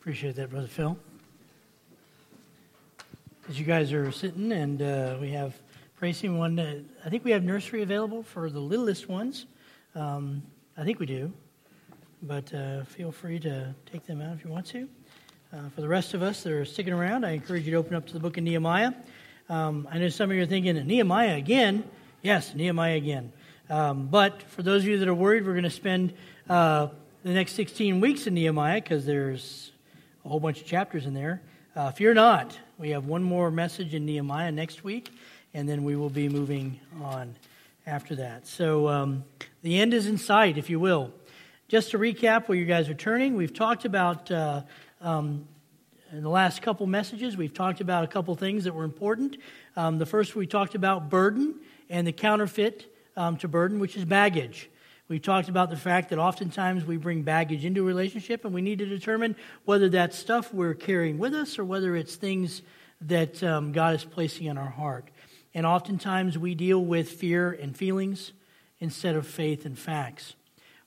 Appreciate 0.00 0.34
that, 0.36 0.48
Brother 0.48 0.66
Phil. 0.66 0.96
As 3.50 3.60
you 3.60 3.66
guys 3.66 3.92
are 3.92 4.10
sitting, 4.10 4.50
and 4.50 4.80
uh, 4.80 5.18
we 5.20 5.30
have 5.32 5.54
praising 5.98 6.38
one, 6.38 6.58
uh, 6.58 6.76
I 7.04 7.10
think 7.10 7.22
we 7.22 7.32
have 7.32 7.44
nursery 7.44 7.82
available 7.82 8.22
for 8.22 8.48
the 8.48 8.60
littlest 8.60 9.10
ones. 9.10 9.44
Um, 9.94 10.42
I 10.78 10.84
think 10.84 11.00
we 11.00 11.04
do, 11.04 11.30
but 12.22 12.52
uh, 12.54 12.84
feel 12.84 13.12
free 13.12 13.38
to 13.40 13.74
take 13.92 14.06
them 14.06 14.22
out 14.22 14.32
if 14.32 14.42
you 14.42 14.50
want 14.50 14.64
to. 14.68 14.88
Uh, 15.52 15.68
for 15.74 15.82
the 15.82 15.88
rest 15.88 16.14
of 16.14 16.22
us 16.22 16.42
that 16.44 16.52
are 16.54 16.64
sticking 16.64 16.94
around, 16.94 17.26
I 17.26 17.32
encourage 17.32 17.66
you 17.66 17.72
to 17.72 17.76
open 17.76 17.94
up 17.94 18.06
to 18.06 18.14
the 18.14 18.20
book 18.20 18.38
of 18.38 18.42
Nehemiah. 18.42 18.92
Um, 19.50 19.86
I 19.90 19.98
know 19.98 20.08
some 20.08 20.30
of 20.30 20.36
you 20.36 20.42
are 20.44 20.46
thinking, 20.46 20.76
Nehemiah 20.86 21.36
again? 21.36 21.84
Yes, 22.22 22.54
Nehemiah 22.54 22.96
again. 22.96 23.34
Um, 23.68 24.06
but 24.06 24.44
for 24.44 24.62
those 24.62 24.80
of 24.80 24.88
you 24.88 24.96
that 24.96 25.08
are 25.08 25.14
worried, 25.14 25.44
we're 25.44 25.52
going 25.52 25.64
to 25.64 25.68
spend 25.68 26.14
uh, 26.48 26.88
the 27.22 27.34
next 27.34 27.52
16 27.52 28.00
weeks 28.00 28.26
in 28.26 28.32
Nehemiah 28.32 28.80
because 28.80 29.04
there's 29.04 29.72
a 30.24 30.28
whole 30.28 30.40
bunch 30.40 30.60
of 30.60 30.66
chapters 30.66 31.06
in 31.06 31.14
there. 31.14 31.40
Uh, 31.74 31.92
you're 31.98 32.14
not, 32.14 32.58
we 32.78 32.90
have 32.90 33.06
one 33.06 33.22
more 33.22 33.50
message 33.50 33.94
in 33.94 34.04
Nehemiah 34.04 34.52
next 34.52 34.84
week, 34.84 35.10
and 35.54 35.68
then 35.68 35.84
we 35.84 35.96
will 35.96 36.10
be 36.10 36.28
moving 36.28 36.78
on 37.02 37.34
after 37.86 38.14
that. 38.16 38.46
So 38.46 38.88
um, 38.88 39.24
the 39.62 39.80
end 39.80 39.94
is 39.94 40.06
in 40.06 40.18
sight, 40.18 40.58
if 40.58 40.68
you 40.68 40.80
will. 40.80 41.12
Just 41.68 41.92
to 41.92 41.98
recap 41.98 42.48
where 42.48 42.58
you 42.58 42.64
guys 42.64 42.88
are 42.88 42.94
turning, 42.94 43.36
we've 43.36 43.54
talked 43.54 43.84
about 43.84 44.30
uh, 44.30 44.62
um, 45.00 45.46
in 46.12 46.22
the 46.22 46.28
last 46.28 46.60
couple 46.60 46.86
messages, 46.86 47.36
we've 47.36 47.54
talked 47.54 47.80
about 47.80 48.02
a 48.02 48.08
couple 48.08 48.34
things 48.34 48.64
that 48.64 48.74
were 48.74 48.84
important. 48.84 49.36
Um, 49.76 49.98
the 49.98 50.06
first, 50.06 50.34
we 50.34 50.46
talked 50.46 50.74
about 50.74 51.08
burden 51.08 51.54
and 51.88 52.04
the 52.04 52.12
counterfeit 52.12 52.92
um, 53.16 53.36
to 53.38 53.48
burden, 53.48 53.78
which 53.78 53.96
is 53.96 54.04
baggage. 54.04 54.68
We 55.10 55.18
talked 55.18 55.48
about 55.48 55.70
the 55.70 55.76
fact 55.76 56.10
that 56.10 56.20
oftentimes 56.20 56.84
we 56.84 56.96
bring 56.96 57.22
baggage 57.22 57.64
into 57.64 57.82
a 57.82 57.84
relationship 57.84 58.44
and 58.44 58.54
we 58.54 58.62
need 58.62 58.78
to 58.78 58.86
determine 58.86 59.34
whether 59.64 59.88
that's 59.88 60.16
stuff 60.16 60.54
we're 60.54 60.74
carrying 60.74 61.18
with 61.18 61.34
us 61.34 61.58
or 61.58 61.64
whether 61.64 61.96
it's 61.96 62.14
things 62.14 62.62
that 63.00 63.42
um, 63.42 63.72
God 63.72 63.96
is 63.96 64.04
placing 64.04 64.46
in 64.46 64.56
our 64.56 64.70
heart. 64.70 65.10
And 65.52 65.66
oftentimes 65.66 66.38
we 66.38 66.54
deal 66.54 66.78
with 66.78 67.10
fear 67.10 67.50
and 67.50 67.76
feelings 67.76 68.30
instead 68.78 69.16
of 69.16 69.26
faith 69.26 69.66
and 69.66 69.76
facts. 69.76 70.36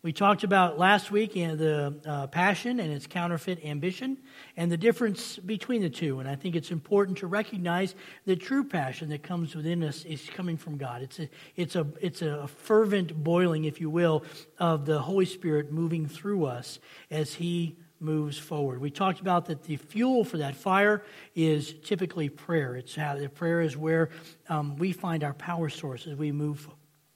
We 0.04 0.12
talked 0.12 0.44
about 0.44 0.78
last 0.78 1.12
week 1.12 1.34
know, 1.38 1.56
the 1.56 1.96
uh, 2.06 2.28
passion 2.28 2.82
and 2.82 2.92
its 2.92 3.08
counterfeit 3.08 3.64
ambition 3.64 4.18
and 4.58 4.70
the 4.70 4.76
difference 4.76 5.38
between 5.38 5.82
the 5.82 5.90
two. 5.90 6.20
And 6.20 6.28
I 6.28 6.36
think 6.36 6.58
it's 6.58 6.72
important 6.72 7.20
to 7.20 7.28
recognize 7.28 7.96
the 8.26 8.36
true 8.36 8.66
passion 8.66 9.08
that 9.12 9.24
comes 9.24 9.56
within 9.56 9.82
us 9.82 10.04
is 10.04 10.30
coming 10.36 10.58
from 10.58 10.76
God. 10.76 11.04
It's 11.04 11.20
a, 11.20 11.30
it's 11.56 11.78
a, 11.78 11.88
it's 12.02 12.22
a 12.22 12.50
fervent 12.50 13.24
boiling, 13.24 13.64
if 13.64 13.80
you 13.80 13.90
will, 13.90 14.26
of 14.60 14.86
the 14.86 15.00
Holy 15.00 15.24
Spirit 15.24 15.72
moving 15.72 16.06
through 16.06 16.48
us 16.48 16.80
as 17.10 17.36
He 17.36 17.78
moves 18.02 18.38
forward. 18.38 18.82
We 18.82 18.92
talked 18.92 19.22
about 19.22 19.46
that 19.46 19.64
the 19.64 19.78
fuel 19.78 20.26
for 20.26 20.36
that 20.40 20.58
fire 20.58 21.06
is 21.34 21.74
typically 21.82 22.28
prayer. 22.28 22.76
It's 22.76 22.94
how 22.94 23.16
the 23.16 23.30
prayer 23.30 23.62
is 23.62 23.78
where 23.78 24.10
um, 24.50 24.76
we 24.76 24.92
find 24.92 25.24
our 25.24 25.34
power 25.34 25.70
source 25.70 26.08
as 26.08 26.18
we 26.18 26.34
move 26.34 26.68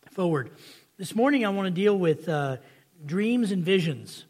forward. 0.10 0.52
This 0.98 1.14
morning, 1.14 1.46
I 1.46 1.50
want 1.50 1.66
to 1.66 1.72
deal 1.72 2.00
with. 2.00 2.30
Uh, 2.30 2.56
dreams 3.06 3.52
and 3.52 3.64
visions. 3.64 4.26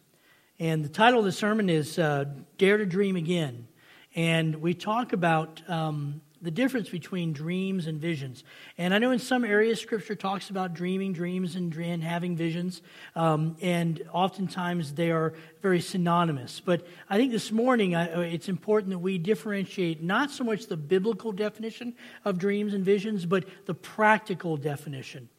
And 0.60 0.84
the 0.84 0.90
title 0.90 1.20
of 1.20 1.26
the 1.26 1.32
sermon 1.32 1.70
is 1.70 2.00
uh, 2.00 2.26
Dare 2.58 2.78
to 2.78 2.86
Dream 2.86 3.16
Again. 3.16 3.68
And 4.16 4.56
we 4.62 4.74
talk 4.74 5.14
about 5.14 5.62
um, 5.70 6.22
the 6.42 6.52
difference 6.52 6.90
between 6.90 7.34
dreams 7.34 7.88
and 7.88 8.00
visions. 8.00 8.44
And 8.78 8.94
I 8.94 8.98
know 8.98 9.12
in 9.12 9.20
some 9.20 9.44
areas 9.44 9.80
Scripture 9.80 10.16
talks 10.16 10.50
about 10.50 10.74
dreaming 10.74 11.14
dreams 11.14 11.56
and, 11.56 11.76
and 11.76 12.04
having 12.04 12.36
visions, 12.36 12.82
um, 13.16 13.58
and 13.62 14.02
oftentimes 14.12 14.94
they 14.94 15.12
are 15.12 15.34
very 15.62 15.82
synonymous. 15.82 16.60
But 16.60 16.86
I 17.10 17.18
think 17.18 17.32
this 17.32 17.52
morning 17.52 17.96
I, 17.96 18.12
uh, 18.12 18.20
it's 18.22 18.50
important 18.50 18.92
that 18.92 19.00
we 19.00 19.18
differentiate 19.18 20.02
not 20.02 20.32
so 20.32 20.44
much 20.44 20.68
the 20.68 20.78
biblical 20.78 21.32
definition 21.32 21.96
of 22.26 22.38
dreams 22.38 22.74
and 22.74 22.84
visions, 22.86 23.26
but 23.26 23.46
the 23.66 23.74
practical 23.74 24.58
definition. 24.58 25.30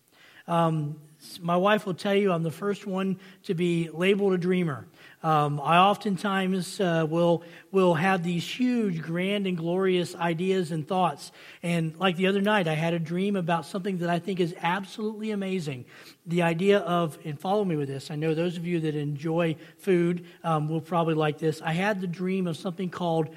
Um, 0.46 1.00
my 1.40 1.56
wife 1.56 1.84
will 1.84 1.94
tell 1.94 2.14
you 2.14 2.32
I'm 2.32 2.44
the 2.44 2.50
first 2.50 2.86
one 2.86 3.18
to 3.44 3.54
be 3.54 3.90
labeled 3.92 4.34
a 4.34 4.38
dreamer. 4.38 4.86
Um, 5.20 5.60
I 5.60 5.78
oftentimes 5.78 6.80
uh, 6.80 7.04
will 7.08 7.42
will 7.72 7.94
have 7.94 8.22
these 8.22 8.48
huge, 8.48 9.02
grand, 9.02 9.46
and 9.48 9.56
glorious 9.56 10.14
ideas 10.14 10.70
and 10.70 10.86
thoughts. 10.86 11.32
And 11.60 11.96
like 11.98 12.16
the 12.16 12.28
other 12.28 12.40
night, 12.40 12.68
I 12.68 12.74
had 12.74 12.94
a 12.94 13.00
dream 13.00 13.34
about 13.34 13.66
something 13.66 13.98
that 13.98 14.08
I 14.08 14.20
think 14.20 14.38
is 14.38 14.54
absolutely 14.62 15.32
amazing. 15.32 15.86
The 16.24 16.42
idea 16.42 16.78
of, 16.78 17.18
and 17.24 17.38
follow 17.38 17.64
me 17.64 17.74
with 17.74 17.88
this. 17.88 18.12
I 18.12 18.14
know 18.14 18.32
those 18.32 18.56
of 18.56 18.64
you 18.64 18.78
that 18.80 18.94
enjoy 18.94 19.56
food 19.78 20.24
um, 20.44 20.68
will 20.68 20.80
probably 20.80 21.14
like 21.14 21.38
this. 21.38 21.60
I 21.60 21.72
had 21.72 22.00
the 22.00 22.06
dream 22.06 22.46
of 22.46 22.56
something 22.56 22.90
called 22.90 23.34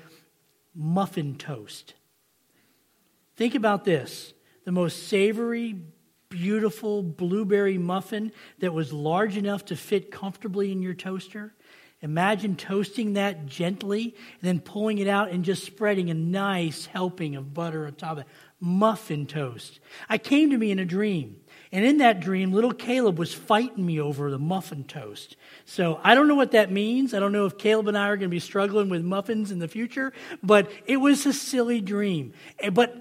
muffin 0.75 1.35
toast. 1.35 1.95
Think 3.37 3.55
about 3.55 3.85
this: 3.85 4.33
the 4.65 4.71
most 4.71 5.07
savory, 5.07 5.77
beautiful 6.31 7.03
blueberry 7.03 7.77
muffin 7.77 8.31
that 8.59 8.73
was 8.73 8.91
large 8.91 9.37
enough 9.37 9.65
to 9.65 9.75
fit 9.75 10.09
comfortably 10.09 10.71
in 10.71 10.81
your 10.81 10.95
toaster. 10.95 11.53
Imagine 12.01 12.55
toasting 12.55 13.13
that 13.13 13.45
gently 13.45 14.03
and 14.05 14.41
then 14.41 14.59
pulling 14.59 14.97
it 14.97 15.07
out 15.07 15.29
and 15.29 15.45
just 15.45 15.63
spreading 15.63 16.09
a 16.09 16.15
nice 16.15 16.87
helping 16.87 17.35
of 17.35 17.53
butter 17.53 17.85
on 17.85 17.93
top 17.93 18.13
of 18.13 18.17
it. 18.19 18.27
Muffin 18.59 19.27
toast. 19.27 19.79
I 20.09 20.17
came 20.17 20.49
to 20.49 20.57
me 20.57 20.71
in 20.71 20.79
a 20.79 20.85
dream. 20.85 21.35
And 21.71 21.85
in 21.85 21.99
that 21.99 22.19
dream, 22.19 22.51
little 22.51 22.73
Caleb 22.73 23.17
was 23.17 23.33
fighting 23.33 23.85
me 23.85 24.01
over 24.01 24.29
the 24.29 24.39
muffin 24.39 24.83
toast. 24.83 25.37
So 25.65 25.99
I 26.03 26.15
don't 26.15 26.27
know 26.27 26.35
what 26.35 26.51
that 26.51 26.71
means. 26.71 27.13
I 27.13 27.19
don't 27.19 27.31
know 27.31 27.45
if 27.45 27.57
Caleb 27.57 27.87
and 27.87 27.97
I 27.97 28.07
are 28.09 28.17
going 28.17 28.29
to 28.29 28.35
be 28.35 28.39
struggling 28.39 28.89
with 28.89 29.03
muffins 29.03 29.51
in 29.51 29.59
the 29.59 29.67
future, 29.67 30.11
but 30.41 30.69
it 30.85 30.97
was 30.97 31.25
a 31.25 31.33
silly 31.33 31.79
dream. 31.79 32.33
Eh, 32.59 32.71
but 32.71 32.95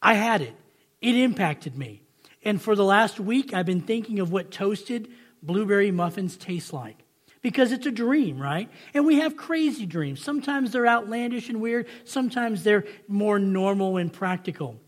I 0.00 0.14
had 0.14 0.40
it. 0.42 0.54
It 1.00 1.14
impacted 1.14 1.76
me. 1.76 2.02
And 2.44 2.60
for 2.60 2.74
the 2.74 2.84
last 2.84 3.20
week, 3.20 3.52
I've 3.52 3.66
been 3.66 3.80
thinking 3.80 4.20
of 4.20 4.32
what 4.32 4.50
toasted 4.50 5.08
blueberry 5.42 5.90
muffins 5.90 6.36
taste 6.36 6.72
like. 6.72 7.04
Because 7.40 7.70
it's 7.70 7.86
a 7.86 7.92
dream, 7.92 8.40
right? 8.40 8.68
And 8.94 9.06
we 9.06 9.16
have 9.16 9.36
crazy 9.36 9.86
dreams. 9.86 10.22
Sometimes 10.22 10.72
they're 10.72 10.86
outlandish 10.86 11.48
and 11.48 11.60
weird, 11.60 11.86
sometimes 12.04 12.64
they're 12.64 12.84
more 13.06 13.38
normal 13.38 13.96
and 13.96 14.12
practical. 14.12 14.80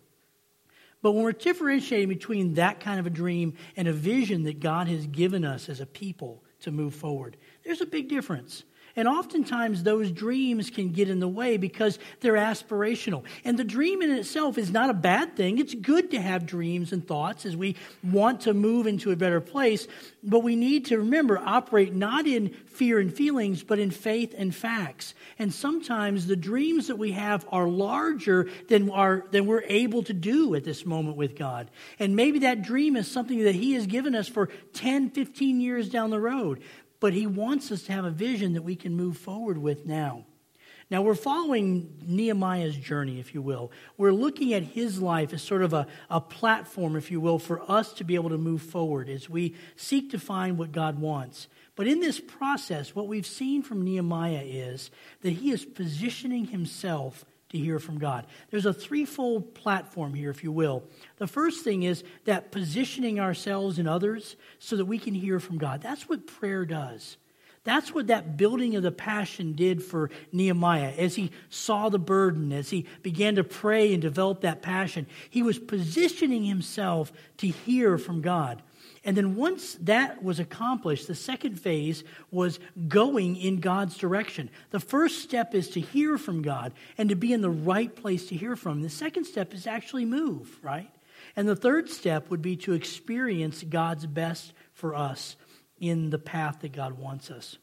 But 1.03 1.13
when 1.13 1.25
we're 1.25 1.33
differentiating 1.33 2.09
between 2.09 2.55
that 2.55 2.81
kind 2.81 3.01
of 3.01 3.07
a 3.07 3.11
dream 3.11 3.55
and 3.77 3.89
a 3.89 3.93
vision 3.93 4.43
that 4.45 4.61
God 4.61 4.89
has 4.89 5.07
given 5.07 5.45
us 5.45 5.69
as 5.69 5.81
a 5.81 5.87
people 5.87 6.43
to 6.61 6.71
move 6.71 6.95
forward, 6.95 7.37
there's 7.65 7.81
a 7.81 7.87
big 7.87 8.09
difference. 8.09 8.65
And 9.01 9.09
oftentimes 9.09 9.83
those 9.83 10.13
dreams 10.13 10.69
can 10.69 10.91
get 10.91 11.09
in 11.09 11.21
the 11.21 11.27
way 11.29 11.57
because 11.57 11.99
they're 12.21 12.35
aspirational. 12.35 13.25
And 13.47 13.59
the 13.59 13.65
dream 13.65 14.03
in 14.03 14.11
itself 14.11 14.59
is 14.59 14.71
not 14.71 14.91
a 14.91 14.95
bad 14.95 15.37
thing. 15.37 15.57
It's 15.57 15.75
good 15.75 16.11
to 16.11 16.21
have 16.21 16.45
dreams 16.45 16.93
and 16.93 17.09
thoughts 17.09 17.47
as 17.47 17.57
we 17.57 17.77
want 18.05 18.43
to 18.43 18.53
move 18.53 18.87
into 18.87 19.11
a 19.11 19.17
better 19.17 19.41
place. 19.41 19.89
But 20.23 20.41
we 20.41 20.55
need 20.55 20.85
to 20.87 20.99
remember, 20.99 21.39
operate 21.39 21.95
not 21.95 22.27
in 22.27 22.51
fear 22.67 22.99
and 22.99 23.11
feelings, 23.11 23.63
but 23.63 23.79
in 23.79 23.91
faith 23.91 24.35
and 24.37 24.55
facts. 24.55 25.15
And 25.39 25.51
sometimes 25.51 26.27
the 26.27 26.37
dreams 26.37 26.89
that 26.89 26.97
we 26.97 27.13
have 27.13 27.47
are 27.51 27.69
larger 27.69 28.51
than, 28.69 28.91
our, 28.91 29.25
than 29.31 29.47
we're 29.47 29.65
able 29.65 30.03
to 30.03 30.13
do 30.13 30.55
at 30.57 30.65
this 30.65 30.85
moment 30.85 31.17
with 31.17 31.37
God. 31.37 31.71
And 31.99 32.15
maybe 32.15 32.41
that 32.41 32.61
dream 32.61 32.97
is 32.97 33.11
something 33.11 33.45
that 33.45 33.55
He 33.55 33.73
has 33.73 33.87
given 33.87 34.15
us 34.15 34.29
for 34.29 34.51
10, 34.75 35.09
15 35.09 35.63
years 35.63 35.89
down 35.89 36.11
the 36.11 36.21
road 36.21 36.61
but 37.01 37.15
he 37.15 37.27
wants 37.27 37.73
us 37.73 37.83
to 37.85 37.93
have 37.93 38.05
a 38.05 38.11
vision 38.11 38.53
that 38.53 38.63
we 38.63 38.77
can 38.77 38.95
move 38.95 39.17
forward 39.17 39.59
with 39.59 39.87
now. 39.87 40.27
Now, 40.91 41.03
we're 41.03 41.15
following 41.15 42.03
Nehemiah's 42.05 42.77
journey, 42.77 43.21
if 43.21 43.33
you 43.33 43.41
will. 43.41 43.71
We're 43.97 44.13
looking 44.13 44.53
at 44.55 44.65
his 44.65 45.01
life 45.01 45.33
as 45.33 45.41
sort 45.41 45.63
of 45.63 45.73
a, 45.73 45.87
a 46.11 46.21
platform, 46.21 46.97
if 46.97 47.13
you 47.13 47.21
will, 47.21 47.39
for 47.39 47.63
us 47.71 47.93
to 47.95 48.05
be 48.05 48.17
able 48.17 48.31
to 48.31 48.39
move 48.39 48.61
forward 48.61 49.09
as 49.09 49.31
we 49.31 49.55
seek 49.77 50.11
to 50.11 50.19
find 50.19 50.59
what 50.59 50.73
God 50.73 50.99
wants. 50.99 51.47
But 51.77 51.87
in 51.87 52.01
this 52.01 52.19
process, 52.19 52.93
what 52.93 53.07
we've 53.07 53.27
seen 53.27 53.63
from 53.63 53.85
Nehemiah 53.85 54.43
is 54.45 54.91
that 55.23 55.31
he 55.31 55.53
is 55.53 55.65
positioning 55.65 56.47
himself 56.47 57.25
to 57.51 57.59
hear 57.59 57.79
from 57.79 57.99
God. 57.99 58.27
There's 58.51 58.67
a 58.67 58.73
threefold 58.73 59.55
platform 59.55 60.15
here, 60.15 60.31
if 60.31 60.43
you 60.43 60.53
will. 60.53 60.85
The 61.19 61.27
first 61.27 61.63
thing 61.65 61.83
is 61.83 62.03
that 62.25 62.51
positioning 62.51 63.21
ourselves 63.21 63.79
and 63.79 63.89
others 63.89 64.37
so 64.59 64.77
that 64.77 64.87
we 64.87 64.99
can 64.99 65.15
hear 65.15 65.39
from 65.39 65.59
God. 65.59 65.83
That's 65.83 66.09
what 66.09 66.27
prayer 66.27 66.65
does. 66.65 67.17
That's 67.63 67.93
what 67.93 68.07
that 68.07 68.39
building 68.39 68.75
of 68.77 68.83
the 68.83 68.91
passion 68.91 69.53
did 69.53 69.83
for 69.83 70.11
Nehemiah. 70.33 70.95
As 70.97 71.17
he 71.17 71.31
saw 71.51 71.91
the 71.91 71.99
burden, 71.99 72.53
as 72.53 72.71
he 72.71 72.87
began 73.03 73.35
to 73.35 73.45
pray 73.45 73.93
and 73.93 74.01
develop 74.01 74.41
that 74.41 74.63
passion, 74.63 75.07
he 75.29 75.43
was 75.43 75.59
positioning 75.59 76.45
himself 76.45 77.13
to 77.39 77.49
hear 77.49 77.99
from 77.99 78.23
God. 78.23 78.63
And 79.05 79.17
then 79.17 79.35
once 79.35 79.75
that 79.81 80.23
was 80.23 80.41
accomplished, 80.41 81.07
the 81.07 81.15
second 81.15 81.59
phase 81.59 82.05
was 82.31 82.59
going 82.89 83.37
in 83.37 83.61
God's 83.61 83.97
direction. 83.97 84.51
The 84.71 84.81
first 84.81 85.23
step 85.23 85.55
is 85.55 85.71
to 85.71 85.81
hear 85.81 86.19
from 86.19 86.43
God 86.43 86.75
and 86.99 87.09
to 87.09 87.15
be 87.15 87.33
in 87.33 87.41
the 87.41 87.51
right 87.51 87.95
place 87.95 88.27
to 88.27 88.37
hear 88.37 88.57
from. 88.57 88.83
The 88.83 88.91
second 88.91 89.25
step 89.25 89.55
is 89.55 89.67
actually 89.67 90.05
move, 90.05 90.59
right? 90.63 90.91
And 91.35 91.49
the 91.49 91.57
third 91.57 91.89
step 91.89 92.29
would 92.31 92.43
be 92.43 92.57
to 92.57 92.75
experience 92.75 93.63
God's 93.63 94.07
best 94.07 94.53
for 94.73 94.95
us 94.95 95.37
in 95.79 96.11
the 96.11 96.19
path 96.19 96.61
that 96.61 96.73
God 96.73 96.99
wants 96.99 97.31
us. 97.31 97.57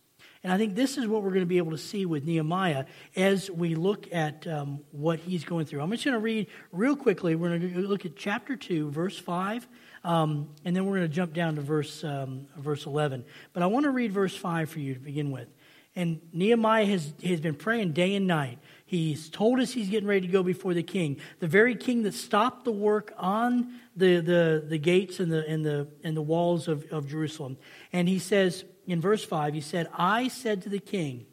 And 0.43 0.53
I 0.53 0.57
think 0.57 0.75
this 0.75 0.97
is 0.97 1.07
what 1.07 1.23
we're 1.23 1.31
going 1.31 1.41
to 1.41 1.45
be 1.45 1.57
able 1.57 1.71
to 1.71 1.77
see 1.77 2.05
with 2.05 2.23
Nehemiah 2.23 2.85
as 3.15 3.49
we 3.49 3.75
look 3.75 4.07
at 4.13 4.47
um, 4.47 4.81
what 4.91 5.19
he's 5.19 5.43
going 5.43 5.65
through. 5.65 5.81
I'm 5.81 5.91
just 5.91 6.05
going 6.05 6.13
to 6.13 6.19
read 6.19 6.47
real 6.71 6.95
quickly. 6.95 7.35
We're 7.35 7.57
going 7.57 7.73
to 7.73 7.81
look 7.81 8.05
at 8.05 8.15
chapter 8.15 8.55
2, 8.55 8.91
verse 8.91 9.17
5, 9.17 9.67
um, 10.03 10.49
and 10.65 10.75
then 10.75 10.85
we're 10.85 10.97
going 10.97 11.09
to 11.09 11.15
jump 11.15 11.33
down 11.33 11.55
to 11.55 11.61
verse, 11.61 12.03
um, 12.03 12.47
verse 12.57 12.85
11. 12.85 13.25
But 13.53 13.63
I 13.63 13.67
want 13.67 13.85
to 13.85 13.91
read 13.91 14.11
verse 14.11 14.35
5 14.35 14.69
for 14.69 14.79
you 14.79 14.93
to 14.93 14.99
begin 14.99 15.31
with. 15.31 15.47
And 15.95 16.21
Nehemiah 16.31 16.85
has, 16.85 17.11
has 17.23 17.41
been 17.41 17.55
praying 17.55 17.93
day 17.93 18.13
and 18.13 18.27
night. 18.27 18.59
He's 18.85 19.29
told 19.29 19.59
us 19.59 19.71
he's 19.71 19.89
getting 19.89 20.07
ready 20.07 20.27
to 20.27 20.31
go 20.31 20.43
before 20.43 20.75
the 20.75 20.83
king, 20.83 21.19
the 21.39 21.47
very 21.47 21.75
king 21.75 22.03
that 22.03 22.13
stopped 22.13 22.65
the 22.65 22.71
work 22.71 23.13
on 23.17 23.73
the, 23.95 24.19
the, 24.19 24.63
the 24.67 24.77
gates 24.77 25.19
and 25.19 25.31
the, 25.31 25.45
and, 25.47 25.65
the, 25.65 25.87
and 26.03 26.15
the 26.15 26.21
walls 26.21 26.67
of, 26.67 26.85
of 26.91 27.07
Jerusalem. 27.07 27.57
And 27.91 28.07
he 28.07 28.19
says 28.19 28.63
in 28.85 29.01
verse 29.01 29.25
5, 29.25 29.55
he 29.55 29.61
said, 29.61 29.89
I 29.91 30.27
said 30.27 30.61
to 30.61 30.69
the 30.69 30.79
king, 30.79 31.25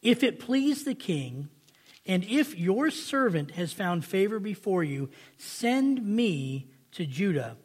If 0.00 0.22
it 0.22 0.40
please 0.40 0.84
the 0.84 0.94
king, 0.94 1.50
and 2.06 2.24
if 2.24 2.56
your 2.56 2.90
servant 2.90 3.52
has 3.52 3.72
found 3.72 4.04
favor 4.04 4.40
before 4.40 4.84
you, 4.84 5.10
send 5.36 6.04
me 6.04 6.70
to 6.96 7.06
Judah, 7.06 7.56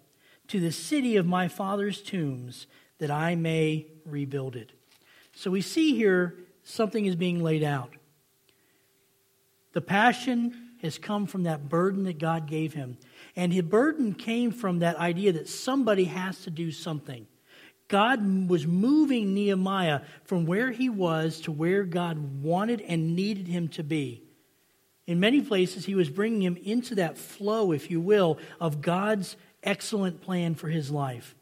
to 0.48 0.60
the 0.60 0.72
city 0.72 1.18
of 1.18 1.26
my 1.26 1.48
father's 1.48 2.02
tombs, 2.02 2.68
that 3.00 3.12
I 3.12 3.36
may 3.36 3.88
rebuild 4.06 4.56
it. 4.56 4.72
So 5.34 5.50
we 5.50 5.62
see 5.62 5.96
here 5.96 6.36
something 6.64 7.06
is 7.06 7.16
being 7.16 7.42
laid 7.42 7.64
out. 7.64 7.94
The 9.74 9.82
passion 9.82 10.72
has 10.82 10.98
come 10.98 11.28
from 11.28 11.44
that 11.44 11.70
burden 11.70 12.04
that 12.04 12.20
God 12.20 12.46
gave 12.48 12.74
him. 12.74 12.98
And 13.36 13.54
his 13.54 13.64
burden 13.64 14.14
came 14.14 14.52
from 14.52 14.80
that 14.80 14.98
idea 14.98 15.32
that 15.34 15.48
somebody 15.48 16.06
has 16.06 16.42
to 16.44 16.50
do 16.50 16.72
something. 16.72 17.28
God 17.88 18.50
was 18.50 18.68
moving 18.68 19.34
Nehemiah 19.34 20.02
from 20.26 20.46
where 20.46 20.72
he 20.72 20.90
was 20.90 21.40
to 21.42 21.52
where 21.52 21.84
God 21.84 22.42
wanted 22.42 22.82
and 22.82 23.16
needed 23.16 23.48
him 23.48 23.68
to 23.70 23.84
be. 23.84 24.24
In 25.12 25.20
many 25.20 25.42
places, 25.42 25.84
he 25.84 25.94
was 25.94 26.10
bringing 26.10 26.42
him 26.42 26.56
into 26.56 26.96
that 26.96 27.18
flow, 27.18 27.74
if 27.74 27.92
you 27.92 28.00
will, 28.00 28.38
of 28.62 28.82
God's 28.82 29.36
excellent 29.62 30.22
plan 30.22 30.56
for 30.56 30.70
his 30.70 30.90
life. 30.90 31.36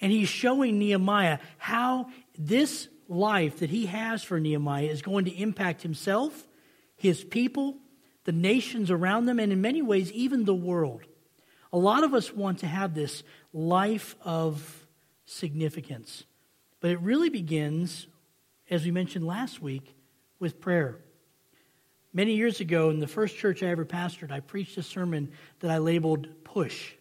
And 0.00 0.12
he's 0.12 0.28
showing 0.28 0.78
Nehemiah 0.78 1.40
how 1.58 2.06
this 2.38 2.86
life 3.08 3.58
that 3.58 3.70
he 3.70 3.86
has 3.86 4.22
for 4.22 4.38
Nehemiah 4.38 4.84
is 4.84 5.02
going 5.02 5.24
to 5.24 5.36
impact 5.36 5.82
himself 5.82 6.46
his 6.94 7.24
people, 7.24 7.78
the 8.22 8.30
nations 8.30 8.92
around 8.92 9.26
them, 9.26 9.40
and 9.40 9.52
in 9.52 9.60
many 9.60 9.82
ways, 9.82 10.12
even 10.12 10.44
the 10.44 10.54
world. 10.54 11.02
A 11.72 11.78
lot 11.78 12.04
of 12.04 12.14
us 12.14 12.32
want 12.32 12.60
to 12.60 12.68
have 12.68 12.94
this 12.94 13.24
life 13.52 14.14
of 14.24 14.86
significance, 15.24 16.26
but 16.78 16.92
it 16.92 17.00
really 17.00 17.28
begins, 17.28 18.06
as 18.70 18.84
we 18.84 18.92
mentioned 18.92 19.26
last 19.26 19.60
week, 19.60 19.96
with 20.38 20.60
prayer. 20.60 21.00
Many 22.12 22.34
years 22.34 22.60
ago, 22.60 22.90
in 22.90 22.98
the 22.98 23.06
first 23.06 23.36
church 23.36 23.62
I 23.62 23.68
ever 23.68 23.84
pastored, 23.84 24.32
I 24.32 24.40
preached 24.40 24.76
a 24.76 24.82
sermon 24.82 25.30
that 25.60 25.70
I 25.70 25.78
labeled 25.78 26.26
PUSH. 26.42 26.96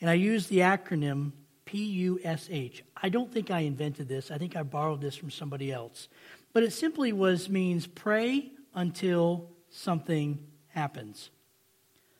And 0.00 0.08
I 0.08 0.14
used 0.14 0.48
the 0.48 0.60
acronym 0.60 1.32
P 1.66 1.84
U 1.84 2.20
S 2.24 2.48
H. 2.50 2.84
I 2.96 3.08
don't 3.08 3.32
think 3.32 3.50
I 3.50 3.60
invented 3.60 4.08
this, 4.08 4.30
I 4.30 4.38
think 4.38 4.56
I 4.56 4.62
borrowed 4.62 5.00
this 5.00 5.16
from 5.16 5.30
somebody 5.30 5.72
else. 5.72 6.08
But 6.52 6.62
it 6.62 6.72
simply 6.72 7.12
was 7.12 7.48
means 7.48 7.86
pray 7.86 8.50
until 8.74 9.50
something 9.70 10.38
happens. 10.68 11.30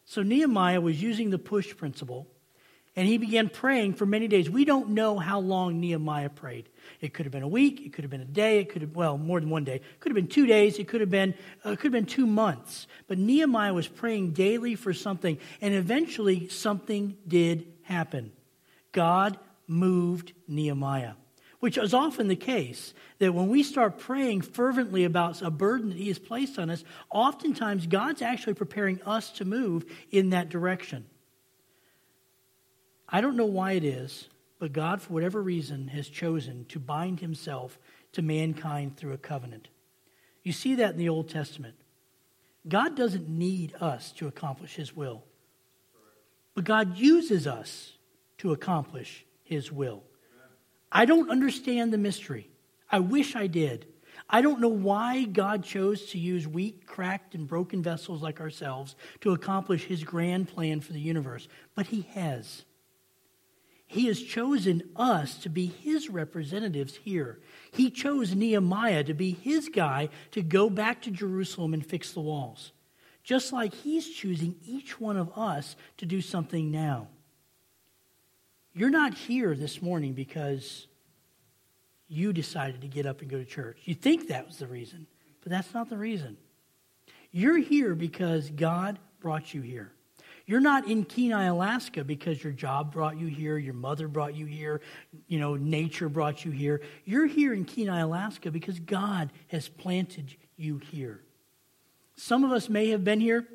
So 0.05 0.23
Nehemiah 0.23 0.81
was 0.81 1.03
using 1.03 1.31
the 1.31 1.39
push 1.39 1.75
principle, 1.77 2.27
and 2.97 3.09
he 3.09 3.19
began 3.19 3.49
praying 3.49 3.95
for 3.95 4.07
many 4.07 4.29
days. 4.29 4.49
We 4.49 4.65
don't 4.65 4.91
know 4.91 5.19
how 5.19 5.41
long 5.41 5.81
Nehemiah 5.81 6.29
prayed. 6.29 6.69
It 7.01 7.13
could 7.13 7.27
have 7.27 7.33
been 7.33 7.43
a 7.43 7.49
week, 7.49 7.81
it 7.85 7.93
could 7.93 8.05
have 8.05 8.11
been 8.11 8.21
a 8.21 8.27
day, 8.27 8.59
it 8.59 8.69
could 8.69 8.83
have 8.83 8.95
well 8.95 9.19
more 9.19 9.41
than 9.41 9.51
one 9.51 9.65
day. 9.65 9.77
It 9.77 10.01
could 10.01 10.11
have 10.11 10.17
been 10.17 10.29
two 10.29 10.47
days, 10.47 10.79
it 10.79 10.89
could 10.89 11.01
have 11.01 11.11
been 11.11 11.35
uh, 11.65 11.71
it 11.71 11.77
could 11.79 11.93
have 11.93 11.93
been 11.93 12.07
two 12.07 12.27
months. 12.27 12.87
But 13.07 13.19
Nehemiah 13.19 13.75
was 13.75 13.89
praying 13.89 14.33
daily 14.33 14.75
for 14.75 14.93
something, 14.93 15.39
and 15.61 15.75
eventually 15.75 16.49
something 16.49 17.17
did 17.27 17.67
happen. 17.83 18.33
God 18.93 19.39
moved 19.67 20.33
Nehemiah 20.47 21.15
which 21.65 21.79
is 21.79 21.95
often 21.95 22.29
the 22.29 22.37
case, 22.37 22.93
that 23.21 23.33
when 23.33 23.49
we 23.49 23.63
start 23.63 23.99
praying 23.99 24.43
fervently 24.43 25.05
about 25.05 25.41
a 25.41 25.51
burden 25.51 25.89
that 25.89 25.97
He 25.97 26.09
has 26.09 26.19
placed 26.19 26.59
on 26.59 26.69
us, 26.69 26.85
oftentimes 27.11 27.87
God's 27.87 28.21
actually 28.21 28.53
preparing 28.53 29.01
us 29.07 29.31
to 29.31 29.47
move 29.47 29.87
in 30.11 30.29
that 30.29 30.51
direction. 30.51 31.07
I 33.09 33.21
don't 33.21 33.37
know 33.37 33.47
why 33.47 33.73
it 33.73 33.85
is, 33.85 34.29
but 34.59 34.73
God, 34.73 35.03
for 35.03 35.13
whatever 35.13 35.43
reason, 35.43 35.89
has 35.89 36.09
chosen 36.09 36.65
to 36.67 36.79
bind 36.79 37.21
Himself 37.21 37.79
to 38.13 38.23
mankind 38.23 38.97
through 38.97 39.13
a 39.13 39.19
covenant. 39.19 39.69
You 40.43 40.53
see 40.53 40.75
that 40.77 40.93
in 40.93 40.99
the 40.99 41.09
Old 41.09 41.29
Testament. 41.29 41.75
God 42.67 42.97
doesn't 42.97 43.29
need 43.29 43.75
us 43.81 44.13
to 44.13 44.27
accomplish 44.27 44.75
His 44.75 44.97
will, 44.97 45.25
but 46.55 46.65
God 46.65 46.97
uses 46.97 47.47
us 47.47 47.93
to 48.39 48.53
accomplish 48.53 49.25
His 49.43 49.71
will. 49.71 50.03
I 50.91 51.05
don't 51.05 51.31
understand 51.31 51.93
the 51.93 51.99
mystery. 51.99 52.49
I 52.91 53.01
wish 53.01 53.35
I 53.35 53.49
did. 53.49 53.87
I 54.31 54.41
don't 54.41 54.61
know 54.61 54.69
why 54.69 55.25
God 55.25 55.65
chose 55.65 56.07
to 56.11 56.19
use 56.19 56.47
weak, 56.47 56.87
cracked, 56.87 57.35
and 57.35 57.47
broken 57.47 57.83
vessels 57.83 58.23
like 58.23 58.41
ourselves 58.41 58.95
to 59.21 59.33
accomplish 59.33 59.85
his 59.85 60.05
grand 60.05 60.49
plan 60.49 60.81
for 60.81 60.93
the 60.93 61.01
universe, 61.01 61.49
but 61.75 61.87
he 61.87 62.03
has. 62.15 62.65
He 63.95 64.07
has 64.07 64.21
chosen 64.21 64.83
us 64.97 65.37
to 65.39 65.49
be 65.49 65.67
his 65.67 66.11
representatives 66.11 66.97
here. 66.97 67.39
He 67.71 67.93
chose 67.93 68.35
Nehemiah 68.35 69.05
to 69.05 69.15
be 69.15 69.31
his 69.31 69.69
guy 69.69 70.09
to 70.33 70.43
go 70.43 70.69
back 70.69 71.03
to 71.03 71.13
Jerusalem 71.13 71.73
and 71.73 71.87
fix 71.87 72.11
the 72.11 72.21
walls, 72.21 72.73
just 73.23 73.53
like 73.53 73.73
he's 73.73 74.11
choosing 74.11 74.57
each 74.67 75.01
one 75.01 75.17
of 75.17 75.31
us 75.39 75.77
to 75.99 76.07
do 76.07 76.21
something 76.21 76.73
now. 76.73 77.07
You're 78.75 78.91
not 78.91 79.15
here 79.15 79.55
this 79.55 79.81
morning 79.81 80.13
because 80.13 80.89
you 82.09 82.33
decided 82.33 82.81
to 82.81 82.89
get 82.89 83.07
up 83.07 83.21
and 83.21 83.31
go 83.31 83.39
to 83.39 83.45
church. 83.45 83.79
You 83.85 83.95
think 83.95 84.27
that 84.27 84.45
was 84.45 84.57
the 84.57 84.67
reason, 84.67 85.07
but 85.41 85.51
that's 85.51 85.73
not 85.73 85.89
the 85.89 85.97
reason. 85.97 86.37
You're 87.31 87.59
here 87.59 87.95
because 87.95 88.51
God 88.51 88.99
brought 89.21 89.55
you 89.55 89.63
here. 89.63 89.93
You're 90.47 90.61
not 90.61 90.89
in 90.89 91.05
Kenai, 91.05 91.47
Alaska 91.47 92.05
because 92.05 92.43
your 92.43 92.53
job 92.53 92.93
brought 92.93 93.19
you 93.19 93.27
here, 93.27 93.57
your 93.57 93.75
mother 93.75 94.09
brought 94.09 94.35
you 94.35 94.45
here, 94.45 94.83
you 95.27 95.39
know, 95.39 95.57
nature 95.57 96.09
brought 96.09 96.45
you 96.45 96.51
here. 96.51 96.83
You're 97.05 97.27
here 97.27 97.55
in 97.55 97.65
Kenai, 97.65 98.01
Alaska 98.01 98.51
because 98.51 98.79
God 98.79 99.31
has 99.49 99.69
planted 99.69 100.35
you 100.57 100.79
here. 100.79 101.21
Some 102.17 102.45
of 102.45 102.53
us 102.53 102.69
may 102.69 102.91
have 102.91 103.05
been 103.05 103.21
here 103.21 103.49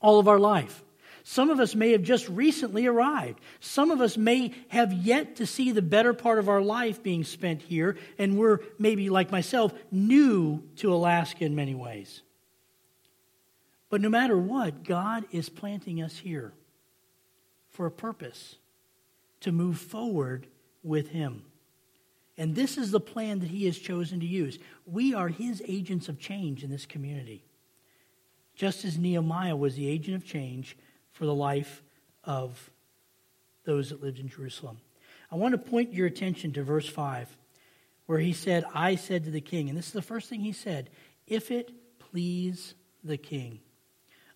all 0.00 0.18
of 0.18 0.26
our 0.26 0.38
life. 0.38 0.82
Some 1.24 1.50
of 1.50 1.60
us 1.60 1.74
may 1.74 1.92
have 1.92 2.02
just 2.02 2.28
recently 2.28 2.86
arrived. 2.86 3.40
Some 3.60 3.90
of 3.90 4.00
us 4.00 4.16
may 4.16 4.52
have 4.68 4.92
yet 4.92 5.36
to 5.36 5.46
see 5.46 5.70
the 5.70 5.82
better 5.82 6.14
part 6.14 6.38
of 6.38 6.48
our 6.48 6.60
life 6.60 7.02
being 7.02 7.22
spent 7.22 7.62
here, 7.62 7.96
and 8.18 8.36
we're 8.36 8.58
maybe, 8.78 9.08
like 9.08 9.30
myself, 9.30 9.72
new 9.92 10.62
to 10.76 10.92
Alaska 10.92 11.44
in 11.44 11.54
many 11.54 11.74
ways. 11.74 12.22
But 13.92 14.00
no 14.00 14.08
matter 14.08 14.38
what, 14.38 14.84
God 14.84 15.26
is 15.32 15.50
planting 15.50 16.02
us 16.02 16.16
here 16.16 16.54
for 17.68 17.84
a 17.84 17.90
purpose 17.90 18.56
to 19.40 19.52
move 19.52 19.76
forward 19.76 20.46
with 20.82 21.08
Him. 21.08 21.42
And 22.38 22.54
this 22.54 22.78
is 22.78 22.90
the 22.90 23.00
plan 23.00 23.40
that 23.40 23.50
He 23.50 23.66
has 23.66 23.76
chosen 23.76 24.18
to 24.20 24.26
use. 24.26 24.58
We 24.86 25.12
are 25.12 25.28
His 25.28 25.62
agents 25.68 26.08
of 26.08 26.18
change 26.18 26.64
in 26.64 26.70
this 26.70 26.86
community. 26.86 27.44
Just 28.54 28.86
as 28.86 28.96
Nehemiah 28.96 29.56
was 29.56 29.74
the 29.74 29.90
agent 29.90 30.16
of 30.16 30.24
change 30.24 30.74
for 31.10 31.26
the 31.26 31.34
life 31.34 31.82
of 32.24 32.70
those 33.64 33.90
that 33.90 34.02
lived 34.02 34.20
in 34.20 34.30
Jerusalem. 34.30 34.78
I 35.30 35.36
want 35.36 35.52
to 35.52 35.58
point 35.58 35.92
your 35.92 36.06
attention 36.06 36.54
to 36.54 36.62
verse 36.62 36.88
5, 36.88 37.36
where 38.06 38.20
he 38.20 38.32
said, 38.32 38.64
I 38.72 38.94
said 38.94 39.24
to 39.24 39.30
the 39.30 39.42
king, 39.42 39.68
and 39.68 39.76
this 39.76 39.88
is 39.88 39.92
the 39.92 40.00
first 40.00 40.30
thing 40.30 40.40
he 40.40 40.52
said, 40.52 40.88
if 41.26 41.50
it 41.50 41.70
please 41.98 42.72
the 43.04 43.18
king. 43.18 43.60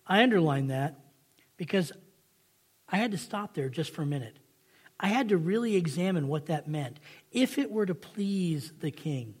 I 0.07 0.23
underline 0.23 0.67
that 0.67 0.99
because 1.57 1.91
I 2.89 2.97
had 2.97 3.11
to 3.11 3.17
stop 3.17 3.53
there 3.53 3.69
just 3.69 3.93
for 3.93 4.01
a 4.01 4.05
minute. 4.05 4.37
I 4.99 5.07
had 5.07 5.29
to 5.29 5.37
really 5.37 5.75
examine 5.75 6.27
what 6.27 6.47
that 6.47 6.67
meant. 6.67 6.99
If 7.31 7.57
it 7.57 7.69
were 7.69 7.85
to 7.85 7.93
please 7.93 8.71
the 8.79 8.91
king. 8.91 9.35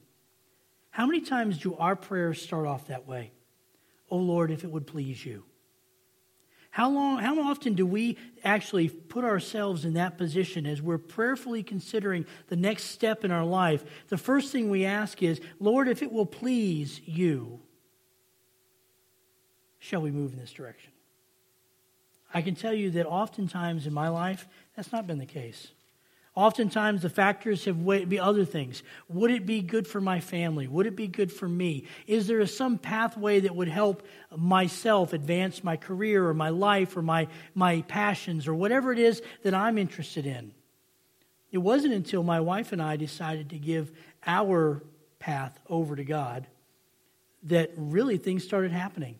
How 0.91 1.05
many 1.05 1.21
times 1.21 1.57
do 1.57 1.75
our 1.75 1.95
prayers 1.95 2.41
start 2.41 2.67
off 2.67 2.87
that 2.87 3.07
way? 3.07 3.31
Oh 4.09 4.17
Lord, 4.17 4.51
if 4.51 4.63
it 4.63 4.71
would 4.71 4.87
please 4.87 5.25
you. 5.25 5.43
How 6.69 6.89
long 6.89 7.19
how 7.19 7.39
often 7.41 7.73
do 7.73 7.85
we 7.85 8.17
actually 8.43 8.89
put 8.89 9.23
ourselves 9.23 9.83
in 9.83 9.93
that 9.93 10.17
position 10.17 10.67
as 10.67 10.81
we're 10.81 10.99
prayerfully 10.99 11.63
considering 11.63 12.25
the 12.49 12.55
next 12.55 12.85
step 12.85 13.25
in 13.25 13.31
our 13.31 13.45
life? 13.45 13.83
The 14.09 14.17
first 14.17 14.51
thing 14.51 14.69
we 14.69 14.85
ask 14.85 15.23
is, 15.23 15.41
Lord, 15.59 15.87
if 15.87 16.03
it 16.03 16.11
will 16.11 16.25
please 16.25 17.01
you, 17.05 17.61
shall 19.87 20.01
we 20.01 20.11
move 20.11 20.33
in 20.33 20.39
this 20.39 20.51
direction? 20.51 20.91
I 22.33 22.41
can 22.41 22.55
tell 22.55 22.73
you 22.73 22.91
that 22.91 23.05
oftentimes 23.05 23.87
in 23.87 23.93
my 23.93 24.09
life, 24.09 24.47
that's 24.75 24.91
not 24.91 25.07
been 25.07 25.17
the 25.17 25.25
case. 25.25 25.69
Oftentimes, 26.35 27.01
the 27.01 27.09
factors 27.09 27.65
have 27.65 27.83
be 28.07 28.19
other 28.19 28.45
things. 28.45 28.83
Would 29.09 29.31
it 29.31 29.47
be 29.47 29.61
good 29.61 29.87
for 29.87 29.99
my 29.99 30.19
family? 30.19 30.67
Would 30.67 30.85
it 30.85 30.95
be 30.95 31.07
good 31.07 31.31
for 31.31 31.49
me? 31.49 31.85
Is 32.05 32.27
there 32.27 32.45
some 32.45 32.77
pathway 32.77 33.39
that 33.39 33.55
would 33.55 33.69
help 33.69 34.05
myself 34.35 35.13
advance 35.13 35.63
my 35.63 35.77
career 35.77 36.27
or 36.27 36.35
my 36.35 36.49
life 36.49 36.95
or 36.95 37.01
my, 37.01 37.27
my 37.55 37.81
passions 37.87 38.47
or 38.47 38.53
whatever 38.53 38.93
it 38.93 38.99
is 38.99 39.23
that 39.41 39.55
I'm 39.55 39.79
interested 39.79 40.27
in? 40.27 40.51
It 41.51 41.57
wasn't 41.57 41.95
until 41.95 42.21
my 42.21 42.39
wife 42.39 42.71
and 42.71 42.83
I 42.83 42.97
decided 42.97 43.49
to 43.49 43.57
give 43.57 43.91
our 44.27 44.83
path 45.17 45.57
over 45.67 45.95
to 45.95 46.03
God 46.03 46.45
that 47.43 47.71
really 47.77 48.17
things 48.17 48.43
started 48.43 48.71
happening. 48.71 49.17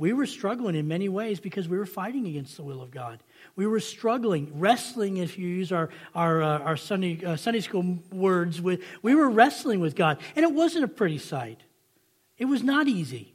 We 0.00 0.14
were 0.14 0.24
struggling 0.24 0.76
in 0.76 0.88
many 0.88 1.10
ways 1.10 1.40
because 1.40 1.68
we 1.68 1.76
were 1.76 1.84
fighting 1.84 2.26
against 2.26 2.56
the 2.56 2.62
will 2.62 2.80
of 2.80 2.90
God. 2.90 3.22
We 3.54 3.66
were 3.66 3.80
struggling, 3.80 4.50
wrestling, 4.58 5.18
if 5.18 5.36
you 5.36 5.46
use 5.46 5.72
our, 5.72 5.90
our, 6.14 6.42
uh, 6.42 6.58
our 6.60 6.78
Sunday, 6.78 7.22
uh, 7.22 7.36
Sunday 7.36 7.60
school 7.60 7.98
words. 8.10 8.62
With, 8.62 8.82
we 9.02 9.14
were 9.14 9.28
wrestling 9.28 9.78
with 9.78 9.94
God. 9.94 10.18
And 10.34 10.42
it 10.42 10.54
wasn't 10.54 10.84
a 10.84 10.88
pretty 10.88 11.18
sight, 11.18 11.60
it 12.38 12.46
was 12.46 12.62
not 12.62 12.88
easy. 12.88 13.34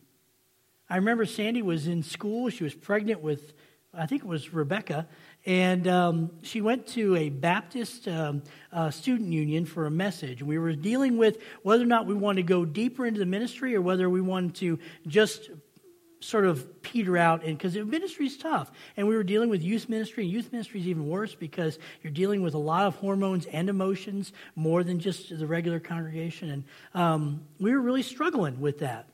I 0.90 0.96
remember 0.96 1.28
Sandy 1.28 1.62
was 1.62 1.86
in 1.86 2.02
school. 2.02 2.50
She 2.50 2.64
was 2.64 2.74
pregnant 2.74 3.22
with, 3.22 3.54
I 3.94 4.08
think 4.08 4.24
it 4.24 4.28
was 4.28 4.52
Rebecca. 4.52 5.08
And 5.46 5.88
um, 5.88 6.32
she 6.42 6.62
went 6.62 6.88
to 6.88 7.16
a 7.16 7.30
Baptist 7.30 8.08
um, 8.08 8.42
uh, 8.74 8.90
student 8.90 9.32
union 9.32 9.66
for 9.66 9.86
a 9.86 9.92
message. 9.92 10.42
We 10.42 10.58
were 10.58 10.74
dealing 10.74 11.18
with 11.18 11.38
whether 11.62 11.84
or 11.84 11.88
not 11.88 12.08
we 12.08 12.16
wanted 12.16 12.42
to 12.42 12.48
go 12.48 12.66
deeper 12.66 13.06
into 13.06 13.20
the 13.20 13.28
ministry 13.28 13.76
or 13.76 13.82
whether 13.82 14.10
we 14.10 14.22
wanted 14.22 14.56
to 14.56 14.80
just 15.06 15.52
sort 16.26 16.46
of 16.46 16.82
peter 16.82 17.18
out 17.18 17.44
and 17.44 17.58
because 17.58 17.76
ministry 17.76 18.26
is 18.26 18.38
tough. 18.38 18.72
And 18.98 19.08
we 19.08 19.16
were 19.16 19.24
dealing 19.24 19.50
with 19.50 19.62
youth 19.62 19.88
ministry 19.88 20.24
and 20.24 20.32
youth 20.32 20.52
ministry 20.52 20.80
is 20.80 20.88
even 20.88 21.08
worse 21.08 21.36
because 21.36 21.78
you're 22.02 22.14
dealing 22.14 22.42
with 22.42 22.54
a 22.54 22.60
lot 22.60 22.88
of 22.88 22.96
hormones 22.96 23.46
and 23.46 23.70
emotions 23.70 24.34
more 24.56 24.84
than 24.84 25.00
just 25.00 25.38
the 25.38 25.48
regular 25.48 25.80
congregation. 25.80 26.50
And 26.50 26.64
um, 26.94 27.42
we 27.60 27.72
were 27.72 27.82
really 27.82 28.04
struggling 28.04 28.60
with 28.60 28.80
that. 28.80 29.08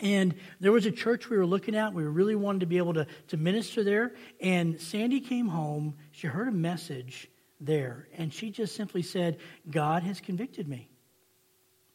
And 0.00 0.34
there 0.60 0.72
was 0.72 0.86
a 0.86 0.90
church 0.90 1.30
we 1.30 1.38
were 1.38 1.46
looking 1.46 1.76
at. 1.76 1.94
We 1.94 2.02
really 2.04 2.34
wanted 2.34 2.60
to 2.60 2.66
be 2.66 2.78
able 2.78 2.94
to, 2.94 3.06
to 3.28 3.36
minister 3.36 3.84
there. 3.84 4.12
And 4.40 4.80
sandy 4.80 5.20
came 5.20 5.48
home. 5.48 5.94
She 6.12 6.26
heard 6.26 6.48
a 6.48 6.52
message 6.52 7.30
there 7.60 8.08
and 8.18 8.32
she 8.32 8.50
just 8.50 8.74
simply 8.74 9.00
said 9.00 9.38
god 9.70 10.02
has 10.02 10.20
convicted 10.20 10.68
me. 10.68 10.90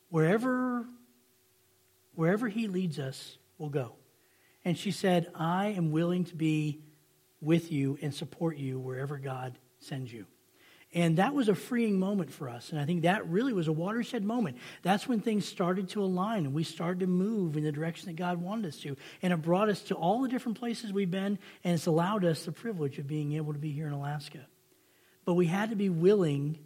Wherever 0.09 0.85
wherever 2.15 2.47
he 2.47 2.67
leads 2.67 2.97
us 2.97 3.37
we'll 3.57 3.69
go 3.69 3.98
and 4.69 4.77
she 4.77 4.91
said, 4.91 5.31
I 5.33 5.69
am 5.69 5.89
willing 5.89 6.25
to 6.25 6.35
be 6.35 6.83
with 7.41 7.71
you 7.71 7.97
and 8.03 8.13
support 8.13 8.55
you 8.55 8.79
wherever 8.79 9.17
God 9.17 9.57
sends 9.79 10.13
you. 10.13 10.27
And 10.93 11.17
that 11.17 11.33
was 11.33 11.49
a 11.49 11.55
freeing 11.55 11.99
moment 11.99 12.31
for 12.31 12.47
us. 12.47 12.69
And 12.69 12.79
I 12.79 12.85
think 12.85 13.01
that 13.01 13.27
really 13.27 13.51
was 13.51 13.67
a 13.67 13.71
watershed 13.71 14.23
moment. 14.23 14.57
That's 14.83 15.07
when 15.07 15.21
things 15.21 15.47
started 15.47 15.89
to 15.89 16.03
align 16.03 16.45
and 16.45 16.53
we 16.53 16.63
started 16.63 16.99
to 16.99 17.07
move 17.07 17.57
in 17.57 17.63
the 17.63 17.71
direction 17.71 18.09
that 18.09 18.15
God 18.15 18.37
wanted 18.37 18.67
us 18.67 18.77
to. 18.81 18.95
And 19.23 19.33
it 19.33 19.37
brought 19.37 19.69
us 19.69 19.81
to 19.85 19.95
all 19.95 20.21
the 20.21 20.29
different 20.29 20.59
places 20.59 20.93
we've 20.93 21.09
been, 21.09 21.39
and 21.63 21.73
it's 21.73 21.87
allowed 21.87 22.23
us 22.23 22.45
the 22.45 22.51
privilege 22.51 22.99
of 22.99 23.07
being 23.07 23.33
able 23.33 23.53
to 23.53 23.59
be 23.59 23.71
here 23.71 23.87
in 23.87 23.93
Alaska. 23.93 24.45
But 25.25 25.33
we 25.33 25.47
had 25.47 25.71
to 25.71 25.75
be 25.75 25.89
willing 25.89 26.59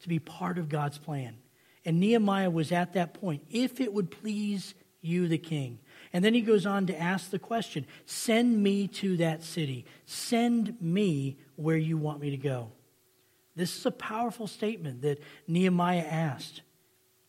to 0.00 0.08
be 0.08 0.18
part 0.18 0.58
of 0.58 0.68
God's 0.68 0.98
plan. 0.98 1.36
And 1.84 2.00
Nehemiah 2.00 2.50
was 2.50 2.72
at 2.72 2.94
that 2.94 3.14
point. 3.14 3.44
If 3.48 3.80
it 3.80 3.92
would 3.92 4.10
please 4.10 4.74
you, 5.02 5.28
the 5.28 5.38
king, 5.38 5.78
and 6.14 6.24
then 6.24 6.32
he 6.32 6.42
goes 6.42 6.64
on 6.64 6.86
to 6.86 6.98
ask 6.98 7.30
the 7.30 7.40
question 7.40 7.84
Send 8.06 8.62
me 8.62 8.86
to 8.88 9.18
that 9.18 9.42
city. 9.42 9.84
Send 10.06 10.80
me 10.80 11.36
where 11.56 11.76
you 11.76 11.98
want 11.98 12.20
me 12.20 12.30
to 12.30 12.36
go. 12.36 12.70
This 13.56 13.76
is 13.76 13.84
a 13.84 13.90
powerful 13.90 14.46
statement 14.46 15.02
that 15.02 15.20
Nehemiah 15.48 16.06
asked. 16.08 16.62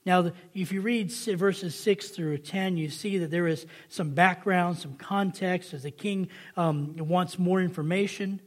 Now, 0.06 0.32
if 0.54 0.72
you 0.72 0.82
read 0.82 1.12
verses 1.12 1.74
6 1.74 2.10
through 2.10 2.38
10, 2.38 2.77
you 2.77 2.89
see 2.89 3.18
that 3.18 3.32
there 3.32 3.48
is 3.48 3.65
some 3.89 4.12
background, 4.12 4.77
some 4.77 4.96
context, 4.98 5.74
as 5.74 5.82
the 5.82 5.89
king 5.89 6.30
um, 6.56 6.96
wants 6.96 7.39
more 7.39 7.60
information. 7.60 8.39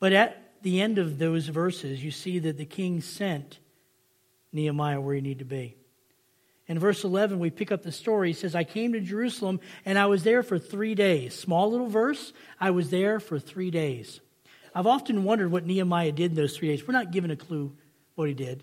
But 0.00 0.14
at 0.14 0.62
the 0.62 0.80
end 0.80 0.96
of 0.96 1.18
those 1.18 1.48
verses, 1.48 2.02
you 2.02 2.10
see 2.10 2.38
that 2.38 2.56
the 2.56 2.64
king 2.64 3.02
sent 3.02 3.58
Nehemiah 4.52 5.02
where 5.02 5.14
he 5.14 5.20
needed 5.20 5.40
to 5.40 5.44
be. 5.44 5.77
In 6.68 6.78
verse 6.78 7.02
11, 7.02 7.38
we 7.38 7.48
pick 7.48 7.72
up 7.72 7.82
the 7.82 7.90
story. 7.90 8.28
He 8.28 8.34
says, 8.34 8.54
I 8.54 8.62
came 8.64 8.92
to 8.92 9.00
Jerusalem 9.00 9.58
and 9.86 9.98
I 9.98 10.06
was 10.06 10.22
there 10.22 10.42
for 10.42 10.58
three 10.58 10.94
days. 10.94 11.34
Small 11.34 11.70
little 11.70 11.88
verse. 11.88 12.34
I 12.60 12.70
was 12.70 12.90
there 12.90 13.20
for 13.20 13.38
three 13.38 13.70
days. 13.70 14.20
I've 14.74 14.86
often 14.86 15.24
wondered 15.24 15.50
what 15.50 15.64
Nehemiah 15.64 16.12
did 16.12 16.32
in 16.32 16.36
those 16.36 16.56
three 16.56 16.68
days. 16.68 16.86
We're 16.86 16.92
not 16.92 17.10
given 17.10 17.30
a 17.30 17.36
clue 17.36 17.72
what 18.16 18.28
he 18.28 18.34
did. 18.34 18.62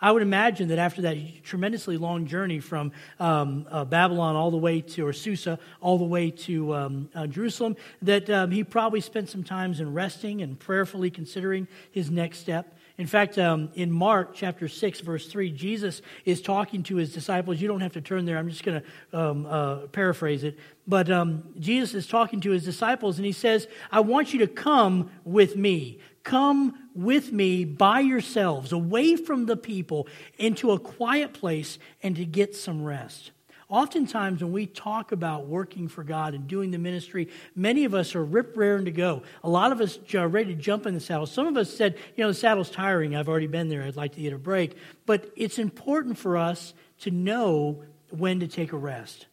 I 0.00 0.12
would 0.12 0.22
imagine 0.22 0.68
that 0.68 0.78
after 0.78 1.02
that 1.02 1.16
tremendously 1.42 1.96
long 1.96 2.26
journey 2.26 2.60
from 2.60 2.92
um, 3.18 3.66
uh, 3.70 3.84
Babylon 3.84 4.36
all 4.36 4.50
the 4.50 4.58
way 4.58 4.82
to, 4.82 5.06
or 5.06 5.12
Susa, 5.14 5.58
all 5.80 5.96
the 5.96 6.04
way 6.04 6.30
to 6.30 6.74
um, 6.74 7.10
uh, 7.14 7.26
Jerusalem, 7.26 7.76
that 8.02 8.28
um, 8.28 8.50
he 8.50 8.62
probably 8.62 9.00
spent 9.00 9.30
some 9.30 9.42
times 9.42 9.80
in 9.80 9.94
resting 9.94 10.42
and 10.42 10.58
prayerfully 10.58 11.10
considering 11.10 11.66
his 11.90 12.10
next 12.10 12.38
step. 12.38 12.76
In 12.98 13.06
fact, 13.06 13.36
um, 13.38 13.70
in 13.74 13.92
Mark 13.92 14.34
chapter 14.34 14.68
6, 14.68 15.00
verse 15.00 15.28
3, 15.28 15.50
Jesus 15.50 16.00
is 16.24 16.40
talking 16.40 16.82
to 16.84 16.96
his 16.96 17.12
disciples. 17.12 17.60
You 17.60 17.68
don't 17.68 17.82
have 17.82 17.92
to 17.92 18.00
turn 18.00 18.24
there, 18.24 18.38
I'm 18.38 18.48
just 18.48 18.64
going 18.64 18.80
to 18.80 19.18
um, 19.18 19.46
uh, 19.46 19.76
paraphrase 19.88 20.44
it. 20.44 20.58
But 20.86 21.10
um, 21.10 21.42
Jesus 21.58 21.94
is 21.94 22.06
talking 22.06 22.40
to 22.40 22.50
his 22.50 22.64
disciples, 22.64 23.18
and 23.18 23.26
he 23.26 23.32
says, 23.32 23.68
I 23.90 24.00
want 24.00 24.32
you 24.32 24.38
to 24.40 24.46
come 24.46 25.10
with 25.24 25.56
me. 25.56 25.98
Come 26.22 26.88
with 26.94 27.32
me 27.32 27.64
by 27.66 28.00
yourselves, 28.00 28.72
away 28.72 29.16
from 29.16 29.44
the 29.44 29.56
people, 29.56 30.08
into 30.38 30.72
a 30.72 30.78
quiet 30.78 31.34
place, 31.34 31.78
and 32.02 32.16
to 32.16 32.24
get 32.24 32.56
some 32.56 32.82
rest. 32.82 33.30
Oftentimes, 33.68 34.42
when 34.42 34.52
we 34.52 34.66
talk 34.66 35.10
about 35.10 35.46
working 35.46 35.88
for 35.88 36.04
God 36.04 36.34
and 36.34 36.46
doing 36.46 36.70
the 36.70 36.78
ministry, 36.78 37.28
many 37.56 37.84
of 37.84 37.94
us 37.94 38.14
are 38.14 38.24
rip 38.24 38.56
raring 38.56 38.84
to 38.84 38.92
go. 38.92 39.22
A 39.42 39.48
lot 39.48 39.72
of 39.72 39.80
us 39.80 39.98
are 40.14 40.28
ready 40.28 40.54
to 40.54 40.60
jump 40.60 40.86
in 40.86 40.94
the 40.94 41.00
saddle. 41.00 41.26
Some 41.26 41.48
of 41.48 41.56
us 41.56 41.74
said, 41.74 41.96
you 42.14 42.22
know, 42.22 42.28
the 42.28 42.34
saddle's 42.34 42.70
tiring. 42.70 43.16
I've 43.16 43.28
already 43.28 43.48
been 43.48 43.68
there. 43.68 43.82
I'd 43.82 43.96
like 43.96 44.14
to 44.14 44.20
get 44.20 44.32
a 44.32 44.38
break. 44.38 44.76
But 45.04 45.32
it's 45.34 45.58
important 45.58 46.16
for 46.16 46.36
us 46.36 46.74
to 47.00 47.10
know 47.10 47.82
when 48.10 48.38
to 48.38 48.46
take 48.46 48.72
a 48.72 48.76
rest. 48.76 49.26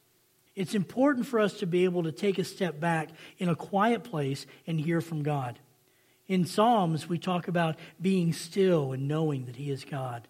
It's 0.55 0.73
important 0.73 1.27
for 1.27 1.39
us 1.39 1.59
to 1.59 1.67
be 1.67 1.83
able 1.83 2.03
to 2.03 2.11
take 2.11 2.39
a 2.39 2.43
step 2.43 2.79
back 2.79 3.09
in 3.37 3.49
a 3.49 3.55
quiet 3.55 4.03
place 4.03 4.47
and 4.65 4.79
hear 4.79 5.01
from 5.01 5.21
God. 5.21 5.59
In 6.27 6.45
Psalms, 6.45 7.07
we 7.07 7.19
talk 7.19 7.47
about 7.47 7.75
being 8.01 8.33
still 8.33 8.93
and 8.93 9.07
knowing 9.07 9.45
that 9.45 9.57
He 9.57 9.69
is 9.69 9.85
God. 9.85 10.27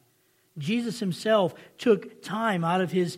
Jesus 0.58 1.00
himself 1.00 1.56
took 1.78 2.22
time 2.22 2.64
out 2.64 2.82
of 2.82 2.92
his 2.92 3.18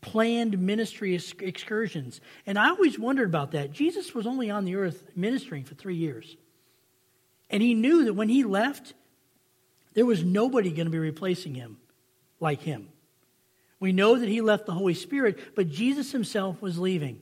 planned 0.00 0.58
ministry 0.58 1.14
excursions. 1.14 2.20
And 2.44 2.58
I 2.58 2.70
always 2.70 2.98
wondered 2.98 3.28
about 3.28 3.52
that. 3.52 3.72
Jesus 3.72 4.14
was 4.14 4.26
only 4.26 4.50
on 4.50 4.64
the 4.64 4.74
earth 4.74 5.04
ministering 5.14 5.64
for 5.64 5.74
three 5.74 5.94
years. 5.94 6.36
And 7.50 7.62
he 7.62 7.74
knew 7.74 8.04
that 8.06 8.14
when 8.14 8.28
he 8.28 8.42
left, 8.42 8.94
there 9.94 10.06
was 10.06 10.24
nobody 10.24 10.70
going 10.70 10.86
to 10.86 10.90
be 10.90 10.98
replacing 10.98 11.54
him 11.54 11.76
like 12.40 12.62
him. 12.62 12.88
We 13.78 13.92
know 13.92 14.18
that 14.18 14.28
he 14.28 14.40
left 14.40 14.66
the 14.66 14.72
Holy 14.72 14.94
Spirit, 14.94 15.54
but 15.54 15.68
Jesus 15.68 16.12
himself 16.12 16.62
was 16.62 16.78
leaving. 16.78 17.20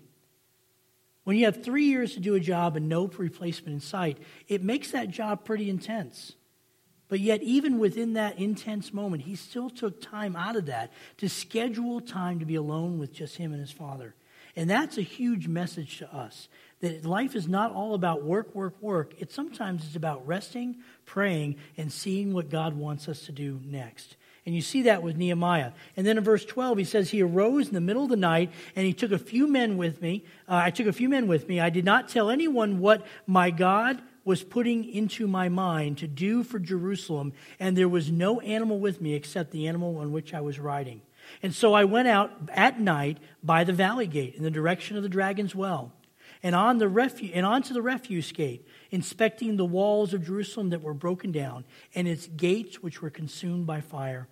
When 1.25 1.37
you 1.37 1.45
have 1.45 1.63
three 1.63 1.85
years 1.85 2.15
to 2.15 2.21
do 2.21 2.35
a 2.35 2.41
job 2.41 2.77
and 2.77 2.89
no 2.89 3.07
replacement 3.07 3.75
in 3.75 3.81
sight, 3.81 4.19
it 4.49 4.63
makes 4.63 4.93
that 4.93 5.11
job 5.11 5.45
pretty 5.45 5.69
intense. 5.69 6.33
But 7.11 7.19
yet, 7.19 7.43
even 7.43 7.81
within 7.81 8.13
that 8.13 8.39
intense 8.39 8.95
moment, 8.95 9.25
he 9.25 9.35
still 9.35 9.69
took 9.69 10.01
time 10.01 10.37
out 10.37 10.55
of 10.55 10.67
that 10.67 10.93
to 11.19 11.29
schedule 11.29 12.01
time 12.01 12.39
to 12.39 12.47
be 12.47 12.55
alone 12.55 13.01
with 13.01 13.13
just 13.13 13.37
him 13.37 13.51
and 13.51 13.61
his 13.61 13.73
father. 13.73 14.15
And 14.55 14.71
that's 14.71 14.97
a 14.97 15.03
huge 15.03 15.49
message 15.49 15.99
to 15.99 16.15
us 16.15 16.49
that 16.81 17.05
life 17.05 17.35
is 17.35 17.49
not 17.49 17.73
all 17.73 17.95
about 17.95 18.23
work, 18.23 18.55
work, 18.55 18.81
work. 18.81 19.13
It 19.19 19.33
sometimes 19.33 19.85
is 19.85 19.97
about 19.97 20.27
resting, 20.27 20.77
praying, 21.05 21.57
and 21.77 21.93
seeing 21.93 22.33
what 22.33 22.49
God 22.49 22.75
wants 22.75 23.09
us 23.09 23.27
to 23.27 23.33
do 23.33 23.61
next. 23.65 24.17
And 24.47 24.55
you 24.55 24.63
see 24.63 24.83
that 24.83 25.03
with 25.03 25.17
Nehemiah. 25.17 25.73
And 25.97 26.07
then 26.07 26.17
in 26.17 26.25
verse 26.25 26.45
12, 26.45 26.79
he 26.79 26.85
says, 26.85 27.11
He 27.11 27.23
arose 27.23 27.69
in 27.69 27.75
the 27.75 27.81
middle 27.81 28.05
of 28.05 28.09
the 28.09 28.17
night 28.17 28.53
and 28.77 28.87
he 28.87 28.93
took 28.93 29.11
a 29.11 29.19
few 29.19 29.49
men 29.49 29.77
with 29.77 30.01
me. 30.01 30.25
Uh, 30.49 30.61
I 30.65 30.71
took 30.71 30.87
a 30.87 30.93
few 30.93 31.09
men 31.09 31.27
with 31.27 31.49
me. 31.49 31.61
I 31.61 31.71
did 31.71 31.85
not 31.85 32.09
tell 32.09 32.31
anyone 32.31 32.79
what 32.79 33.05
my 33.27 33.51
God 33.51 34.01
was 34.25 34.43
putting 34.43 34.85
into 34.85 35.27
my 35.27 35.49
mind 35.49 35.99
to 35.99 36.07
do 36.07 36.43
for 36.43 36.59
Jerusalem, 36.59 37.33
and 37.59 37.77
there 37.77 37.89
was 37.89 38.11
no 38.11 38.41
animal 38.41 38.79
with 38.79 39.01
me 39.01 39.15
except 39.15 39.51
the 39.51 39.67
animal 39.67 39.99
on 39.99 40.13
which 40.13 40.35
I 40.35 40.41
was 40.41 40.59
riding. 40.59 41.03
And 41.43 41.55
so 41.55 41.75
I 41.75 41.85
went 41.85 42.09
out 42.09 42.33
at 42.51 42.81
night 42.81 43.19
by 43.43 43.65
the 43.65 43.73
valley 43.73 44.07
gate 44.07 44.35
in 44.35 44.43
the 44.43 44.51
direction 44.51 44.97
of 44.97 45.03
the 45.03 45.09
dragon's 45.09 45.55
well, 45.55 45.93
and 46.43 46.55
on 46.55 46.79
the 46.79 46.87
refu- 46.87 47.33
and 47.35 47.45
onto 47.45 47.75
the 47.75 47.83
refuse 47.83 48.33
gate, 48.33 48.67
inspecting 48.91 49.57
the 49.57 49.65
walls 49.65 50.15
of 50.15 50.27
Jerusalem 50.27 50.71
that 50.71 50.83
were 50.83 50.95
broken 50.95 51.33
down, 51.33 51.65
and 51.95 52.09
its 52.09 52.27
gates 52.27 52.83
which 52.83 53.03
were 53.03 53.11
consumed 53.11 53.67
by 53.67 53.81
fire. 53.81 54.29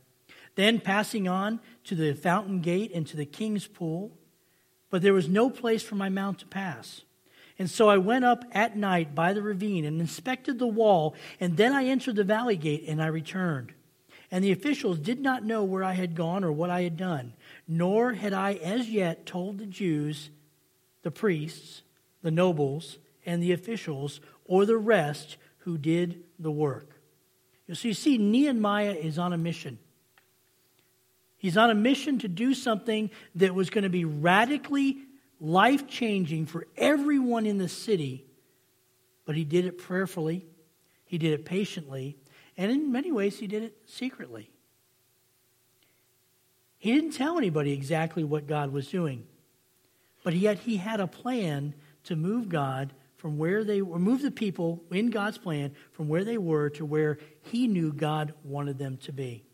Then 0.55 0.81
passing 0.81 1.29
on 1.29 1.61
to 1.85 1.95
the 1.95 2.15
fountain 2.15 2.61
gate 2.61 2.91
and 2.95 3.07
to 3.07 3.17
the 3.17 3.27
king's 3.27 3.67
pool, 3.67 4.17
but 4.91 5.03
there 5.03 5.13
was 5.13 5.29
no 5.29 5.51
place 5.51 5.83
for 5.83 5.95
my 5.95 6.09
mount 6.09 6.41
to 6.41 6.47
pass. 6.47 7.03
And 7.59 7.69
so 7.69 7.89
I 7.89 7.99
went 7.99 8.25
up 8.25 8.45
at 8.53 8.77
night 8.77 9.15
by 9.15 9.33
the 9.33 9.43
ravine 9.43 9.85
and 9.85 10.01
inspected 10.01 10.59
the 10.59 10.67
wall, 10.67 11.17
and 11.41 11.57
then 11.57 11.73
I 11.73 11.87
entered 11.87 12.17
the 12.17 12.25
valley 12.25 12.57
gate 12.57 12.85
and 12.87 13.03
I 13.03 13.09
returned. 13.09 13.73
And 14.31 14.45
the 14.45 14.53
officials 14.53 14.99
did 14.99 15.21
not 15.21 15.45
know 15.45 15.65
where 15.65 15.83
I 15.83 15.95
had 15.95 16.15
gone 16.15 16.45
or 16.45 16.53
what 16.53 16.71
I 16.71 16.83
had 16.83 16.97
done, 16.97 17.33
nor 17.67 18.13
had 18.13 18.33
I 18.33 18.55
as 18.55 18.89
yet 18.89 19.27
told 19.27 19.59
the 19.59 19.67
Jews, 19.67 20.31
the 21.03 21.11
priests, 21.11 21.83
the 22.23 22.31
nobles, 22.31 22.99
and 23.25 23.43
the 23.43 23.53
officials, 23.53 24.21
or 24.45 24.65
the 24.65 24.77
rest 24.77 25.37
who 25.59 25.79
did 25.79 26.23
the 26.39 26.51
work. 26.51 26.91
So 27.73 27.89
you 27.89 27.95
see, 27.95 28.19
Nehemiah 28.19 28.93
is 28.93 29.19
on 29.19 29.33
a 29.33 29.39
mission. 29.39 29.79
He's 31.37 31.57
on 31.57 31.71
a 31.71 31.75
mission 31.75 32.19
to 32.21 32.29
do 32.29 32.55
something 32.55 33.11
that 33.35 33.55
was 33.55 33.71
going 33.71 33.85
to 33.85 33.91
be 33.91 34.05
radically 34.05 34.99
life 35.41 35.87
changing 35.87 36.47
for 36.47 36.67
everyone 36.77 37.47
in 37.47 37.59
the 37.59 37.69
city, 37.69 38.25
but 39.25 39.37
he 39.37 39.45
did 39.45 39.65
it 39.65 39.79
prayerfully, 39.79 40.47
he 41.05 41.19
did 41.19 41.33
it 41.33 41.45
patiently, 41.45 42.17
and 42.57 42.73
in 42.73 42.91
many 42.91 43.13
ways, 43.13 43.39
he 43.39 43.47
did 43.47 43.63
it 43.63 43.77
secretly. 43.87 44.51
He 46.79 46.93
didn't 46.93 47.13
tell 47.13 47.39
anybody 47.39 47.73
exactly 47.73 48.25
what 48.25 48.47
God 48.47 48.73
was 48.73 48.89
doing, 48.89 49.27
but 50.25 50.35
yet 50.35 50.59
he 50.61 50.77
had 50.77 51.01
a 51.01 51.07
plan 51.07 51.75
to 52.05 52.17
move 52.17 52.49
God 52.49 52.93
from 53.17 53.37
where 53.37 53.65
they 53.65 53.83
were, 53.83 53.99
move 53.99 54.23
the 54.23 54.31
people 54.31 54.83
in 54.91 55.11
God's 55.11 55.39
plan 55.39 55.73
from 55.93 56.09
where 56.09 56.25
they 56.25 56.39
were 56.39 56.71
to 56.71 56.85
where 56.85 57.19
he 57.43 57.67
knew 57.67 57.93
God 57.93 58.33
wanted 58.45 58.79
them 58.79 58.97
to 58.99 59.13
be. 59.13 59.45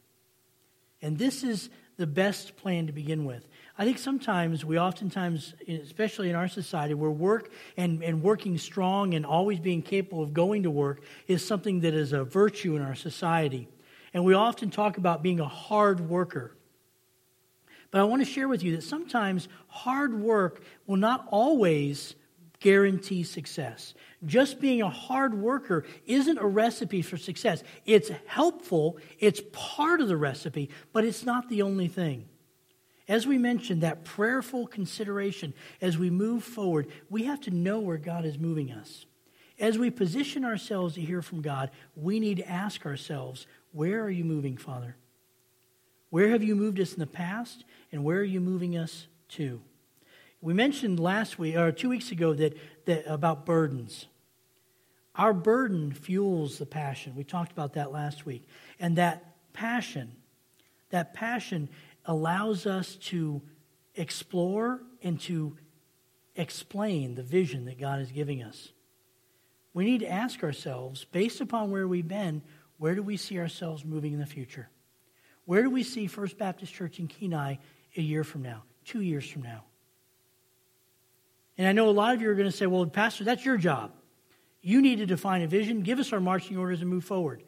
And 1.00 1.18
this 1.18 1.42
is 1.42 1.70
the 1.96 2.06
best 2.06 2.56
plan 2.56 2.86
to 2.86 2.92
begin 2.92 3.24
with. 3.24 3.46
I 3.76 3.84
think 3.84 3.98
sometimes 3.98 4.64
we 4.64 4.78
oftentimes, 4.78 5.54
especially 5.66 6.30
in 6.30 6.36
our 6.36 6.46
society, 6.46 6.94
where 6.94 7.10
work 7.10 7.50
and, 7.76 8.04
and 8.04 8.22
working 8.22 8.56
strong 8.56 9.14
and 9.14 9.26
always 9.26 9.58
being 9.58 9.82
capable 9.82 10.22
of 10.22 10.32
going 10.32 10.62
to 10.62 10.70
work 10.70 11.02
is 11.26 11.44
something 11.44 11.80
that 11.80 11.92
is 11.92 12.12
a 12.12 12.22
virtue 12.22 12.76
in 12.76 12.82
our 12.82 12.94
society. 12.94 13.68
And 14.12 14.24
we 14.24 14.32
often 14.32 14.70
talk 14.70 14.96
about 14.96 15.24
being 15.24 15.40
a 15.40 15.48
hard 15.48 16.08
worker. 16.08 16.56
But 17.90 18.00
I 18.00 18.04
want 18.04 18.24
to 18.24 18.30
share 18.30 18.46
with 18.46 18.62
you 18.62 18.76
that 18.76 18.84
sometimes 18.84 19.48
hard 19.66 20.20
work 20.20 20.62
will 20.86 20.96
not 20.96 21.26
always 21.30 22.14
guarantee 22.60 23.24
success. 23.24 23.94
Just 24.24 24.60
being 24.60 24.82
a 24.82 24.88
hard 24.88 25.34
worker 25.34 25.84
isn't 26.06 26.38
a 26.38 26.46
recipe 26.46 27.02
for 27.02 27.16
success. 27.16 27.64
It's 27.86 28.10
helpful, 28.26 28.98
it's 29.18 29.42
part 29.52 30.00
of 30.00 30.06
the 30.06 30.16
recipe, 30.16 30.70
but 30.92 31.04
it's 31.04 31.24
not 31.24 31.48
the 31.48 31.62
only 31.62 31.88
thing. 31.88 32.28
As 33.06 33.26
we 33.26 33.36
mentioned, 33.36 33.82
that 33.82 34.04
prayerful 34.04 34.66
consideration 34.66 35.52
as 35.80 35.98
we 35.98 36.08
move 36.08 36.42
forward, 36.42 36.88
we 37.10 37.24
have 37.24 37.40
to 37.42 37.50
know 37.50 37.80
where 37.80 37.98
God 37.98 38.24
is 38.24 38.38
moving 38.38 38.72
us. 38.72 39.04
As 39.58 39.78
we 39.78 39.90
position 39.90 40.44
ourselves 40.44 40.94
to 40.94 41.00
hear 41.00 41.22
from 41.22 41.42
God, 41.42 41.70
we 41.94 42.18
need 42.18 42.38
to 42.38 42.48
ask 42.48 42.86
ourselves, 42.86 43.46
Where 43.72 44.02
are 44.02 44.10
you 44.10 44.24
moving, 44.24 44.56
Father? 44.56 44.96
Where 46.10 46.28
have 46.28 46.42
you 46.42 46.54
moved 46.54 46.80
us 46.80 46.94
in 46.94 47.00
the 47.00 47.06
past, 47.06 47.64
and 47.92 48.04
where 48.04 48.18
are 48.18 48.24
you 48.24 48.40
moving 48.40 48.76
us 48.76 49.06
to? 49.30 49.60
We 50.40 50.54
mentioned 50.54 51.00
last 51.00 51.38
week, 51.38 51.56
or 51.56 51.72
two 51.72 51.88
weeks 51.88 52.10
ago, 52.10 52.34
that, 52.34 52.56
that 52.86 53.10
about 53.10 53.46
burdens. 53.46 54.06
Our 55.16 55.32
burden 55.32 55.92
fuels 55.92 56.58
the 56.58 56.66
passion. 56.66 57.14
We 57.14 57.24
talked 57.24 57.52
about 57.52 57.74
that 57.74 57.92
last 57.92 58.26
week. 58.26 58.46
And 58.80 58.96
that 58.96 59.24
passion, 59.52 60.12
that 60.90 61.14
passion 61.14 61.68
allows 62.06 62.66
us 62.66 62.96
to 62.96 63.42
explore 63.94 64.80
and 65.02 65.20
to 65.20 65.56
explain 66.36 67.14
the 67.14 67.22
vision 67.22 67.66
that 67.66 67.78
God 67.78 68.00
is 68.00 68.10
giving 68.10 68.42
us. 68.42 68.72
We 69.72 69.84
need 69.84 70.00
to 70.00 70.10
ask 70.10 70.42
ourselves, 70.42 71.04
based 71.04 71.40
upon 71.40 71.70
where 71.70 71.86
we've 71.86 72.06
been, 72.06 72.42
where 72.78 72.94
do 72.94 73.02
we 73.02 73.16
see 73.16 73.38
ourselves 73.38 73.84
moving 73.84 74.12
in 74.12 74.20
the 74.20 74.26
future? 74.26 74.68
Where 75.46 75.62
do 75.62 75.70
we 75.70 75.82
see 75.82 76.06
First 76.06 76.38
Baptist 76.38 76.72
Church 76.72 76.98
in 76.98 77.08
Kenai 77.08 77.56
a 77.96 78.02
year 78.02 78.24
from 78.24 78.42
now, 78.42 78.62
two 78.84 79.00
years 79.00 79.28
from 79.28 79.42
now? 79.42 79.64
And 81.56 81.68
I 81.68 81.72
know 81.72 81.88
a 81.88 81.90
lot 81.90 82.14
of 82.14 82.20
you 82.20 82.30
are 82.30 82.34
going 82.34 82.50
to 82.50 82.56
say, 82.56 82.66
well, 82.66 82.86
Pastor, 82.86 83.24
that's 83.24 83.44
your 83.44 83.56
job. 83.56 83.92
You 84.60 84.80
need 84.80 84.96
to 84.98 85.06
define 85.06 85.42
a 85.42 85.46
vision, 85.46 85.82
give 85.82 85.98
us 85.98 86.12
our 86.12 86.20
marching 86.20 86.56
orders, 86.56 86.80
and 86.80 86.90
move 86.90 87.04
forward. 87.04 87.42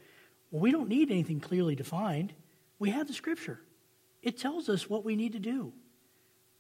Well, 0.51 0.61
we 0.61 0.71
don't 0.71 0.88
need 0.88 1.11
anything 1.11 1.40
clearly 1.40 1.75
defined. 1.75 2.33
We 2.79 2.90
have 2.90 3.09
the 3.09 3.14
scripture. 3.14 3.61
It 4.27 4.37
tells 4.37 4.69
us 4.69 4.91
what 4.91 5.05
we 5.05 5.15
need 5.15 5.35
to 5.35 5.39
do. 5.39 5.73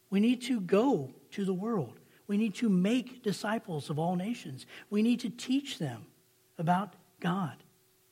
We 0.08 0.20
need 0.20 0.40
to 0.42 0.60
go 0.60 1.10
to 1.32 1.44
the 1.44 1.52
world. 1.52 1.98
We 2.28 2.36
need 2.36 2.54
to 2.56 2.68
make 2.68 3.24
disciples 3.24 3.90
of 3.90 3.98
all 3.98 4.14
nations. 4.14 4.66
We 4.88 5.02
need 5.02 5.18
to 5.20 5.30
teach 5.30 5.80
them 5.80 6.06
about 6.58 6.94
God, 7.18 7.56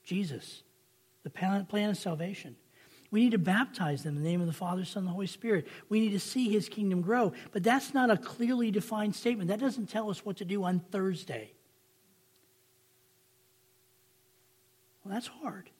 Jesus, 0.02 0.64
the 1.22 1.30
plan 1.30 1.88
of 1.88 1.96
salvation. 1.96 2.56
We 3.12 3.20
need 3.20 3.30
to 3.30 3.38
baptize 3.38 4.02
them 4.02 4.16
in 4.16 4.24
the 4.24 4.28
name 4.28 4.40
of 4.40 4.48
the 4.48 4.52
Father, 4.52 4.84
Son, 4.84 5.02
and 5.02 5.06
the 5.06 5.12
Holy 5.12 5.28
Spirit. 5.28 5.68
We 5.88 6.00
need 6.00 6.10
to 6.10 6.20
see 6.20 6.48
His 6.48 6.68
kingdom 6.68 7.00
grow. 7.00 7.32
But 7.52 7.62
that's 7.62 7.94
not 7.94 8.10
a 8.10 8.16
clearly 8.16 8.72
defined 8.72 9.14
statement. 9.14 9.50
That 9.50 9.60
doesn't 9.60 9.86
tell 9.86 10.10
us 10.10 10.24
what 10.24 10.38
to 10.38 10.44
do 10.44 10.64
on 10.64 10.80
Thursday. 10.90 11.52
Well, 15.04 15.14
that's 15.14 15.28
hard. 15.28 15.70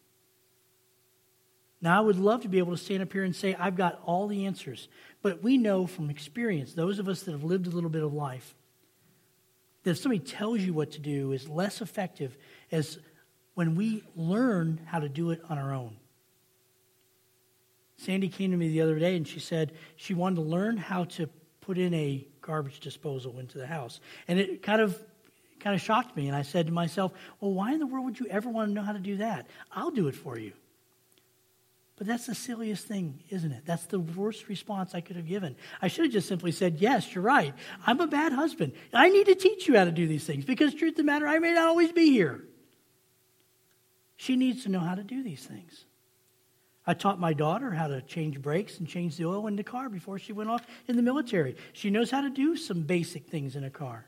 Now, 1.85 1.99
I 1.99 2.01
would 2.01 2.18
love 2.18 2.40
to 2.40 2.49
be 2.49 2.57
able 2.57 2.73
to 2.75 2.83
stand 2.83 3.03
up 3.03 3.12
here 3.12 3.25
and 3.25 3.37
say, 3.37 3.55
I've 3.55 3.77
got 3.77 4.01
all 4.07 4.27
the 4.27 4.47
answers. 4.47 4.88
But 5.20 5.42
we 5.42 5.59
know 5.59 5.87
from 5.87 6.09
experience, 6.09 6.73
those 6.73 6.99
of 6.99 7.11
us 7.11 7.25
that 7.25 7.33
have 7.33 7.44
lived 7.44 7.66
a 7.66 7.70
little 7.70 7.90
bit 7.90 8.03
of 8.03 8.14
life, 8.14 8.55
that 9.83 9.90
if 9.90 9.99
somebody 9.99 10.20
tells 10.20 10.61
you 10.61 10.73
what 10.73 10.92
to 10.92 10.99
do 10.99 11.33
is 11.33 11.47
less 11.47 11.83
effective 11.83 12.38
as 12.73 12.99
when 13.53 13.75
we 13.75 14.03
learn 14.16 14.81
how 14.87 14.99
to 14.99 15.11
do 15.11 15.31
it 15.31 15.42
on 15.51 15.59
our 15.59 15.75
own. 15.75 15.94
Sandy 17.99 18.31
came 18.31 18.53
to 18.53 18.57
me 18.57 18.68
the 18.68 18.81
other 18.81 18.99
day 18.99 19.14
and 19.14 19.29
she 19.29 19.38
said 19.38 19.73
she 19.97 20.14
wanted 20.14 20.37
to 20.37 20.40
learn 20.40 20.79
how 20.79 21.05
to 21.05 21.29
put 21.61 21.77
in 21.77 21.92
a 21.92 22.27
garbage 22.40 22.81
disposal 22.81 23.38
into 23.40 23.59
the 23.59 23.66
house. 23.66 24.01
And 24.27 24.38
it 24.38 24.62
kind 24.62 24.81
of 24.81 24.99
kind 25.61 25.77
of 25.77 25.83
shocked 25.83 26.16
me 26.16 26.29
and 26.29 26.37
I 26.37 26.42
said 26.42 26.66
to 26.66 26.73
myself, 26.73 27.12
"Well, 27.40 27.53
why 27.53 27.75
in 27.75 27.79
the 27.79 27.87
world 27.87 28.07
would 28.07 28.18
you 28.18 28.27
ever 28.29 28.49
want 28.49 28.70
to 28.70 28.75
know 28.75 28.83
how 28.83 28.92
to 28.92 28.99
do 28.99 29.18
that? 29.18 29.49
I'll 29.70 29.90
do 29.90 30.09
it 30.09 30.14
for 30.14 30.38
you." 30.38 30.55
But 31.97 32.09
that's 32.09 32.27
the 32.27 32.35
silliest 32.35 32.87
thing, 32.87 33.23
isn't 33.31 33.53
it? 33.53 33.63
That's 33.65 33.87
the 33.87 34.01
worst 34.01 34.49
response 34.49 34.95
I 34.95 35.01
could 35.01 35.15
have 35.15 35.29
given. 35.29 35.55
I 35.81 35.87
should 35.87 36.07
have 36.07 36.13
just 36.13 36.27
simply 36.27 36.51
said, 36.51 36.81
Yes, 36.81 37.15
you're 37.15 37.23
right. 37.23 37.55
I'm 37.87 38.01
a 38.01 38.09
bad 38.09 38.33
husband. 38.33 38.73
I 38.93 39.11
need 39.11 39.27
to 39.27 39.37
teach 39.37 39.69
you 39.69 39.77
how 39.77 39.85
to 39.85 39.93
do 39.93 40.09
these 40.09 40.25
things 40.25 40.45
because, 40.45 40.75
truth 40.75 40.93
of 40.93 40.97
the 40.97 41.05
matter, 41.05 41.29
I 41.29 41.39
may 41.39 41.53
not 41.53 41.69
always 41.69 41.93
be 41.93 42.11
here. 42.11 42.45
She 44.17 44.35
needs 44.37 44.65
to 44.65 44.71
know 44.71 44.81
how 44.81 44.95
to 44.97 45.05
do 45.05 45.23
these 45.23 45.45
things. 45.45 45.85
I 46.87 46.95
taught 46.95 47.19
my 47.19 47.33
daughter 47.33 47.71
how 47.71 47.87
to 47.87 48.03
change 48.03 48.43
brakes 48.43 48.79
and 48.79 48.87
change 48.87 49.17
the 49.17 49.25
oil 49.25 49.47
in 49.47 49.57
the 49.57 49.65
car 49.65 49.89
before 49.89 50.19
she 50.19 50.33
went 50.33 50.51
off 50.51 50.67
in 50.87 50.97
the 50.97 51.03
military. 51.03 51.57
She 51.73 51.91
knows 51.91 52.11
how 52.11 52.21
to 52.21 52.31
do 52.31 52.57
some 52.57 52.83
basic 52.83 53.27
things 53.27 53.57
in 53.57 53.65
a 53.65 53.71
car. 53.71 54.07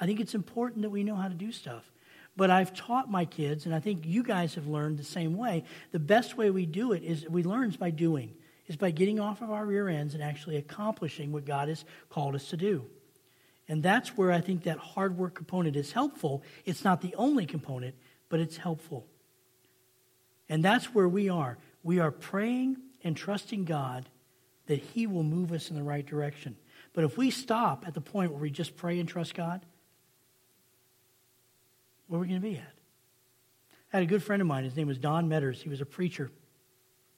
I 0.00 0.06
think 0.06 0.18
it's 0.18 0.34
important 0.34 0.82
that 0.82 0.90
we 0.90 1.04
know 1.04 1.14
how 1.14 1.28
to 1.28 1.34
do 1.34 1.52
stuff. 1.52 1.90
But 2.36 2.50
I've 2.50 2.74
taught 2.74 3.10
my 3.10 3.24
kids, 3.24 3.66
and 3.66 3.74
I 3.74 3.80
think 3.80 4.06
you 4.06 4.22
guys 4.22 4.54
have 4.54 4.66
learned 4.66 4.98
the 4.98 5.04
same 5.04 5.36
way. 5.36 5.64
The 5.90 5.98
best 5.98 6.36
way 6.36 6.50
we 6.50 6.64
do 6.64 6.92
it 6.92 7.02
is 7.02 7.28
we 7.28 7.42
learn 7.42 7.70
is 7.70 7.76
by 7.76 7.90
doing, 7.90 8.32
is 8.66 8.76
by 8.76 8.90
getting 8.90 9.20
off 9.20 9.42
of 9.42 9.50
our 9.50 9.66
rear 9.66 9.88
ends 9.88 10.14
and 10.14 10.22
actually 10.22 10.56
accomplishing 10.56 11.30
what 11.30 11.44
God 11.44 11.68
has 11.68 11.84
called 12.08 12.34
us 12.34 12.48
to 12.48 12.56
do. 12.56 12.86
And 13.68 13.82
that's 13.82 14.16
where 14.16 14.32
I 14.32 14.40
think 14.40 14.64
that 14.64 14.78
hard 14.78 15.16
work 15.16 15.34
component 15.34 15.76
is 15.76 15.92
helpful. 15.92 16.42
It's 16.64 16.84
not 16.84 17.00
the 17.00 17.14
only 17.16 17.46
component, 17.46 17.94
but 18.28 18.40
it's 18.40 18.56
helpful. 18.56 19.06
And 20.48 20.64
that's 20.64 20.86
where 20.94 21.08
we 21.08 21.28
are. 21.28 21.58
We 21.82 21.98
are 21.98 22.10
praying 22.10 22.76
and 23.04 23.16
trusting 23.16 23.64
God 23.64 24.08
that 24.66 24.80
He 24.80 25.06
will 25.06 25.22
move 25.22 25.52
us 25.52 25.70
in 25.70 25.76
the 25.76 25.82
right 25.82 26.04
direction. 26.04 26.56
But 26.92 27.04
if 27.04 27.16
we 27.16 27.30
stop 27.30 27.86
at 27.86 27.94
the 27.94 28.00
point 28.00 28.32
where 28.32 28.40
we 28.40 28.50
just 28.50 28.76
pray 28.76 28.98
and 28.98 29.08
trust 29.08 29.34
God, 29.34 29.64
where 32.06 32.18
are 32.18 32.22
we 32.22 32.28
going 32.28 32.40
to 32.40 32.46
be 32.46 32.56
at? 32.56 32.72
I 33.92 33.98
had 33.98 34.02
a 34.02 34.06
good 34.06 34.22
friend 34.22 34.40
of 34.40 34.48
mine. 34.48 34.64
His 34.64 34.76
name 34.76 34.88
was 34.88 34.98
Don 34.98 35.28
Metters. 35.28 35.56
He 35.56 35.68
was 35.68 35.80
a 35.80 35.86
preacher. 35.86 36.30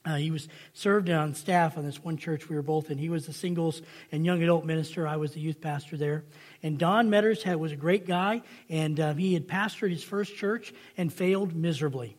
Uh, 0.07 0.16
he 0.16 0.31
was 0.31 0.49
served 0.75 1.09
on 1.09 1.35
staff 1.35 1.79
on 1.79 1.85
this 1.85 2.03
one 2.03 2.18
church 2.18 2.49
we 2.49 2.57
were 2.57 2.62
both 2.62 2.90
in. 2.90 2.99
He 2.99 3.09
was 3.09 3.27
the 3.27 3.33
singles 3.33 3.81
and 4.12 4.27
young 4.27 4.42
adult 4.42 4.66
minister. 4.66 5.07
I 5.07 5.16
was 5.16 5.33
the 5.33 5.40
youth 5.40 5.62
pastor 5.62 5.97
there. 5.97 6.25
And 6.62 6.79
Don 6.79 7.09
Metters 7.09 7.42
had, 7.42 7.57
was 7.57 7.73
a 7.73 7.77
great 7.77 8.07
guy, 8.07 8.42
and 8.68 9.01
uh, 9.01 9.14
he 9.14 9.33
had 9.33 9.49
pastored 9.49 9.90
his 9.90 10.05
first 10.05 10.37
church 10.37 10.75
and 10.99 11.12
failed 11.12 11.55
miserably. 11.55 12.18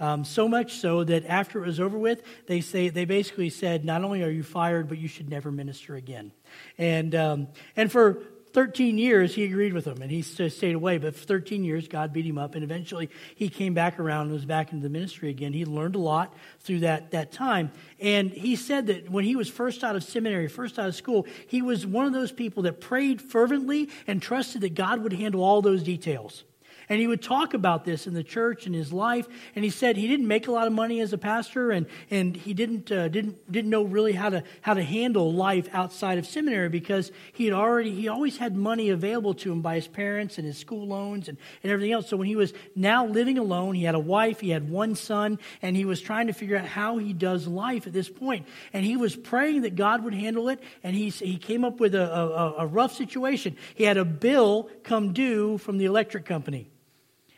Um, 0.00 0.24
so 0.24 0.48
much 0.48 0.78
so 0.78 1.04
that 1.04 1.26
after 1.26 1.62
it 1.62 1.66
was 1.66 1.78
over 1.78 1.98
with, 1.98 2.22
they 2.46 2.60
say 2.60 2.88
they 2.88 3.04
basically 3.04 3.50
said, 3.50 3.84
"Not 3.84 4.02
only 4.02 4.22
are 4.24 4.30
you 4.30 4.42
fired, 4.42 4.88
but 4.88 4.98
you 4.98 5.06
should 5.06 5.28
never 5.28 5.52
minister 5.52 5.94
again." 5.94 6.32
And 6.78 7.14
um, 7.14 7.48
and 7.76 7.92
for 7.92 8.22
13 8.54 8.98
years, 8.98 9.34
he 9.34 9.42
agreed 9.44 9.72
with 9.72 9.84
them 9.84 10.00
and 10.00 10.10
he 10.10 10.22
stayed 10.22 10.76
away. 10.76 10.96
But 10.98 11.16
for 11.16 11.24
13 11.26 11.64
years, 11.64 11.88
God 11.88 12.12
beat 12.12 12.24
him 12.24 12.38
up. 12.38 12.54
And 12.54 12.62
eventually, 12.62 13.10
he 13.34 13.48
came 13.48 13.74
back 13.74 13.98
around 13.98 14.26
and 14.26 14.32
was 14.32 14.44
back 14.44 14.72
into 14.72 14.84
the 14.84 14.90
ministry 14.90 15.28
again. 15.28 15.52
He 15.52 15.64
learned 15.64 15.96
a 15.96 15.98
lot 15.98 16.32
through 16.60 16.80
that, 16.80 17.10
that 17.10 17.32
time. 17.32 17.72
And 17.98 18.30
he 18.30 18.54
said 18.54 18.86
that 18.86 19.10
when 19.10 19.24
he 19.24 19.34
was 19.34 19.50
first 19.50 19.82
out 19.82 19.96
of 19.96 20.04
seminary, 20.04 20.46
first 20.46 20.78
out 20.78 20.86
of 20.86 20.94
school, 20.94 21.26
he 21.48 21.62
was 21.62 21.84
one 21.84 22.06
of 22.06 22.12
those 22.12 22.30
people 22.30 22.62
that 22.62 22.80
prayed 22.80 23.20
fervently 23.20 23.90
and 24.06 24.22
trusted 24.22 24.60
that 24.62 24.74
God 24.74 25.02
would 25.02 25.12
handle 25.12 25.42
all 25.42 25.60
those 25.60 25.82
details. 25.82 26.44
And 26.88 27.00
he 27.00 27.06
would 27.06 27.22
talk 27.22 27.54
about 27.54 27.84
this 27.84 28.06
in 28.06 28.14
the 28.14 28.22
church 28.22 28.66
and 28.66 28.74
his 28.74 28.92
life. 28.92 29.26
And 29.54 29.64
he 29.64 29.70
said 29.70 29.96
he 29.96 30.08
didn't 30.08 30.28
make 30.28 30.48
a 30.48 30.52
lot 30.52 30.66
of 30.66 30.72
money 30.72 31.00
as 31.00 31.12
a 31.12 31.18
pastor, 31.18 31.70
and, 31.70 31.86
and 32.10 32.36
he 32.36 32.54
didn't, 32.54 32.90
uh, 32.90 33.08
didn't, 33.08 33.50
didn't 33.50 33.70
know 33.70 33.82
really 33.82 34.12
how 34.12 34.30
to, 34.30 34.42
how 34.60 34.74
to 34.74 34.82
handle 34.82 35.32
life 35.32 35.68
outside 35.72 36.18
of 36.18 36.26
seminary 36.26 36.68
because 36.68 37.10
he 37.32 37.44
had 37.46 37.54
already, 37.54 37.94
he 37.94 38.08
always 38.08 38.36
had 38.36 38.56
money 38.56 38.90
available 38.90 39.34
to 39.34 39.52
him 39.52 39.62
by 39.62 39.76
his 39.76 39.88
parents 39.88 40.38
and 40.38 40.46
his 40.46 40.58
school 40.58 40.86
loans 40.86 41.28
and, 41.28 41.38
and 41.62 41.72
everything 41.72 41.92
else. 41.92 42.08
So 42.08 42.16
when 42.16 42.26
he 42.26 42.36
was 42.36 42.52
now 42.74 43.06
living 43.06 43.38
alone, 43.38 43.74
he 43.74 43.84
had 43.84 43.94
a 43.94 44.00
wife, 44.00 44.40
he 44.40 44.50
had 44.50 44.68
one 44.68 44.94
son, 44.94 45.38
and 45.62 45.76
he 45.76 45.84
was 45.84 46.00
trying 46.00 46.26
to 46.26 46.32
figure 46.32 46.56
out 46.56 46.66
how 46.66 46.98
he 46.98 47.12
does 47.12 47.46
life 47.46 47.86
at 47.86 47.92
this 47.92 48.08
point. 48.08 48.46
And 48.72 48.84
he 48.84 48.96
was 48.96 49.16
praying 49.16 49.62
that 49.62 49.76
God 49.76 50.04
would 50.04 50.14
handle 50.14 50.48
it, 50.48 50.60
and 50.82 50.94
he, 50.94 51.10
he 51.10 51.36
came 51.36 51.64
up 51.64 51.80
with 51.80 51.94
a, 51.94 52.12
a, 52.12 52.54
a 52.58 52.66
rough 52.66 52.94
situation. 52.94 53.56
He 53.74 53.84
had 53.84 53.96
a 53.96 54.04
bill 54.04 54.70
come 54.82 55.12
due 55.12 55.58
from 55.58 55.78
the 55.78 55.84
electric 55.84 56.24
company. 56.24 56.70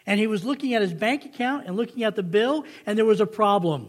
And 0.06 0.20
he 0.20 0.26
was 0.26 0.44
looking 0.44 0.74
at 0.74 0.82
his 0.82 0.94
bank 0.94 1.24
account 1.24 1.66
and 1.66 1.76
looking 1.76 2.04
at 2.04 2.14
the 2.14 2.22
bill, 2.22 2.64
and 2.86 2.96
there 2.96 3.04
was 3.04 3.20
a 3.20 3.26
problem. 3.26 3.88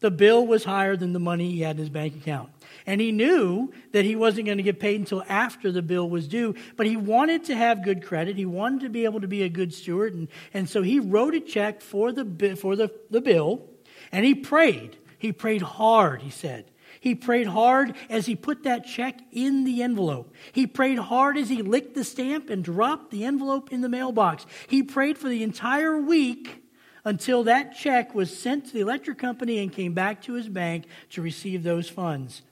The 0.00 0.10
bill 0.10 0.46
was 0.46 0.64
higher 0.64 0.96
than 0.96 1.12
the 1.12 1.18
money 1.18 1.50
he 1.50 1.60
had 1.60 1.76
in 1.76 1.80
his 1.80 1.90
bank 1.90 2.16
account. 2.16 2.50
And 2.86 3.00
he 3.00 3.12
knew 3.12 3.72
that 3.92 4.04
he 4.04 4.16
wasn't 4.16 4.46
going 4.46 4.56
to 4.56 4.62
get 4.62 4.80
paid 4.80 4.98
until 4.98 5.22
after 5.28 5.70
the 5.70 5.82
bill 5.82 6.08
was 6.08 6.26
due, 6.26 6.54
but 6.76 6.86
he 6.86 6.96
wanted 6.96 7.44
to 7.44 7.54
have 7.54 7.84
good 7.84 8.02
credit. 8.02 8.36
He 8.36 8.46
wanted 8.46 8.80
to 8.80 8.88
be 8.88 9.04
able 9.04 9.20
to 9.20 9.28
be 9.28 9.42
a 9.42 9.48
good 9.48 9.74
steward. 9.74 10.14
And, 10.14 10.28
and 10.54 10.68
so 10.68 10.82
he 10.82 11.00
wrote 11.00 11.34
a 11.34 11.40
check 11.40 11.82
for, 11.82 12.12
the, 12.12 12.56
for 12.56 12.76
the, 12.76 12.90
the 13.10 13.20
bill, 13.20 13.68
and 14.10 14.24
he 14.24 14.34
prayed. 14.34 14.96
He 15.18 15.32
prayed 15.32 15.60
hard, 15.60 16.22
he 16.22 16.30
said. 16.30 16.69
He 17.00 17.14
prayed 17.14 17.46
hard 17.46 17.96
as 18.10 18.26
he 18.26 18.36
put 18.36 18.62
that 18.64 18.84
check 18.84 19.20
in 19.32 19.64
the 19.64 19.82
envelope. 19.82 20.32
He 20.52 20.66
prayed 20.66 20.98
hard 20.98 21.38
as 21.38 21.48
he 21.48 21.62
licked 21.62 21.94
the 21.94 22.04
stamp 22.04 22.50
and 22.50 22.62
dropped 22.62 23.10
the 23.10 23.24
envelope 23.24 23.72
in 23.72 23.80
the 23.80 23.88
mailbox. 23.88 24.44
He 24.68 24.82
prayed 24.82 25.16
for 25.16 25.30
the 25.30 25.42
entire 25.42 25.98
week 25.98 26.62
until 27.04 27.42
that 27.44 27.74
check 27.74 28.14
was 28.14 28.36
sent 28.36 28.66
to 28.66 28.72
the 28.74 28.80
electric 28.80 29.16
company 29.18 29.58
and 29.58 29.72
came 29.72 29.94
back 29.94 30.20
to 30.22 30.34
his 30.34 30.48
bank 30.48 30.84
to 31.10 31.22
receive 31.22 31.62
those 31.62 31.88
funds. 31.88 32.42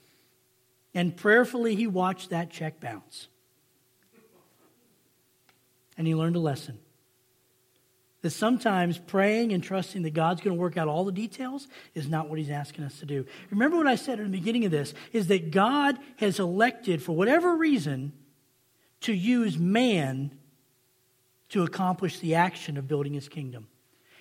And 0.95 1.15
prayerfully, 1.15 1.75
he 1.75 1.87
watched 1.87 2.31
that 2.31 2.51
check 2.51 2.81
bounce. 2.81 3.29
And 5.99 6.07
he 6.07 6.15
learned 6.15 6.37
a 6.37 6.41
lesson. 6.41 6.79
That 8.23 8.31
sometimes 8.31 8.99
praying 8.99 9.53
and 9.53 9.63
trusting 9.63 10.03
that 10.03 10.13
God's 10.13 10.41
going 10.41 10.57
to 10.57 10.61
work 10.61 10.77
out 10.77 10.89
all 10.89 11.05
the 11.05 11.13
details 11.13 11.69
is 11.95 12.09
not 12.09 12.29
what 12.29 12.39
He's 12.39 12.51
asking 12.51 12.85
us 12.85 12.99
to 12.99 13.07
do. 13.07 13.25
Remember 13.51 13.77
what 13.77 13.87
I 13.87 13.95
said 13.95 14.19
at 14.19 14.25
the 14.25 14.31
beginning 14.31 14.65
of 14.65 14.73
this 14.73 14.93
is 15.13 15.29
that 15.29 15.53
God 15.53 15.99
has 16.17 16.41
elected, 16.41 17.01
for 17.01 17.15
whatever 17.15 17.57
reason, 17.57 18.13
to 19.03 19.13
use 19.13 19.57
man 19.57 20.37
to 21.51 21.63
accomplish 21.63 22.19
the 22.19 22.35
action 22.35 22.77
of 22.77 22.89
building 22.89 23.15
His 23.15 23.29
kingdom. 23.29 23.69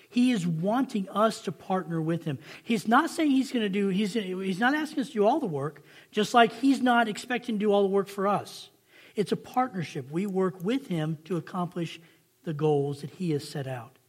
He 0.10 0.32
is 0.32 0.48
wanting 0.48 1.10
us 1.10 1.42
to 1.42 1.52
partner 1.52 2.02
with 2.02 2.24
him. 2.24 2.40
He's 2.64 2.88
not 2.88 3.10
saying 3.10 3.32
he's 3.32 3.52
going 3.52 3.64
to 3.64 3.70
do, 3.70 3.90
he's, 3.90 4.14
he's 4.14 4.60
not 4.60 4.74
asking 4.74 5.02
us 5.02 5.08
to 5.08 5.14
do 5.14 5.28
all 5.28 5.40
the 5.40 5.46
work, 5.46 5.84
just 6.12 6.34
like 6.34 6.54
he's 6.54 6.82
not 6.82 7.08
expecting 7.10 7.56
to 7.56 7.60
do 7.60 7.72
all 7.72 7.84
the 7.84 7.90
work 7.90 8.08
for 8.08 8.28
us. 8.28 8.70
It's 9.16 9.32
a 9.32 9.38
partnership. 9.38 10.10
We 10.10 10.26
work 10.26 10.64
with 10.64 10.88
him 10.88 11.18
to 11.26 11.38
accomplish 11.38 12.00
the 12.48 12.54
goals 12.54 13.02
that 13.02 13.10
he 13.10 13.32
has 13.32 13.48
set 13.48 13.68
out. 13.68 14.00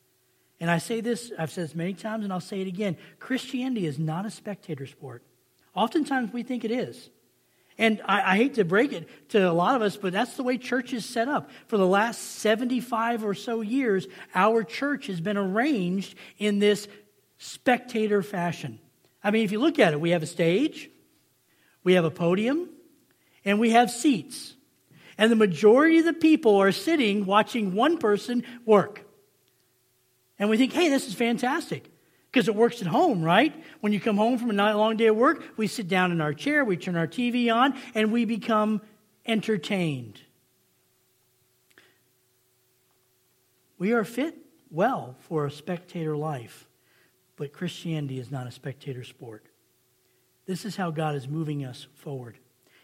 And 0.60 0.70
I 0.70 0.78
say 0.78 1.00
this, 1.00 1.32
I've 1.36 1.50
said 1.50 1.64
this 1.64 1.74
many 1.74 1.92
times, 1.92 2.22
and 2.22 2.32
I'll 2.32 2.38
say 2.38 2.60
it 2.60 2.68
again 2.68 2.96
Christianity 3.18 3.84
is 3.84 3.98
not 3.98 4.26
a 4.26 4.30
spectator 4.30 4.86
sport. 4.86 5.24
Oftentimes 5.74 6.32
we 6.32 6.44
think 6.44 6.64
it 6.64 6.70
is. 6.70 7.10
And 7.78 8.00
I, 8.04 8.34
I, 8.34 8.36
hate 8.36 8.54
to 8.54 8.64
break 8.64 8.92
it 8.92 9.08
to 9.30 9.50
a 9.50 9.52
lot 9.52 9.74
of 9.74 9.82
us, 9.82 9.96
but 9.96 10.12
that's 10.12 10.36
the 10.36 10.44
way 10.44 10.56
church 10.56 10.92
is 10.92 11.04
set 11.04 11.28
up. 11.28 11.50
For 11.66 11.76
the 11.76 11.86
last 11.86 12.20
75 12.38 13.24
or 13.24 13.34
so 13.34 13.60
years, 13.60 14.06
our 14.34 14.62
church 14.62 15.08
has 15.08 15.20
been 15.20 15.36
arranged 15.36 16.16
in 16.38 16.60
this 16.60 16.86
spectator 17.38 18.22
fashion. 18.22 18.78
I 19.22 19.32
mean, 19.32 19.44
if 19.44 19.50
you 19.50 19.58
look 19.58 19.80
at 19.80 19.92
it, 19.92 20.00
we 20.00 20.10
have 20.10 20.22
a 20.22 20.26
stage, 20.26 20.90
we 21.82 21.94
have 21.94 22.04
a 22.04 22.10
podium, 22.10 22.68
and 23.44 23.58
we 23.58 23.70
have 23.70 23.90
seats 23.90 24.54
and 25.18 25.30
the 25.30 25.36
majority 25.36 25.98
of 25.98 26.04
the 26.04 26.12
people 26.12 26.56
are 26.56 26.72
sitting 26.72 27.26
watching 27.26 27.74
one 27.74 27.98
person 27.98 28.44
work. 28.64 29.04
And 30.38 30.48
we 30.48 30.56
think, 30.56 30.72
hey, 30.72 30.88
this 30.88 31.08
is 31.08 31.14
fantastic 31.14 31.90
because 32.30 32.46
it 32.46 32.54
works 32.54 32.80
at 32.80 32.86
home, 32.86 33.22
right? 33.22 33.52
When 33.80 33.92
you 33.92 34.00
come 34.00 34.16
home 34.16 34.38
from 34.38 34.50
a 34.50 34.76
long 34.76 34.96
day 34.96 35.08
of 35.08 35.16
work, 35.16 35.42
we 35.56 35.66
sit 35.66 35.88
down 35.88 36.12
in 36.12 36.20
our 36.20 36.32
chair, 36.32 36.64
we 36.64 36.76
turn 36.76 36.96
our 36.96 37.08
TV 37.08 37.52
on, 37.52 37.76
and 37.94 38.12
we 38.12 38.24
become 38.24 38.80
entertained. 39.26 40.20
We 43.78 43.92
are 43.92 44.04
fit 44.04 44.36
well 44.70 45.16
for 45.20 45.46
a 45.46 45.50
spectator 45.50 46.16
life, 46.16 46.68
but 47.36 47.52
Christianity 47.52 48.20
is 48.20 48.30
not 48.30 48.46
a 48.46 48.52
spectator 48.52 49.02
sport. 49.02 49.46
This 50.46 50.64
is 50.64 50.76
how 50.76 50.90
God 50.90 51.14
is 51.14 51.28
moving 51.28 51.64
us 51.64 51.88
forward. 51.94 52.38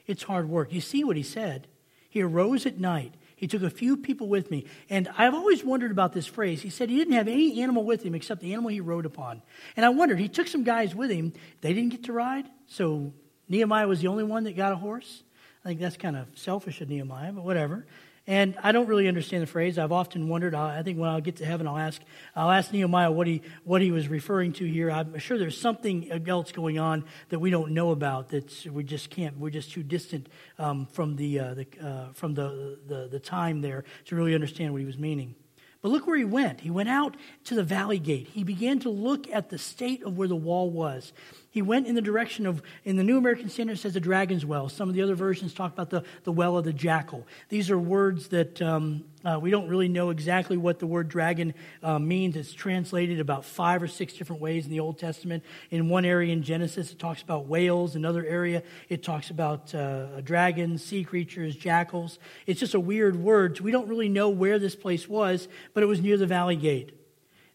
It's 0.07 0.25
hard 0.25 0.49
work. 0.49 0.73
You 0.73 0.81
see 0.81 1.05
what 1.05 1.17
he 1.17 1.23
said. 1.23 1.69
He 2.15 2.23
arose 2.23 2.65
at 2.65 2.79
night. 2.79 3.13
He 3.35 3.49
took 3.49 3.65
a 3.65 3.71
few 3.71 3.97
people 3.97 4.29
with 4.29 4.49
me. 4.49 4.67
And 4.89 5.09
I've 5.19 5.35
always 5.35 5.65
wondered 5.65 5.91
about 5.91 6.13
this 6.13 6.29
phrase. 6.29 6.63
He 6.63 6.71
said 6.71 6.89
he 6.89 6.97
didn't 6.97 7.15
have 7.15 7.27
any 7.27 7.61
animal 7.61 7.83
with 7.83 8.05
him 8.05 8.15
except 8.15 8.41
the 8.41 8.53
animal 8.53 8.71
he 8.71 8.79
rode 8.79 9.05
upon. 9.05 9.43
And 9.77 9.85
I 9.85 9.89
wondered, 9.89 10.21
he 10.21 10.29
took 10.29 10.47
some 10.47 10.63
guys 10.63 10.95
with 10.95 11.11
him. 11.11 11.33
They 11.61 11.73
didn't 11.73 11.91
get 11.91 12.05
to 12.05 12.13
ride. 12.13 12.49
So 12.69 13.13
Nehemiah 13.49 13.89
was 13.89 14.01
the 14.01 14.07
only 14.07 14.23
one 14.23 14.45
that 14.45 14.57
got 14.57 14.71
a 14.71 14.77
horse. 14.77 15.25
I 15.65 15.71
think 15.71 15.81
that's 15.81 15.97
kind 15.97 16.15
of 16.15 16.29
selfish 16.37 16.81
of 16.81 16.89
Nehemiah, 16.89 17.33
but 17.33 17.43
whatever. 17.43 17.85
And 18.27 18.57
I 18.63 18.73
don't 18.73 18.87
really 18.87 19.07
understand 19.07 19.43
the 19.43 19.47
phrase. 19.47 19.79
I've 19.79 19.93
often 19.93 20.29
wondered. 20.29 20.55
I 20.55 20.83
think 20.83 20.99
when 20.99 21.11
I'll 21.11 21.21
get 21.21 21.37
to 21.37 21.45
heaven, 21.45 21.69
I'll 21.69 21.77
ask, 21.77 22.01
I'll 22.35 22.51
ask 22.51 22.73
Nehemiah 22.73 23.11
what 23.11 23.27
he, 23.27 23.43
what 23.65 23.83
he 23.83 23.91
was 23.91 24.09
referring 24.09 24.55
to 24.55 24.65
here. 24.65 24.91
I'm 24.91 25.19
sure 25.19 25.37
there's 25.37 25.61
something 25.61 26.11
else 26.27 26.51
going 26.51 26.79
on 26.79 27.05
that 27.29 27.39
we 27.39 27.51
don't 27.51 27.73
know 27.73 27.91
about 27.91 28.31
that 28.31 28.67
we 28.67 28.83
just 28.83 29.11
can't. 29.11 29.39
We're 29.39 29.51
just 29.51 29.73
too 29.73 29.83
distant 29.83 30.31
um, 30.59 30.87
from 30.87 31.17
the, 31.17 31.39
uh, 31.39 31.55
the 31.55 31.67
uh, 31.83 32.13
from 32.15 32.33
the, 32.33 32.79
the 32.87 33.09
the 33.09 33.21
time 33.21 33.61
there 33.61 33.85
to 34.07 34.17
really 34.17 34.35
understand 34.35 34.73
what 34.73 34.81
he 34.81 34.87
was 34.87 34.99
meaning. 34.99 35.35
But 35.83 35.91
look 35.91 36.07
where 36.07 36.17
he 36.17 36.25
went. 36.25 36.63
He 36.63 36.71
went 36.71 36.89
out 36.89 37.17
to 37.45 37.55
the 37.55 37.63
valley 37.63 37.99
gate. 37.99 38.29
He 38.29 38.43
began 38.43 38.79
to 38.81 38.89
look 38.89 39.31
at 39.31 39.51
the 39.51 39.59
state 39.59 40.03
of 40.03 40.17
where 40.17 40.29
the 40.29 40.35
wall 40.35 40.71
was. 40.71 41.13
He 41.55 41.63
went 41.63 41.87
in 41.87 41.95
the 41.95 42.03
direction 42.03 42.47
of, 42.47 42.63
in 42.85 42.97
the 42.97 43.05
New 43.05 43.17
American 43.17 43.49
Standard, 43.49 43.79
says 43.79 43.95
the 43.95 44.01
dragon's 44.01 44.45
well. 44.45 44.69
Some 44.69 44.89
of 44.89 44.97
the 44.97 45.03
other 45.03 45.15
versions 45.15 45.55
talk 45.55 45.73
about 45.73 45.89
the, 45.89 46.03
the 46.25 46.33
well 46.33 46.59
of 46.59 46.65
the 46.65 46.73
jackal. 46.73 47.25
These 47.49 47.71
are 47.71 47.79
words 47.79 48.27
that 48.31 48.61
um, 48.61 49.05
uh, 49.25 49.39
we 49.41 49.53
don't 49.53 49.69
really 49.69 49.87
know 49.87 50.11
exactly 50.11 50.57
what 50.57 50.81
the 50.81 50.89
word 50.89 51.09
dragon 51.09 51.55
uh, 51.81 52.01
means. 52.01 52.35
It's 52.35 52.53
translated 52.53 53.21
about 53.21 53.45
five 53.45 53.85
or 53.85 53.87
six 53.87 54.15
different 54.15 54.43
ways 54.43 54.65
in 54.65 54.73
the 54.73 54.81
Old 54.81 54.99
Testament. 54.99 55.45
In 55.71 55.89
one 55.89 56.05
area 56.05 56.33
in 56.33 56.43
Genesis, 56.43 56.91
it 56.91 56.99
talks 56.99 57.23
about 57.23 57.47
whales. 57.47 57.95
Another 57.95 58.27
area, 58.27 58.65
it 58.89 59.05
talks 59.05 59.31
about 59.31 59.73
uh, 59.77 60.23
dragons, 60.23 60.85
sea 60.85 61.05
creatures, 61.05 61.55
jackals. 61.55 62.19
It's 62.47 62.59
just 62.59 62.75
a 62.75 62.81
weird 62.81 63.15
word. 63.15 63.61
We 63.61 63.71
don't 63.71 63.87
really 63.87 64.09
know 64.09 64.29
where 64.29 64.59
this 64.59 64.75
place 64.75 65.09
was, 65.09 65.47
but 65.73 65.85
it 65.85 65.87
was 65.87 66.01
near 66.01 66.17
the 66.17 66.27
valley 66.27 66.57
gate. 66.57 67.04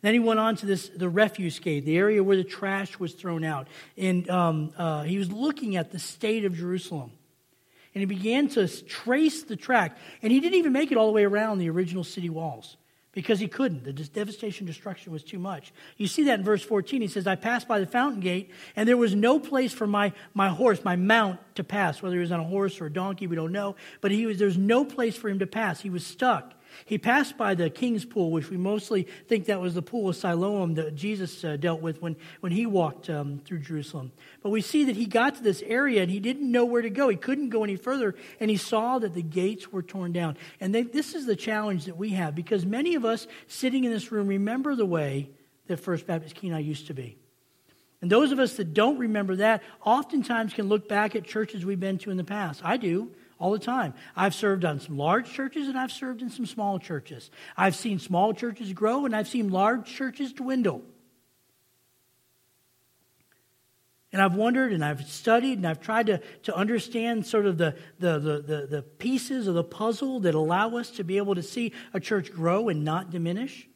Then 0.01 0.13
he 0.13 0.19
went 0.19 0.39
on 0.39 0.55
to 0.57 0.65
this 0.65 0.89
the 0.89 1.09
refuse 1.09 1.59
gate, 1.59 1.85
the 1.85 1.97
area 1.97 2.23
where 2.23 2.37
the 2.37 2.43
trash 2.43 2.99
was 2.99 3.13
thrown 3.13 3.43
out, 3.43 3.67
and 3.97 4.29
um, 4.29 4.71
uh, 4.77 5.03
he 5.03 5.17
was 5.17 5.31
looking 5.31 5.75
at 5.75 5.91
the 5.91 5.99
state 5.99 6.45
of 6.45 6.55
Jerusalem. 6.55 7.11
And 7.93 8.01
he 8.01 8.05
began 8.05 8.47
to 8.49 8.67
trace 8.67 9.43
the 9.43 9.55
track, 9.55 9.97
and 10.21 10.31
he 10.31 10.39
didn't 10.39 10.59
even 10.59 10.71
make 10.71 10.91
it 10.91 10.97
all 10.97 11.07
the 11.07 11.13
way 11.13 11.25
around 11.25 11.57
the 11.57 11.69
original 11.69 12.03
city 12.03 12.29
walls 12.29 12.77
because 13.11 13.39
he 13.39 13.47
couldn't. 13.47 13.83
The 13.83 13.91
devastation, 13.91 14.65
destruction 14.65 15.11
was 15.11 15.23
too 15.23 15.39
much. 15.39 15.73
You 15.97 16.07
see 16.07 16.23
that 16.25 16.39
in 16.39 16.45
verse 16.45 16.63
14. 16.63 17.01
He 17.01 17.07
says, 17.07 17.25
I 17.25 17.35
passed 17.35 17.67
by 17.67 17.79
the 17.79 17.87
fountain 17.87 18.21
gate, 18.21 18.51
and 18.75 18.87
there 18.87 18.97
was 18.97 19.15
no 19.15 19.39
place 19.39 19.73
for 19.73 19.87
my, 19.87 20.13
my 20.33 20.49
horse, 20.49 20.83
my 20.83 20.95
mount, 20.95 21.39
to 21.55 21.63
pass. 21.63 22.01
Whether 22.01 22.15
he 22.15 22.21
was 22.21 22.31
on 22.31 22.39
a 22.39 22.45
horse 22.45 22.79
or 22.79 22.85
a 22.85 22.93
donkey, 22.93 23.27
we 23.27 23.35
don't 23.35 23.51
know. 23.51 23.75
But 24.01 24.11
he 24.11 24.25
was, 24.25 24.37
there 24.37 24.47
was 24.47 24.57
no 24.57 24.85
place 24.85 25.17
for 25.17 25.27
him 25.27 25.39
to 25.39 25.47
pass. 25.47 25.81
He 25.81 25.89
was 25.89 26.05
stuck. 26.05 26.53
He 26.85 26.97
passed 26.97 27.37
by 27.37 27.55
the 27.55 27.69
king's 27.69 28.05
pool, 28.05 28.31
which 28.31 28.49
we 28.49 28.57
mostly 28.57 29.03
think 29.27 29.45
that 29.45 29.59
was 29.59 29.73
the 29.73 29.81
pool 29.81 30.09
of 30.09 30.15
Siloam 30.15 30.75
that 30.75 30.95
Jesus 30.95 31.43
uh, 31.43 31.57
dealt 31.57 31.81
with 31.81 32.01
when, 32.01 32.15
when 32.39 32.51
he 32.51 32.65
walked 32.65 33.09
um, 33.09 33.39
through 33.45 33.59
Jerusalem. 33.59 34.11
But 34.41 34.49
we 34.49 34.61
see 34.61 34.85
that 34.85 34.95
he 34.95 35.05
got 35.05 35.35
to 35.35 35.43
this 35.43 35.61
area 35.65 36.01
and 36.01 36.11
he 36.11 36.19
didn't 36.19 36.51
know 36.51 36.65
where 36.65 36.81
to 36.81 36.89
go. 36.89 37.09
He 37.09 37.15
couldn't 37.15 37.49
go 37.49 37.63
any 37.63 37.75
further, 37.75 38.15
and 38.39 38.49
he 38.49 38.57
saw 38.57 38.99
that 38.99 39.13
the 39.13 39.21
gates 39.21 39.71
were 39.71 39.81
torn 39.81 40.11
down. 40.11 40.37
And 40.59 40.73
they, 40.73 40.83
this 40.83 41.15
is 41.15 41.25
the 41.25 41.35
challenge 41.35 41.85
that 41.85 41.97
we 41.97 42.11
have 42.11 42.35
because 42.35 42.65
many 42.65 42.95
of 42.95 43.05
us 43.05 43.27
sitting 43.47 43.83
in 43.83 43.91
this 43.91 44.11
room 44.11 44.27
remember 44.27 44.75
the 44.75 44.85
way 44.85 45.29
that 45.67 45.77
First 45.77 46.07
Baptist 46.07 46.35
Kenai 46.35 46.59
used 46.59 46.87
to 46.87 46.93
be. 46.93 47.17
And 48.01 48.09
those 48.09 48.31
of 48.31 48.39
us 48.39 48.53
that 48.55 48.73
don't 48.73 48.97
remember 48.97 49.35
that 49.37 49.61
oftentimes 49.83 50.53
can 50.53 50.69
look 50.69 50.87
back 50.87 51.15
at 51.15 51.25
churches 51.25 51.65
we've 51.65 51.79
been 51.79 51.97
to 51.99 52.11
in 52.11 52.17
the 52.17 52.23
past. 52.23 52.61
I 52.63 52.77
do 52.77 53.11
all 53.39 53.51
the 53.51 53.59
time. 53.59 53.93
I've 54.15 54.35
served 54.35 54.65
on 54.65 54.79
some 54.79 54.97
large 54.97 55.31
churches 55.31 55.67
and 55.67 55.77
I've 55.77 55.91
served 55.91 56.21
in 56.21 56.29
some 56.29 56.45
small 56.45 56.77
churches. 56.77 57.31
I've 57.55 57.75
seen 57.75 57.97
small 57.97 58.33
churches 58.33 58.73
grow 58.73 59.05
and 59.05 59.15
I've 59.15 59.27
seen 59.27 59.49
large 59.49 59.85
churches 59.85 60.33
dwindle. 60.33 60.83
And 64.11 64.21
I've 64.21 64.35
wondered 64.35 64.73
and 64.73 64.83
I've 64.83 65.07
studied 65.07 65.57
and 65.59 65.67
I've 65.67 65.79
tried 65.79 66.07
to, 66.07 66.21
to 66.43 66.55
understand 66.55 67.25
sort 67.25 67.45
of 67.45 67.57
the, 67.57 67.77
the, 67.99 68.19
the, 68.19 68.41
the, 68.41 68.67
the 68.67 68.81
pieces 68.81 69.47
of 69.47 69.53
the 69.53 69.63
puzzle 69.63 70.19
that 70.21 70.35
allow 70.35 70.75
us 70.75 70.89
to 70.91 71.03
be 71.03 71.17
able 71.17 71.35
to 71.35 71.43
see 71.43 71.73
a 71.93 71.99
church 71.99 72.33
grow 72.33 72.69
and 72.69 72.83
not 72.83 73.11
diminish. 73.11 73.69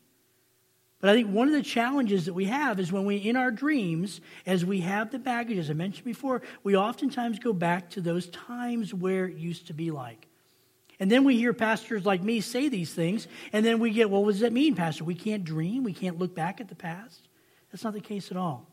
But 1.03 1.09
I 1.09 1.15
think 1.15 1.31
one 1.31 1.49
of 1.49 1.53
the 1.53 1.61
challenges 1.61 2.27
that 2.27 2.33
we 2.33 2.45
have 2.45 2.79
is 2.79 2.89
when 2.89 3.03
we, 3.03 3.17
in 3.17 3.35
our 3.35 3.51
dreams, 3.51 4.21
as 4.45 4.63
we 4.63 4.79
have 4.79 5.11
the 5.11 5.19
baggage, 5.19 5.57
as 5.57 5.69
I 5.69 5.73
mentioned 5.73 6.05
before, 6.05 6.41
we 6.63 6.77
oftentimes 6.77 7.39
go 7.39 7.51
back 7.51 7.89
to 7.89 7.99
those 7.99 8.27
times 8.27 8.93
where 8.93 9.25
it 9.25 9.35
used 9.35 9.67
to 9.67 9.73
be 9.73 9.91
like. 9.91 10.29
And 11.01 11.11
then 11.11 11.25
we 11.25 11.35
hear 11.35 11.51
pastors 11.51 12.05
like 12.05 12.23
me 12.23 12.39
say 12.39 12.69
these 12.69 12.93
things, 12.93 13.27
and 13.51 13.65
then 13.65 13.79
we 13.79 13.91
get, 13.91 14.09
well, 14.09 14.23
what 14.23 14.31
does 14.31 14.39
that 14.39 14.53
mean, 14.53 14.75
Pastor? 14.75 15.03
We 15.03 15.13
can't 15.13 15.43
dream? 15.43 15.83
We 15.83 15.91
can't 15.91 16.19
look 16.19 16.33
back 16.33 16.61
at 16.61 16.69
the 16.69 16.73
past? 16.73 17.27
That's 17.69 17.83
not 17.83 17.91
the 17.91 17.99
case 17.99 18.31
at 18.31 18.37
all. 18.37 18.65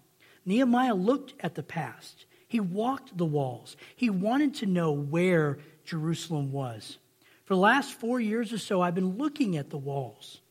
Nehemiah 0.46 0.94
looked 0.94 1.34
at 1.40 1.56
the 1.56 1.64
past. 1.64 2.26
He 2.46 2.60
walked 2.60 3.18
the 3.18 3.24
walls. 3.24 3.76
He 3.96 4.08
wanted 4.08 4.54
to 4.54 4.66
know 4.66 4.92
where 4.92 5.58
Jerusalem 5.84 6.52
was. 6.52 6.98
For 7.44 7.54
the 7.54 7.60
last 7.60 7.92
four 7.92 8.20
years 8.20 8.52
or 8.52 8.58
so, 8.58 8.80
I've 8.80 8.94
been 8.94 9.18
looking 9.18 9.56
at 9.56 9.70
the 9.70 9.78
walls, 9.78 10.42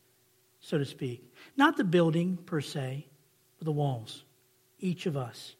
so 0.60 0.76
to 0.76 0.84
speak. 0.84 1.24
Not 1.60 1.76
the 1.76 1.84
building 1.84 2.38
per 2.38 2.62
se, 2.62 3.06
but 3.58 3.66
the 3.66 3.70
walls. 3.70 4.24
Each 4.78 5.04
of 5.04 5.14
us. 5.14 5.56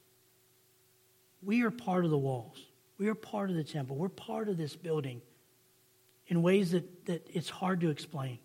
We 1.42 1.60
are 1.60 1.70
part 1.70 2.06
of 2.06 2.10
the 2.10 2.16
walls. 2.16 2.56
We 2.96 3.08
are 3.08 3.14
part 3.14 3.50
of 3.50 3.56
the 3.56 3.64
temple. 3.64 3.96
We're 3.96 4.08
part 4.08 4.48
of 4.48 4.56
this 4.56 4.74
building 4.74 5.20
in 6.28 6.40
ways 6.40 6.70
that, 6.70 7.04
that 7.04 7.28
it's 7.30 7.50
hard 7.50 7.82
to 7.82 7.90
explain. 7.90 8.38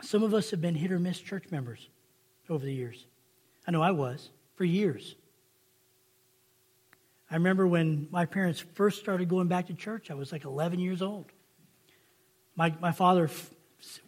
Some 0.00 0.22
of 0.22 0.32
us 0.32 0.50
have 0.52 0.62
been 0.62 0.74
hit 0.74 0.90
or 0.90 0.98
miss 0.98 1.20
church 1.20 1.50
members 1.50 1.86
over 2.48 2.64
the 2.64 2.72
years. 2.72 3.04
I 3.66 3.72
know 3.72 3.82
I 3.82 3.90
was 3.90 4.30
for 4.56 4.64
years. 4.64 5.16
I 7.30 7.34
remember 7.34 7.66
when 7.66 8.08
my 8.10 8.24
parents 8.24 8.64
first 8.72 9.00
started 9.00 9.28
going 9.28 9.48
back 9.48 9.66
to 9.66 9.74
church, 9.74 10.10
I 10.10 10.14
was 10.14 10.32
like 10.32 10.46
11 10.46 10.78
years 10.78 11.02
old. 11.02 11.26
My, 12.56 12.74
my 12.80 12.92
father 12.92 13.28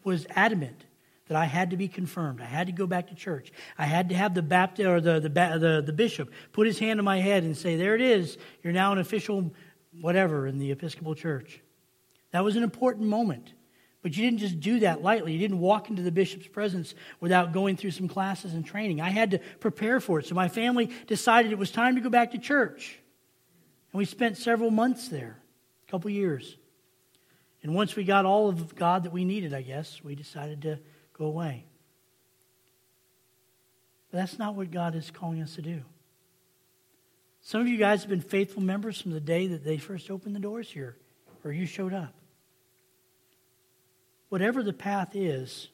was 0.05 0.27
adamant 0.31 0.85
that 1.29 1.37
I 1.37 1.45
had 1.45 1.71
to 1.71 1.77
be 1.77 1.89
confirmed. 1.89 2.41
I 2.41 2.45
had 2.45 2.69
to 2.69 2.73
go 2.73 2.87
back 2.87 3.09
to 3.09 3.15
church. 3.15 3.51
I 3.77 3.85
had 3.85 4.11
to 4.11 4.15
have 4.15 4.35
the 4.35 4.43
Baptist 4.43 4.87
or 4.87 5.01
the, 5.01 5.21
the, 5.21 5.29
the, 5.29 5.83
the 5.85 5.93
bishop 5.93 6.31
put 6.53 6.67
his 6.67 6.79
hand 6.79 7.01
on 7.01 7.05
my 7.05 7.19
head 7.19 7.43
and 7.43 7.57
say, 7.57 7.77
There 7.77 7.95
it 7.95 8.01
is. 8.01 8.39
You're 8.63 8.73
now 8.73 8.93
an 8.93 8.99
official 8.99 9.53
whatever 10.01 10.47
in 10.47 10.59
the 10.59 10.71
Episcopal 10.71 11.15
Church. 11.15 11.61
That 12.31 12.45
was 12.45 12.57
an 12.57 12.63
important 12.63 13.09
moment. 13.09 13.53
But 14.03 14.17
you 14.17 14.25
didn't 14.25 14.39
just 14.39 14.61
do 14.61 14.81
that 14.81 15.03
lightly. 15.03 15.33
You 15.33 15.39
didn't 15.41 15.59
walk 15.59 15.91
into 15.91 16.03
the 16.03 16.13
bishop's 16.13 16.47
presence 16.47 16.95
without 17.19 17.53
going 17.53 17.77
through 17.77 17.91
some 17.91 18.07
classes 18.07 18.55
and 18.55 18.65
training. 18.65 19.01
I 19.01 19.11
had 19.11 19.33
to 19.33 19.41
prepare 19.59 19.99
for 19.99 20.21
it. 20.21 20.27
So 20.27 20.37
my 20.37 20.47
family 20.47 20.91
decided 21.09 21.51
it 21.51 21.59
was 21.59 21.73
time 21.73 21.97
to 21.97 22.01
go 22.01 22.09
back 22.09 22.31
to 22.31 22.39
church. 22.39 23.01
And 23.93 23.99
we 23.99 24.05
spent 24.05 24.37
several 24.37 24.71
months 24.71 25.09
there, 25.09 25.41
a 25.89 25.91
couple 25.91 26.09
years. 26.11 26.57
And 27.67 27.75
once 27.75 27.97
we 27.97 28.05
got 28.05 28.25
all 28.25 28.49
of 28.49 28.77
God 28.77 29.03
that 29.03 29.13
we 29.13 29.25
needed, 29.25 29.53
I 29.53 29.63
guess, 29.63 30.01
we 30.05 30.15
decided 30.15 30.63
to 30.63 30.79
go 31.13 31.25
away. 31.25 31.65
But 34.09 34.19
that's 34.19 34.39
not 34.39 34.55
what 34.55 34.71
God 34.71 34.95
is 34.95 35.11
calling 35.11 35.43
us 35.43 35.57
to 35.57 35.63
do. 35.63 35.83
Some 37.41 37.61
of 37.61 37.67
you 37.67 37.77
guys 37.77 38.03
have 38.03 38.09
been 38.09 38.21
faithful 38.21 38.63
members 38.63 39.01
from 39.01 39.11
the 39.11 39.19
day 39.19 39.49
that 39.49 39.65
they 39.65 39.79
first 39.79 40.13
opened 40.13 40.37
the 40.37 40.41
doors 40.41 40.71
here, 40.71 40.97
or 41.43 41.51
you 41.51 41.67
showed 41.67 41.93
up. 41.93 42.15
Whatever 44.29 44.63
the 44.63 44.73
path 44.73 45.17
is, 45.17 45.67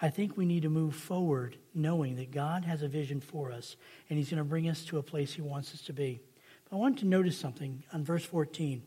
I 0.00 0.08
think 0.08 0.38
we 0.38 0.46
need 0.46 0.62
to 0.62 0.70
move 0.70 0.94
forward 0.94 1.58
knowing 1.74 2.16
that 2.16 2.30
God 2.30 2.64
has 2.64 2.80
a 2.80 2.88
vision 2.88 3.20
for 3.20 3.52
us 3.52 3.76
and 4.08 4.18
He's 4.18 4.30
going 4.30 4.38
to 4.38 4.44
bring 4.44 4.70
us 4.70 4.86
to 4.86 4.96
a 4.96 5.02
place 5.02 5.34
He 5.34 5.42
wants 5.42 5.74
us 5.74 5.82
to 5.82 5.92
be. 5.92 6.18
But 6.64 6.78
I 6.78 6.80
want 6.80 7.00
to 7.00 7.04
notice 7.04 7.36
something 7.36 7.82
on 7.92 8.04
verse 8.04 8.24
14. 8.24 8.84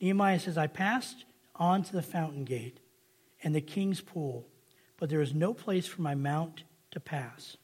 Nehemiah 0.00 0.38
says, 0.38 0.58
I 0.58 0.66
passed 0.66 1.24
on 1.54 1.82
to 1.84 1.92
the 1.92 2.02
fountain 2.02 2.44
gate 2.44 2.80
and 3.42 3.54
the 3.54 3.60
king's 3.60 4.00
pool, 4.00 4.46
but 4.98 5.08
there 5.08 5.20
is 5.20 5.34
no 5.34 5.54
place 5.54 5.86
for 5.86 6.02
my 6.02 6.14
mount 6.14 6.64
to 6.90 7.00
pass. 7.00 7.56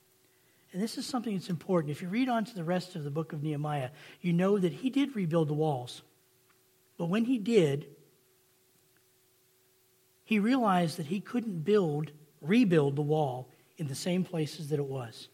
And 0.72 0.82
this 0.82 0.96
is 0.96 1.04
something 1.04 1.34
that's 1.34 1.50
important. 1.50 1.90
If 1.90 2.00
you 2.00 2.08
read 2.08 2.28
on 2.28 2.44
to 2.46 2.54
the 2.54 2.64
rest 2.64 2.96
of 2.96 3.04
the 3.04 3.10
book 3.10 3.32
of 3.32 3.42
Nehemiah, 3.42 3.90
you 4.22 4.32
know 4.32 4.58
that 4.58 4.72
he 4.72 4.88
did 4.88 5.14
rebuild 5.14 5.48
the 5.48 5.54
walls. 5.54 6.02
But 6.96 7.06
when 7.06 7.24
he 7.24 7.38
did, 7.38 7.86
he 10.24 10.38
realized 10.38 10.96
that 10.96 11.06
he 11.06 11.20
couldn't 11.20 11.64
build, 11.64 12.12
rebuild 12.40 12.96
the 12.96 13.02
wall 13.02 13.50
in 13.76 13.86
the 13.86 13.94
same 13.94 14.24
places 14.24 14.68
that 14.68 14.78
it 14.78 14.86
was. 14.86 15.28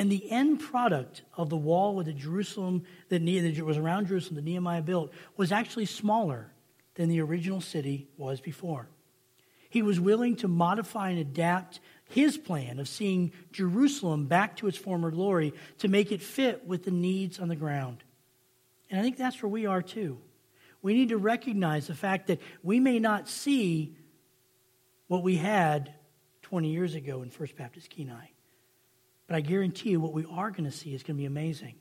And 0.00 0.10
the 0.10 0.30
end 0.30 0.60
product 0.60 1.24
of 1.36 1.50
the 1.50 1.58
wall 1.58 1.94
the 2.02 2.14
Jerusalem 2.14 2.84
that 3.10 3.20
was 3.66 3.76
around 3.76 4.06
Jerusalem 4.06 4.36
that 4.36 4.44
Nehemiah 4.46 4.80
built 4.80 5.12
was 5.36 5.52
actually 5.52 5.84
smaller 5.84 6.50
than 6.94 7.10
the 7.10 7.20
original 7.20 7.60
city 7.60 8.08
was 8.16 8.40
before. 8.40 8.88
He 9.68 9.82
was 9.82 10.00
willing 10.00 10.36
to 10.36 10.48
modify 10.48 11.10
and 11.10 11.18
adapt 11.18 11.80
his 12.08 12.38
plan 12.38 12.78
of 12.78 12.88
seeing 12.88 13.32
Jerusalem 13.52 14.24
back 14.24 14.56
to 14.56 14.68
its 14.68 14.78
former 14.78 15.10
glory 15.10 15.52
to 15.80 15.88
make 15.88 16.12
it 16.12 16.22
fit 16.22 16.66
with 16.66 16.84
the 16.84 16.90
needs 16.90 17.38
on 17.38 17.48
the 17.48 17.54
ground. 17.54 18.02
And 18.90 18.98
I 18.98 19.02
think 19.02 19.18
that's 19.18 19.42
where 19.42 19.50
we 19.50 19.66
are 19.66 19.82
too. 19.82 20.16
We 20.80 20.94
need 20.94 21.10
to 21.10 21.18
recognize 21.18 21.88
the 21.88 21.94
fact 21.94 22.28
that 22.28 22.40
we 22.62 22.80
may 22.80 23.00
not 23.00 23.28
see 23.28 23.98
what 25.08 25.22
we 25.22 25.36
had 25.36 25.92
20 26.40 26.70
years 26.70 26.94
ago 26.94 27.20
in 27.20 27.28
First 27.28 27.54
Baptist 27.54 27.90
Kenai. 27.90 28.30
But 29.30 29.36
I 29.36 29.42
guarantee 29.42 29.90
you 29.90 30.00
what 30.00 30.12
we 30.12 30.26
are 30.28 30.50
going 30.50 30.64
to 30.64 30.76
see 30.76 30.92
is 30.92 31.04
going 31.04 31.16
to 31.16 31.20
be 31.20 31.24
amazing. 31.24 31.76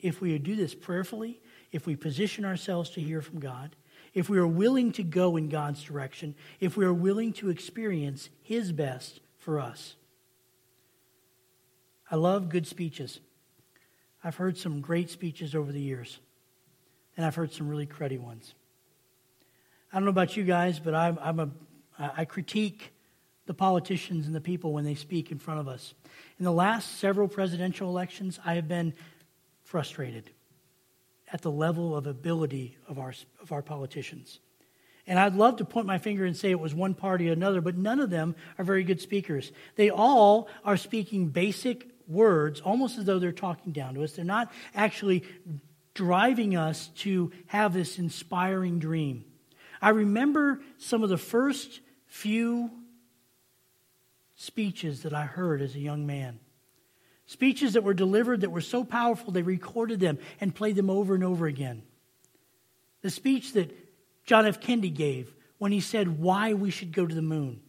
If 0.00 0.20
we 0.20 0.38
do 0.38 0.54
this 0.54 0.76
prayerfully, 0.76 1.40
if 1.72 1.86
we 1.86 1.96
position 1.96 2.44
ourselves 2.44 2.90
to 2.90 3.00
hear 3.00 3.20
from 3.20 3.40
God, 3.40 3.74
if 4.14 4.28
we 4.28 4.38
are 4.38 4.46
willing 4.46 4.92
to 4.92 5.02
go 5.02 5.36
in 5.36 5.48
God's 5.48 5.82
direction, 5.82 6.36
if 6.60 6.76
we 6.76 6.84
are 6.84 6.94
willing 6.94 7.32
to 7.32 7.50
experience 7.50 8.30
His 8.44 8.70
best 8.70 9.18
for 9.38 9.58
us. 9.58 9.96
I 12.08 12.14
love 12.14 12.48
good 12.48 12.68
speeches. 12.68 13.18
I've 14.22 14.36
heard 14.36 14.56
some 14.56 14.80
great 14.80 15.10
speeches 15.10 15.52
over 15.56 15.72
the 15.72 15.80
years, 15.80 16.20
and 17.16 17.26
I've 17.26 17.34
heard 17.34 17.52
some 17.52 17.66
really 17.66 17.88
cruddy 17.88 18.20
ones. 18.20 18.54
I 19.92 19.96
don't 19.96 20.04
know 20.04 20.10
about 20.10 20.36
you 20.36 20.44
guys, 20.44 20.78
but 20.78 20.94
I'm, 20.94 21.18
I'm 21.20 21.40
a, 21.40 21.50
I 21.98 22.24
critique 22.24 22.93
the 23.46 23.54
politicians 23.54 24.26
and 24.26 24.34
the 24.34 24.40
people 24.40 24.72
when 24.72 24.84
they 24.84 24.94
speak 24.94 25.30
in 25.30 25.38
front 25.38 25.60
of 25.60 25.68
us. 25.68 25.94
In 26.38 26.44
the 26.44 26.52
last 26.52 26.98
several 26.98 27.28
presidential 27.28 27.88
elections, 27.88 28.40
I 28.44 28.54
have 28.54 28.68
been 28.68 28.94
frustrated 29.62 30.30
at 31.32 31.42
the 31.42 31.50
level 31.50 31.96
of 31.96 32.06
ability 32.06 32.76
of 32.88 32.98
our, 32.98 33.12
of 33.42 33.52
our 33.52 33.62
politicians. 33.62 34.40
And 35.06 35.18
I'd 35.18 35.34
love 35.34 35.56
to 35.56 35.64
point 35.64 35.86
my 35.86 35.98
finger 35.98 36.24
and 36.24 36.36
say 36.36 36.50
it 36.50 36.60
was 36.60 36.74
one 36.74 36.94
party 36.94 37.28
or 37.28 37.32
another, 37.32 37.60
but 37.60 37.76
none 37.76 38.00
of 38.00 38.08
them 38.08 38.34
are 38.58 38.64
very 38.64 38.84
good 38.84 39.00
speakers. 39.00 39.52
They 39.76 39.90
all 39.90 40.48
are 40.64 40.76
speaking 40.76 41.28
basic 41.28 41.88
words, 42.06 42.60
almost 42.60 42.98
as 42.98 43.04
though 43.04 43.18
they're 43.18 43.32
talking 43.32 43.72
down 43.72 43.94
to 43.94 44.04
us. 44.04 44.12
They're 44.12 44.24
not 44.24 44.50
actually 44.74 45.24
driving 45.92 46.56
us 46.56 46.88
to 46.96 47.32
have 47.46 47.72
this 47.74 47.98
inspiring 47.98 48.78
dream. 48.78 49.24
I 49.80 49.90
remember 49.90 50.62
some 50.78 51.02
of 51.02 51.10
the 51.10 51.18
first 51.18 51.80
few 52.06 52.70
speeches 54.36 55.02
that 55.02 55.12
I 55.12 55.24
heard 55.24 55.62
as 55.62 55.74
a 55.74 55.80
young 55.80 56.06
man. 56.06 56.40
Speeches 57.26 57.72
that 57.72 57.84
were 57.84 57.94
delivered 57.94 58.42
that 58.42 58.50
were 58.50 58.60
so 58.60 58.84
powerful, 58.84 59.32
they 59.32 59.42
recorded 59.42 60.00
them 60.00 60.18
and 60.40 60.54
played 60.54 60.76
them 60.76 60.90
over 60.90 61.14
and 61.14 61.24
over 61.24 61.46
again. 61.46 61.82
The 63.02 63.10
speech 63.10 63.52
that 63.52 63.70
John 64.24 64.46
F. 64.46 64.60
Kennedy 64.60 64.90
gave 64.90 65.34
when 65.58 65.72
he 65.72 65.80
said 65.80 66.18
why 66.18 66.54
we 66.54 66.70
should 66.70 66.92
go 66.92 67.06
to 67.06 67.14
the 67.14 67.22
moon. 67.22 67.60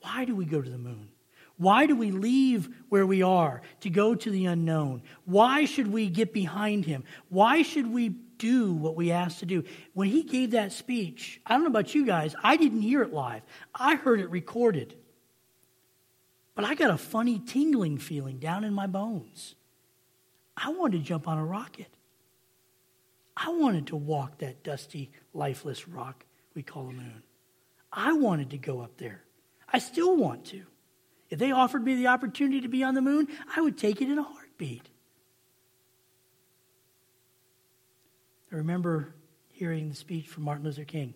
Why 0.00 0.24
do 0.24 0.34
we 0.34 0.44
go 0.44 0.60
to 0.60 0.70
the 0.70 0.78
moon? 0.78 1.08
Why 1.56 1.86
do 1.86 1.94
we 1.94 2.10
leave 2.10 2.68
where 2.88 3.06
we 3.06 3.22
are 3.22 3.62
to 3.80 3.90
go 3.90 4.14
to 4.14 4.30
the 4.30 4.46
unknown? 4.46 5.02
Why 5.24 5.66
should 5.66 5.86
we 5.92 6.08
get 6.08 6.32
behind 6.32 6.84
him? 6.84 7.04
Why 7.28 7.62
should 7.62 7.86
we 7.92 8.16
do 8.38 8.72
what 8.72 8.96
we 8.96 9.10
asked 9.10 9.40
to 9.40 9.46
do? 9.46 9.64
When 9.92 10.08
he 10.08 10.22
gave 10.22 10.52
that 10.52 10.72
speech, 10.72 11.40
I 11.46 11.54
don't 11.54 11.62
know 11.62 11.68
about 11.68 11.94
you 11.94 12.06
guys, 12.06 12.34
I 12.42 12.56
didn't 12.56 12.82
hear 12.82 13.02
it 13.02 13.12
live. 13.12 13.42
I 13.74 13.96
heard 13.96 14.20
it 14.20 14.30
recorded. 14.30 14.96
But 16.54 16.64
I 16.64 16.74
got 16.74 16.90
a 16.90 16.98
funny 16.98 17.38
tingling 17.38 17.98
feeling 17.98 18.38
down 18.38 18.64
in 18.64 18.74
my 18.74 18.86
bones. 18.86 19.54
I 20.56 20.70
wanted 20.70 20.98
to 20.98 21.04
jump 21.04 21.26
on 21.26 21.38
a 21.38 21.44
rocket. 21.44 21.88
I 23.36 23.50
wanted 23.50 23.88
to 23.88 23.96
walk 23.96 24.38
that 24.38 24.62
dusty, 24.62 25.10
lifeless 25.32 25.88
rock 25.88 26.24
we 26.54 26.62
call 26.62 26.86
the 26.86 26.92
moon. 26.92 27.22
I 27.92 28.12
wanted 28.12 28.50
to 28.50 28.58
go 28.58 28.80
up 28.80 28.96
there. 28.96 29.24
I 29.68 29.78
still 29.78 30.16
want 30.16 30.44
to. 30.46 30.62
If 31.30 31.38
they 31.38 31.50
offered 31.50 31.84
me 31.84 31.96
the 31.96 32.08
opportunity 32.08 32.60
to 32.60 32.68
be 32.68 32.84
on 32.84 32.94
the 32.94 33.02
moon, 33.02 33.28
I 33.56 33.60
would 33.60 33.76
take 33.76 34.00
it 34.00 34.08
in 34.08 34.18
a 34.18 34.22
heartbeat. 34.22 34.88
I 38.54 38.58
remember 38.58 39.16
hearing 39.48 39.88
the 39.88 39.96
speech 39.96 40.28
from 40.28 40.44
Martin 40.44 40.64
Luther 40.64 40.84
King. 40.84 41.12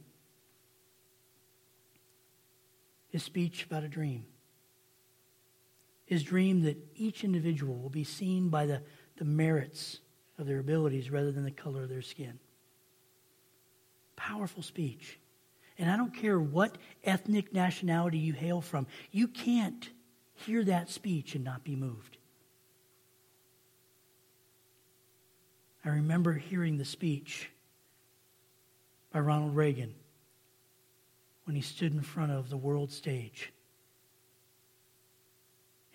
His 3.10 3.22
speech 3.22 3.64
about 3.64 3.84
a 3.84 3.88
dream. 3.88 4.24
His 6.04 6.24
dream 6.24 6.62
that 6.62 6.76
each 6.96 7.22
individual 7.22 7.76
will 7.76 7.90
be 7.90 8.02
seen 8.02 8.48
by 8.48 8.66
the, 8.66 8.82
the 9.18 9.24
merits 9.24 10.00
of 10.36 10.48
their 10.48 10.58
abilities 10.58 11.12
rather 11.12 11.30
than 11.30 11.44
the 11.44 11.52
color 11.52 11.84
of 11.84 11.88
their 11.88 12.02
skin. 12.02 12.40
Powerful 14.16 14.64
speech. 14.64 15.20
And 15.78 15.88
I 15.88 15.96
don't 15.96 16.12
care 16.12 16.40
what 16.40 16.76
ethnic 17.04 17.54
nationality 17.54 18.18
you 18.18 18.32
hail 18.32 18.60
from, 18.60 18.88
you 19.12 19.28
can't 19.28 19.88
hear 20.34 20.64
that 20.64 20.90
speech 20.90 21.36
and 21.36 21.44
not 21.44 21.62
be 21.62 21.76
moved. 21.76 22.17
I 25.88 25.92
remember 25.92 26.34
hearing 26.34 26.76
the 26.76 26.84
speech 26.84 27.50
by 29.10 29.20
Ronald 29.20 29.56
Reagan 29.56 29.94
when 31.44 31.56
he 31.56 31.62
stood 31.62 31.94
in 31.94 32.02
front 32.02 32.30
of 32.30 32.50
the 32.50 32.58
world 32.58 32.92
stage. 32.92 33.52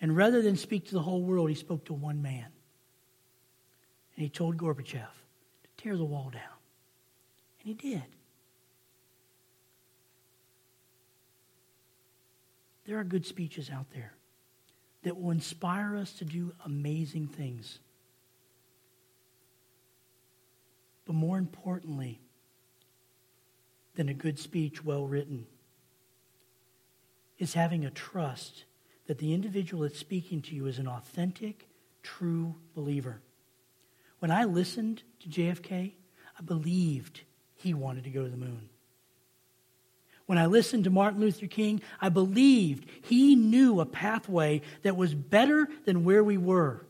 And 0.00 0.16
rather 0.16 0.42
than 0.42 0.56
speak 0.56 0.86
to 0.86 0.94
the 0.94 1.02
whole 1.02 1.22
world, 1.22 1.48
he 1.48 1.54
spoke 1.54 1.84
to 1.84 1.92
one 1.92 2.22
man. 2.22 2.46
And 4.16 4.22
he 4.24 4.28
told 4.28 4.56
Gorbachev 4.56 4.92
to 4.92 5.68
tear 5.76 5.96
the 5.96 6.04
wall 6.04 6.30
down. 6.32 6.42
And 7.60 7.68
he 7.68 7.74
did. 7.74 8.02
There 12.84 12.98
are 12.98 13.04
good 13.04 13.24
speeches 13.24 13.70
out 13.70 13.86
there 13.94 14.12
that 15.04 15.20
will 15.20 15.30
inspire 15.30 15.96
us 15.96 16.12
to 16.14 16.24
do 16.24 16.52
amazing 16.64 17.28
things. 17.28 17.78
But 21.04 21.14
more 21.14 21.38
importantly 21.38 22.20
than 23.94 24.08
a 24.08 24.14
good 24.14 24.38
speech 24.38 24.84
well 24.84 25.06
written 25.06 25.46
is 27.38 27.54
having 27.54 27.84
a 27.84 27.90
trust 27.90 28.64
that 29.06 29.18
the 29.18 29.34
individual 29.34 29.82
that's 29.82 29.98
speaking 29.98 30.40
to 30.42 30.54
you 30.54 30.66
is 30.66 30.78
an 30.78 30.88
authentic, 30.88 31.68
true 32.02 32.54
believer. 32.74 33.20
When 34.18 34.30
I 34.30 34.44
listened 34.44 35.02
to 35.20 35.28
JFK, 35.28 35.92
I 36.38 36.42
believed 36.42 37.20
he 37.56 37.74
wanted 37.74 38.04
to 38.04 38.10
go 38.10 38.24
to 38.24 38.30
the 38.30 38.36
moon. 38.36 38.68
When 40.26 40.38
I 40.38 40.46
listened 40.46 40.84
to 40.84 40.90
Martin 40.90 41.20
Luther 41.20 41.46
King, 41.46 41.82
I 42.00 42.08
believed 42.08 42.88
he 43.02 43.36
knew 43.36 43.80
a 43.80 43.86
pathway 43.86 44.62
that 44.82 44.96
was 44.96 45.14
better 45.14 45.68
than 45.84 46.04
where 46.04 46.24
we 46.24 46.38
were. 46.38 46.86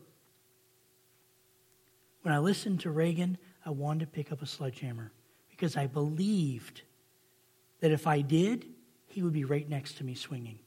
When 2.21 2.33
I 2.33 2.39
listened 2.39 2.79
to 2.81 2.91
Reagan, 2.91 3.37
I 3.65 3.71
wanted 3.71 4.01
to 4.01 4.07
pick 4.07 4.31
up 4.31 4.41
a 4.41 4.45
sledgehammer 4.45 5.11
because 5.49 5.75
I 5.75 5.87
believed 5.87 6.83
that 7.79 7.91
if 7.91 8.05
I 8.07 8.21
did, 8.21 8.65
he 9.07 9.23
would 9.23 9.33
be 9.33 9.45
right 9.45 9.67
next 9.67 9.97
to 9.97 10.03
me 10.03 10.13
swinging. 10.13 10.59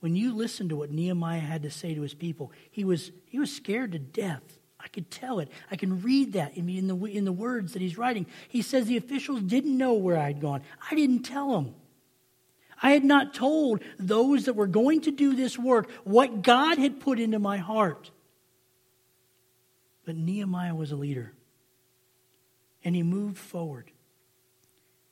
When 0.00 0.14
you 0.14 0.32
listen 0.32 0.68
to 0.68 0.76
what 0.76 0.90
Nehemiah 0.90 1.40
had 1.40 1.62
to 1.64 1.70
say 1.70 1.94
to 1.94 2.02
his 2.02 2.14
people, 2.14 2.52
he 2.70 2.84
was, 2.84 3.10
he 3.26 3.38
was 3.38 3.54
scared 3.54 3.92
to 3.92 3.98
death. 3.98 4.42
I 4.80 4.86
could 4.86 5.10
tell 5.10 5.40
it. 5.40 5.50
I 5.70 5.76
can 5.76 6.02
read 6.02 6.34
that 6.34 6.56
in, 6.56 6.68
in, 6.68 6.86
the, 6.86 6.96
in 7.06 7.24
the 7.24 7.32
words 7.32 7.72
that 7.72 7.82
he's 7.82 7.98
writing. 7.98 8.26
He 8.48 8.62
says 8.62 8.86
the 8.86 8.96
officials 8.96 9.42
didn't 9.42 9.76
know 9.76 9.94
where 9.94 10.16
I'd 10.16 10.40
gone. 10.40 10.62
I 10.88 10.94
didn't 10.94 11.24
tell 11.24 11.52
them. 11.52 11.74
I 12.80 12.92
had 12.92 13.04
not 13.04 13.34
told 13.34 13.82
those 13.98 14.44
that 14.44 14.54
were 14.54 14.68
going 14.68 15.00
to 15.02 15.10
do 15.10 15.34
this 15.34 15.58
work 15.58 15.90
what 16.04 16.42
God 16.42 16.78
had 16.78 17.00
put 17.00 17.18
into 17.18 17.40
my 17.40 17.56
heart. 17.56 18.12
But 20.08 20.16
Nehemiah 20.16 20.74
was 20.74 20.90
a 20.90 20.96
leader, 20.96 21.34
and 22.82 22.96
he 22.96 23.02
moved 23.02 23.36
forward. 23.36 23.90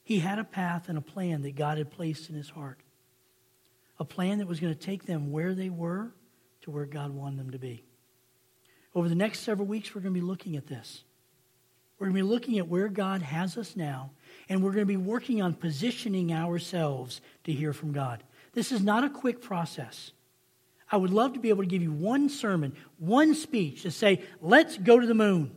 He 0.02 0.20
had 0.20 0.38
a 0.38 0.44
path 0.44 0.88
and 0.88 0.96
a 0.96 1.02
plan 1.02 1.42
that 1.42 1.54
God 1.54 1.76
had 1.76 1.90
placed 1.90 2.30
in 2.30 2.34
his 2.34 2.48
heart, 2.48 2.80
a 3.98 4.06
plan 4.06 4.38
that 4.38 4.48
was 4.48 4.58
going 4.58 4.72
to 4.72 4.80
take 4.80 5.04
them 5.04 5.30
where 5.30 5.54
they 5.54 5.68
were 5.68 6.14
to 6.62 6.70
where 6.70 6.86
God 6.86 7.10
wanted 7.10 7.38
them 7.38 7.50
to 7.50 7.58
be. 7.58 7.84
Over 8.94 9.10
the 9.10 9.14
next 9.14 9.40
several 9.40 9.66
weeks, 9.66 9.94
we're 9.94 10.00
going 10.00 10.14
to 10.14 10.18
be 10.18 10.26
looking 10.26 10.56
at 10.56 10.66
this. 10.66 11.04
We're 11.98 12.06
going 12.06 12.16
to 12.16 12.22
be 12.22 12.30
looking 12.30 12.56
at 12.56 12.66
where 12.66 12.88
God 12.88 13.20
has 13.20 13.58
us 13.58 13.76
now, 13.76 14.12
and 14.48 14.62
we're 14.62 14.72
going 14.72 14.80
to 14.80 14.86
be 14.86 14.96
working 14.96 15.42
on 15.42 15.52
positioning 15.52 16.32
ourselves 16.32 17.20
to 17.44 17.52
hear 17.52 17.74
from 17.74 17.92
God. 17.92 18.24
This 18.54 18.72
is 18.72 18.80
not 18.80 19.04
a 19.04 19.10
quick 19.10 19.42
process. 19.42 20.12
I 20.90 20.96
would 20.96 21.10
love 21.10 21.34
to 21.34 21.40
be 21.40 21.48
able 21.48 21.62
to 21.62 21.68
give 21.68 21.82
you 21.82 21.92
one 21.92 22.28
sermon, 22.28 22.74
one 22.98 23.34
speech 23.34 23.82
to 23.82 23.90
say, 23.90 24.22
let's 24.40 24.76
go 24.78 25.00
to 25.00 25.06
the 25.06 25.14
moon 25.14 25.50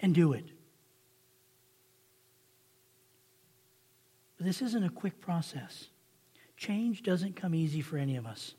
and 0.00 0.14
do 0.14 0.32
it. 0.32 0.46
But 4.36 4.46
this 4.46 4.62
isn't 4.62 4.84
a 4.84 4.90
quick 4.90 5.20
process. 5.20 5.88
Change 6.56 7.02
doesn't 7.02 7.36
come 7.36 7.54
easy 7.54 7.80
for 7.80 7.96
any 7.96 8.16
of 8.16 8.26
us. 8.26 8.54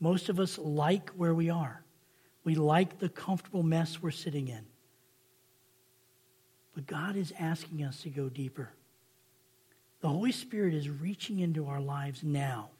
Most 0.00 0.28
of 0.28 0.38
us 0.38 0.58
like 0.58 1.10
where 1.10 1.34
we 1.34 1.48
are. 1.48 1.82
We 2.44 2.54
like 2.56 2.98
the 2.98 3.08
comfortable 3.08 3.62
mess 3.62 4.02
we're 4.02 4.10
sitting 4.10 4.48
in. 4.48 4.66
But 6.74 6.86
God 6.86 7.16
is 7.16 7.32
asking 7.38 7.84
us 7.84 8.02
to 8.02 8.10
go 8.10 8.28
deeper. 8.28 8.70
The 10.00 10.08
Holy 10.08 10.32
Spirit 10.32 10.74
is 10.74 10.88
reaching 10.88 11.38
into 11.38 11.68
our 11.68 11.80
lives 11.80 12.24
now, 12.24 12.70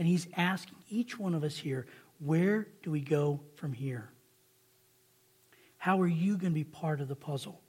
and 0.00 0.08
He's 0.08 0.26
asking 0.34 0.78
each 0.88 1.18
one 1.18 1.34
of 1.34 1.44
us 1.44 1.58
here, 1.58 1.86
where 2.20 2.66
do 2.82 2.90
we 2.90 3.02
go 3.02 3.38
from 3.56 3.74
here? 3.74 4.08
How 5.76 6.00
are 6.00 6.08
you 6.08 6.38
going 6.38 6.52
to 6.52 6.58
be 6.58 6.64
part 6.64 7.02
of 7.02 7.08
the 7.08 7.14
puzzle? 7.14 7.60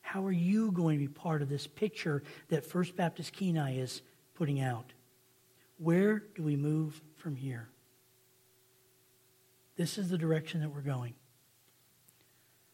How 0.00 0.24
are 0.24 0.32
you 0.32 0.72
going 0.72 0.98
to 0.98 1.06
be 1.06 1.12
part 1.12 1.42
of 1.42 1.50
this 1.50 1.66
picture 1.66 2.22
that 2.48 2.64
First 2.64 2.96
Baptist 2.96 3.34
Kenai 3.34 3.76
is 3.76 4.00
putting 4.34 4.60
out? 4.60 4.94
Where 5.76 6.22
do 6.34 6.42
we 6.42 6.56
move 6.56 7.02
from 7.18 7.36
here? 7.36 7.68
This 9.76 9.98
is 9.98 10.08
the 10.08 10.16
direction 10.16 10.62
that 10.62 10.70
we're 10.70 10.80
going. 10.80 11.12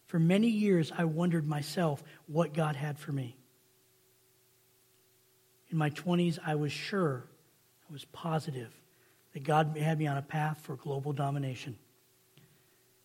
For 0.06 0.20
many 0.20 0.48
years, 0.48 0.92
I 0.96 1.04
wondered 1.04 1.48
myself 1.48 2.04
what 2.28 2.54
God 2.54 2.76
had 2.76 2.96
for 2.96 3.10
me. 3.10 3.36
In 5.68 5.78
my 5.78 5.90
20s, 5.90 6.38
I 6.46 6.54
was 6.54 6.70
sure, 6.70 7.24
was 7.92 8.04
positive 8.06 8.72
that 9.34 9.44
God 9.44 9.76
had 9.76 9.98
me 9.98 10.06
on 10.06 10.16
a 10.16 10.22
path 10.22 10.60
for 10.62 10.76
global 10.76 11.12
domination. 11.12 11.76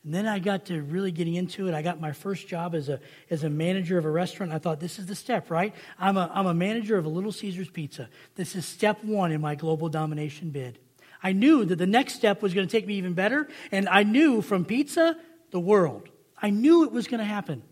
And 0.03 0.13
then 0.13 0.25
I 0.25 0.39
got 0.39 0.67
to 0.67 0.81
really 0.81 1.11
getting 1.11 1.35
into 1.35 1.67
it. 1.67 1.73
I 1.73 1.81
got 1.81 1.99
my 1.99 2.13
first 2.13 2.47
job 2.47 2.73
as 2.73 2.87
a, 2.87 3.01
as 3.29 3.43
a 3.43 3.49
manager 3.49 3.97
of 3.97 4.05
a 4.05 4.09
restaurant. 4.09 4.53
I 4.53 4.57
thought, 4.57 4.79
this 4.79 4.99
is 4.99 5.05
the 5.05 5.15
step, 5.15 5.51
right? 5.51 5.75
I'm 5.99 6.15
a, 6.15 6.31
I'm 6.33 6.45
a 6.45 6.53
manager 6.53 6.97
of 6.97 7.05
a 7.05 7.09
Little 7.09 7.33
Caesars 7.33 7.69
Pizza. 7.69 8.07
This 8.35 8.55
is 8.55 8.65
step 8.65 9.03
one 9.03 9.33
in 9.33 9.41
my 9.41 9.55
global 9.55 9.89
domination 9.89 10.49
bid. 10.49 10.79
I 11.21 11.33
knew 11.33 11.65
that 11.65 11.75
the 11.75 11.87
next 11.87 12.13
step 12.13 12.41
was 12.41 12.53
going 12.53 12.65
to 12.65 12.71
take 12.71 12.87
me 12.87 12.95
even 12.95 13.13
better, 13.13 13.49
and 13.71 13.89
I 13.89 14.03
knew 14.03 14.41
from 14.41 14.63
pizza, 14.63 15.17
the 15.51 15.59
world. 15.59 16.07
I 16.41 16.51
knew 16.51 16.85
it 16.85 16.91
was 16.91 17.07
going 17.07 17.19
to 17.19 17.25
happen. 17.25 17.63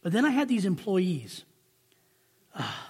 But 0.00 0.12
then 0.12 0.24
I 0.24 0.30
had 0.30 0.48
these 0.48 0.64
employees. 0.64 1.44
Ah. 2.54 2.88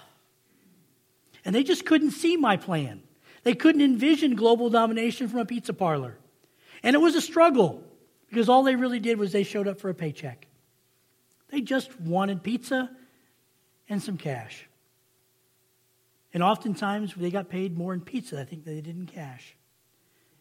And 1.43 1.53
they 1.53 1.63
just 1.63 1.85
couldn't 1.85 2.11
see 2.11 2.37
my 2.37 2.55
plan. 2.55 3.01
They 3.43 3.53
couldn't 3.53 3.81
envision 3.81 4.35
global 4.35 4.69
domination 4.69 5.27
from 5.27 5.39
a 5.39 5.45
pizza 5.45 5.73
parlor. 5.73 6.17
And 6.81 6.95
it 6.95 6.99
was 6.99 7.15
a 7.15 7.21
struggle 7.21 7.83
because 8.29 8.49
all 8.49 8.63
they 8.63 8.75
really 8.75 8.99
did 8.99 9.17
was 9.17 9.31
they 9.31 9.43
showed 9.43 9.67
up 9.67 9.79
for 9.79 9.89
a 9.89 9.93
paycheck. 9.93 10.47
They 11.49 11.61
just 11.61 11.99
wanted 11.99 12.41
pizza 12.41 12.89
and 13.89 14.01
some 14.01 14.17
cash. 14.17 14.67
And 16.33 16.41
oftentimes 16.41 17.13
they 17.15 17.29
got 17.29 17.49
paid 17.49 17.77
more 17.77 17.93
in 17.93 18.01
pizza, 18.01 18.39
I 18.39 18.43
think, 18.43 18.65
than 18.65 18.75
they 18.75 18.81
did 18.81 18.95
in 18.95 19.05
cash. 19.05 19.55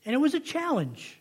And 0.07 0.15
it 0.15 0.19
was 0.19 0.35
a 0.35 0.41
challenge. 0.41 1.21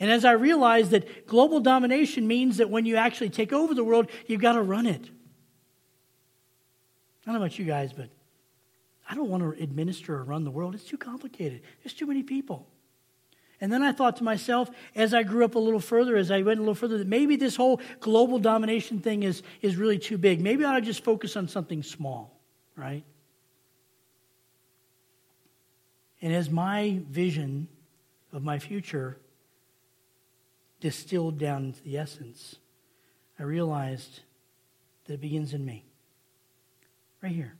And 0.00 0.10
as 0.10 0.24
I 0.24 0.32
realized 0.32 0.90
that 0.90 1.28
global 1.28 1.60
domination 1.60 2.26
means 2.26 2.56
that 2.56 2.68
when 2.68 2.84
you 2.84 2.96
actually 2.96 3.30
take 3.30 3.52
over 3.52 3.74
the 3.74 3.84
world, 3.84 4.10
you've 4.26 4.40
got 4.40 4.54
to 4.54 4.62
run 4.62 4.86
it. 4.86 5.04
I 7.22 7.26
don't 7.26 7.34
know 7.34 7.40
about 7.40 7.56
you 7.56 7.64
guys, 7.64 7.92
but 7.92 8.08
I 9.08 9.14
don't 9.14 9.28
want 9.28 9.42
to 9.42 9.62
administer 9.62 10.16
or 10.16 10.24
run 10.24 10.44
the 10.44 10.50
world. 10.50 10.74
It's 10.74 10.84
too 10.84 10.96
complicated. 10.96 11.62
There's 11.82 11.94
too 11.94 12.06
many 12.06 12.22
people. 12.22 12.66
And 13.60 13.72
then 13.72 13.82
I 13.82 13.92
thought 13.92 14.16
to 14.16 14.24
myself, 14.24 14.70
as 14.96 15.14
I 15.14 15.22
grew 15.22 15.44
up 15.44 15.54
a 15.54 15.58
little 15.58 15.80
further, 15.80 16.16
as 16.16 16.32
I 16.32 16.42
went 16.42 16.58
a 16.58 16.62
little 16.62 16.74
further, 16.74 16.98
that 16.98 17.06
maybe 17.06 17.36
this 17.36 17.54
whole 17.54 17.80
global 18.00 18.40
domination 18.40 18.98
thing 18.98 19.22
is, 19.22 19.42
is 19.60 19.76
really 19.76 19.98
too 19.98 20.18
big. 20.18 20.40
Maybe 20.40 20.64
I 20.64 20.70
ought 20.70 20.80
to 20.80 20.80
just 20.80 21.04
focus 21.04 21.36
on 21.36 21.46
something 21.46 21.84
small, 21.84 22.40
right? 22.74 23.04
And 26.20 26.32
as 26.32 26.50
my 26.50 27.00
vision 27.08 27.68
of 28.32 28.42
my 28.42 28.58
future 28.58 29.18
distilled 30.80 31.38
down 31.38 31.66
into 31.66 31.82
the 31.82 31.98
essence, 31.98 32.56
I 33.38 33.44
realized 33.44 34.20
that 35.04 35.14
it 35.14 35.20
begins 35.20 35.54
in 35.54 35.64
me. 35.64 35.84
Right 37.22 37.32
here. 37.32 37.54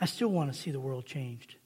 I 0.00 0.04
still 0.04 0.28
want 0.28 0.52
to 0.52 0.58
see 0.58 0.70
the 0.70 0.80
world 0.80 1.06
changed. 1.06 1.56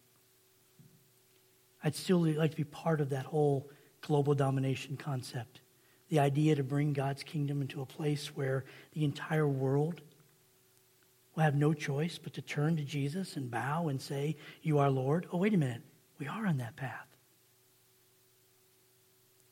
I'd 1.83 1.95
still 1.95 2.21
like 2.21 2.53
to 2.53 2.57
be 2.57 2.65
part 2.65 3.01
of 3.01 3.11
that 3.11 3.27
whole 3.27 3.69
global 4.01 4.35
domination 4.35 4.97
concept. 4.97 5.61
the 6.09 6.19
idea 6.19 6.57
to 6.57 6.65
bring 6.65 6.93
God's 6.93 7.23
kingdom 7.23 7.63
into 7.63 7.83
a 7.83 7.87
place 7.87 8.35
where 8.35 8.65
the 8.95 9.05
entire 9.05 9.47
world 9.47 10.01
will 11.35 11.45
have 11.45 11.55
no 11.55 11.73
choice 11.73 12.19
but 12.19 12.35
to 12.35 12.43
turn 12.43 12.77
to 12.77 12.83
Jesus 12.83 13.37
and 13.37 13.49
bow 13.49 13.87
and 13.89 14.03
say, 14.03 14.37
You 14.61 14.79
are 14.79 14.91
Lord? 14.91 15.27
Oh, 15.33 15.39
wait 15.39 15.55
a 15.55 15.57
minute. 15.57 15.83
We 16.19 16.27
are 16.27 16.47
on 16.47 16.59
that 16.59 16.75
path. 16.75 17.07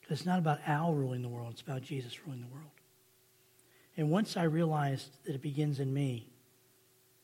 Because 0.01 0.19
it's 0.19 0.27
not 0.27 0.41
about 0.41 0.59
Al 0.67 0.95
ruling 0.95 1.23
the 1.23 1.29
world, 1.29 1.53
it's 1.53 1.63
about 1.63 1.83
Jesus 1.83 2.27
ruling 2.27 2.41
the 2.41 2.49
world. 2.49 2.71
And 3.97 4.11
once 4.11 4.37
I 4.37 4.45
realized 4.45 5.11
that 5.27 5.35
it 5.35 5.43
begins 5.43 5.81
in 5.81 5.93
me, 5.95 6.29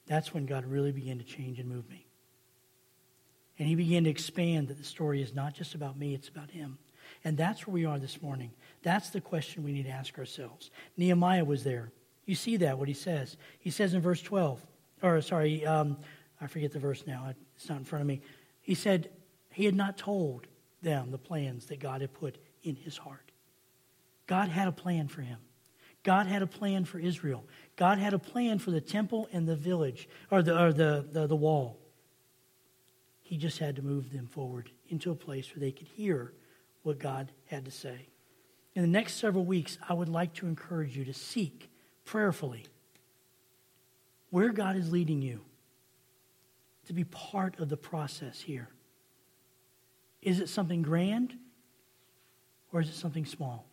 that's 0.06 0.34
when 0.34 0.46
God 0.46 0.66
really 0.66 0.92
began 0.92 1.18
to 1.18 1.24
change 1.24 1.58
and 1.58 1.68
move 1.68 1.88
me. 1.88 2.06
And 3.58 3.68
he 3.68 3.74
began 3.74 4.04
to 4.04 4.10
expand 4.10 4.68
that 4.68 4.78
the 4.78 4.84
story 4.84 5.22
is 5.22 5.34
not 5.34 5.54
just 5.54 5.74
about 5.74 5.98
me, 5.98 6.14
it's 6.14 6.28
about 6.28 6.50
him. 6.50 6.78
And 7.24 7.36
that's 7.36 7.66
where 7.66 7.74
we 7.74 7.84
are 7.84 7.98
this 7.98 8.20
morning. 8.20 8.50
That's 8.82 9.10
the 9.10 9.20
question 9.20 9.62
we 9.62 9.72
need 9.72 9.84
to 9.84 9.90
ask 9.90 10.18
ourselves. 10.18 10.70
Nehemiah 10.96 11.44
was 11.44 11.64
there. 11.64 11.92
You 12.26 12.34
see 12.34 12.56
that, 12.58 12.78
what 12.78 12.88
he 12.88 12.94
says. 12.94 13.36
He 13.58 13.70
says 13.70 13.94
in 13.94 14.00
verse 14.00 14.22
12, 14.22 14.60
or 15.02 15.20
sorry, 15.20 15.64
um, 15.66 15.98
I 16.40 16.46
forget 16.46 16.72
the 16.72 16.78
verse 16.78 17.04
now, 17.06 17.32
it's 17.56 17.68
not 17.68 17.78
in 17.78 17.84
front 17.84 18.00
of 18.00 18.08
me. 18.08 18.22
He 18.62 18.74
said 18.74 19.10
he 19.52 19.64
had 19.64 19.74
not 19.74 19.96
told 19.96 20.46
them 20.82 21.10
the 21.10 21.18
plans 21.18 21.66
that 21.66 21.80
God 21.80 22.00
had 22.00 22.12
put 22.12 22.38
in 22.62 22.76
his 22.76 22.96
heart. 22.96 23.30
God 24.26 24.48
had 24.48 24.68
a 24.68 24.72
plan 24.72 25.08
for 25.08 25.22
him. 25.22 25.38
God 26.04 26.26
had 26.26 26.42
a 26.42 26.46
plan 26.46 26.84
for 26.84 26.98
Israel. 26.98 27.44
God 27.76 27.98
had 27.98 28.14
a 28.14 28.18
plan 28.18 28.58
for 28.58 28.70
the 28.70 28.80
temple 28.80 29.28
and 29.32 29.48
the 29.48 29.56
village, 29.56 30.08
or 30.30 30.42
the, 30.42 30.62
or 30.62 30.72
the, 30.72 31.06
the, 31.10 31.26
the 31.26 31.34
wall. 31.34 31.78
He 33.22 33.38
just 33.38 33.58
had 33.58 33.74
to 33.76 33.82
move 33.82 34.12
them 34.12 34.26
forward 34.26 34.70
into 34.88 35.10
a 35.10 35.14
place 35.14 35.50
where 35.50 35.60
they 35.60 35.72
could 35.72 35.88
hear 35.88 36.34
what 36.82 36.98
God 36.98 37.32
had 37.46 37.64
to 37.64 37.70
say. 37.70 38.08
In 38.74 38.82
the 38.82 38.88
next 38.88 39.14
several 39.14 39.46
weeks, 39.46 39.78
I 39.88 39.94
would 39.94 40.10
like 40.10 40.34
to 40.34 40.46
encourage 40.46 40.96
you 40.96 41.04
to 41.06 41.14
seek 41.14 41.70
prayerfully 42.04 42.66
where 44.30 44.50
God 44.50 44.76
is 44.76 44.92
leading 44.92 45.22
you 45.22 45.40
to 46.86 46.92
be 46.92 47.04
part 47.04 47.58
of 47.60 47.70
the 47.70 47.76
process 47.76 48.40
here. 48.40 48.68
Is 50.20 50.40
it 50.40 50.48
something 50.48 50.82
grand 50.82 51.34
or 52.72 52.80
is 52.80 52.88
it 52.88 52.94
something 52.94 53.24
small? 53.24 53.64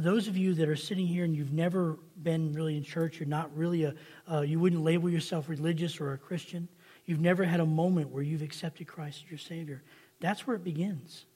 For 0.00 0.04
those 0.04 0.28
of 0.28 0.36
you 0.38 0.54
that 0.54 0.66
are 0.66 0.76
sitting 0.76 1.06
here 1.06 1.24
and 1.24 1.36
you've 1.36 1.52
never 1.52 1.98
been 2.22 2.54
really 2.54 2.74
in 2.74 2.82
church, 2.82 3.20
you're 3.20 3.28
not 3.28 3.54
really 3.54 3.84
a, 3.84 3.94
uh, 4.32 4.40
you 4.40 4.58
wouldn't 4.58 4.82
label 4.82 5.10
yourself 5.10 5.46
religious 5.50 6.00
or 6.00 6.14
a 6.14 6.16
Christian, 6.16 6.68
you've 7.04 7.20
never 7.20 7.44
had 7.44 7.60
a 7.60 7.66
moment 7.66 8.08
where 8.08 8.22
you've 8.22 8.40
accepted 8.40 8.86
Christ 8.86 9.24
as 9.26 9.30
your 9.30 9.38
Savior, 9.38 9.82
that's 10.18 10.46
where 10.46 10.56
it 10.56 10.64
begins. 10.64 11.26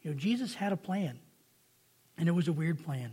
You 0.00 0.12
know, 0.12 0.16
Jesus 0.16 0.54
had 0.54 0.72
a 0.72 0.76
plan, 0.78 1.18
and 2.16 2.30
it 2.30 2.32
was 2.32 2.48
a 2.48 2.52
weird 2.54 2.82
plan. 2.82 3.10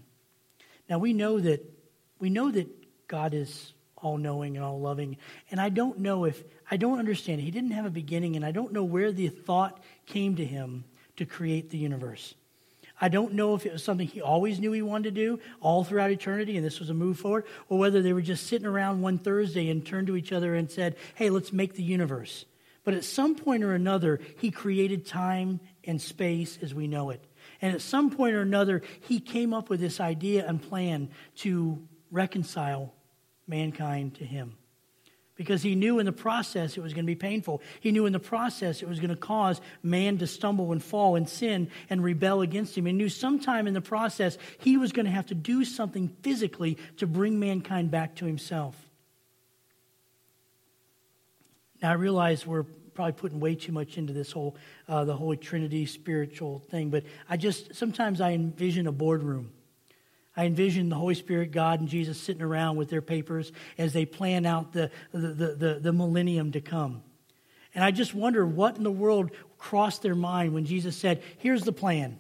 Now 0.90 0.98
we 0.98 1.12
know 1.12 1.38
that 1.42 1.70
we 2.18 2.30
know 2.30 2.50
that 2.52 2.70
God 3.10 3.34
is 3.34 3.74
all 3.98 4.18
knowing 4.18 4.56
and 4.56 4.64
all 4.66 4.80
loving. 4.80 5.18
And 5.52 5.60
I 5.60 5.68
don't 5.68 6.00
know 6.00 6.24
if, 6.24 6.42
I 6.72 6.78
don't 6.78 7.00
understand. 7.00 7.42
He 7.42 7.52
didn't 7.52 7.72
have 7.72 7.86
a 7.86 7.90
beginning, 7.90 8.38
and 8.38 8.46
I 8.46 8.52
don't 8.52 8.72
know 8.72 8.86
where 8.86 9.12
the 9.12 9.28
thought 9.28 9.84
came 10.06 10.38
to 10.38 10.46
him 10.46 10.86
to 11.18 11.26
create 11.26 11.70
the 11.70 11.78
universe. 11.78 12.34
I 13.00 13.10
don't 13.10 13.34
know 13.34 13.56
if 13.56 13.66
it 13.66 13.74
was 13.74 13.84
something 13.84 14.08
he 14.08 14.22
always 14.22 14.60
knew 14.60 14.72
he 14.72 14.82
wanted 14.82 15.16
to 15.16 15.22
do 15.22 15.40
all 15.60 15.84
throughout 15.84 16.12
eternity 16.12 16.56
and 16.56 16.66
this 16.66 16.80
was 16.80 16.90
a 16.90 16.94
move 16.94 17.20
forward, 17.20 17.46
or 17.68 17.78
whether 17.78 18.02
they 18.02 18.14
were 18.14 18.22
just 18.22 18.48
sitting 18.48 18.68
around 18.68 19.02
one 19.02 19.18
Thursday 19.18 19.70
and 19.70 19.86
turned 19.86 20.08
to 20.08 20.16
each 20.16 20.32
other 20.32 20.56
and 20.56 20.72
said, 20.72 20.96
hey, 21.16 21.30
let's 21.30 21.52
make 21.52 21.74
the 21.74 21.84
universe. 21.84 22.46
But 22.84 22.94
at 22.94 23.04
some 23.04 23.36
point 23.36 23.64
or 23.64 23.74
another, 23.74 24.20
he 24.38 24.52
created 24.52 25.06
time 25.06 25.60
and 25.84 26.02
space 26.02 26.58
as 26.62 26.74
we 26.74 26.88
know 26.88 27.10
it. 27.10 27.24
And 27.62 27.74
at 27.74 27.82
some 27.82 28.12
point 28.12 28.36
or 28.36 28.42
another, 28.42 28.82
he 29.02 29.20
came 29.20 29.54
up 29.54 29.70
with 29.70 29.80
this 29.80 30.00
idea 30.00 30.48
and 30.48 30.62
plan 30.62 31.10
to 31.38 31.86
reconcile 32.12 32.94
mankind 33.48 34.16
to 34.16 34.26
him. 34.26 34.58
Because 35.36 35.62
he 35.62 35.76
knew 35.76 36.00
in 36.00 36.06
the 36.06 36.14
process 36.14 36.78
it 36.78 36.82
was 36.82 36.94
going 36.94 37.06
to 37.06 37.12
be 37.12 37.16
painful. 37.16 37.62
He 37.82 37.92
knew 37.92 38.06
in 38.06 38.14
the 38.14 38.20
process 38.20 38.82
it 38.82 38.88
was 38.88 39.00
going 39.00 39.10
to 39.10 39.18
cause 39.18 39.60
man 39.84 40.18
to 40.20 40.28
stumble 40.28 40.72
and 40.72 40.82
fall 40.82 41.16
and 41.16 41.28
sin 41.28 41.70
and 41.90 42.02
rebel 42.02 42.42
against 42.42 42.78
him. 42.78 42.86
He 42.86 42.94
knew 42.94 43.10
sometime 43.10 43.68
in 43.68 43.74
the 43.74 43.82
process 43.82 44.38
he 44.60 44.78
was 44.78 44.94
going 44.94 45.06
to 45.06 45.12
have 45.12 45.26
to 45.28 45.36
do 45.36 45.66
something 45.66 46.08
physically 46.22 46.78
to 46.98 47.08
bring 47.08 47.38
mankind 47.38 47.92
back 47.92 48.16
to 48.16 48.26
himself. 48.26 48.76
Now, 51.82 51.92
I 51.92 51.96
realize 51.96 52.48
we're 52.48 52.64
probably 52.94 53.14
putting 53.14 53.42
way 53.42 53.56
too 53.56 53.74
much 53.74 53.98
into 53.98 54.14
this 54.14 54.32
whole, 54.32 54.56
uh, 54.88 55.04
the 55.04 55.18
Holy 55.18 55.36
Trinity 55.36 55.86
spiritual 55.86 56.60
thing, 56.60 56.90
but 56.90 57.04
I 57.30 57.36
just, 57.36 57.76
sometimes 57.76 58.22
I 58.22 58.32
envision 58.32 58.88
a 58.88 58.94
boardroom 58.94 59.52
I 60.38 60.46
envision 60.46 60.90
the 60.90 60.96
Holy 60.96 61.16
Spirit, 61.16 61.52
God, 61.52 61.80
and 61.80 61.88
Jesus 61.88 62.20
sitting 62.20 62.42
around 62.42 62.76
with 62.76 62.90
their 62.90 63.02
papers 63.02 63.52
as 63.78 63.94
they 63.94 64.06
plan 64.06 64.46
out 64.46 64.74
the, 64.74 64.92
the, 65.12 65.56
the, 65.56 65.80
the, 65.82 65.94
millennium 65.94 66.52
to 66.52 66.62
come. 66.62 67.04
And 67.74 67.84
I 67.84 67.92
just 67.92 68.14
wonder 68.14 68.46
what 68.46 68.78
in 68.78 68.84
the 68.84 68.92
world 68.92 69.32
crossed 69.58 70.02
their 70.02 70.16
mind 70.16 70.54
when 70.54 70.66
Jesus 70.66 70.96
said, 70.98 71.24
Here's 71.38 71.64
the 71.64 71.72
plan. 71.72 72.20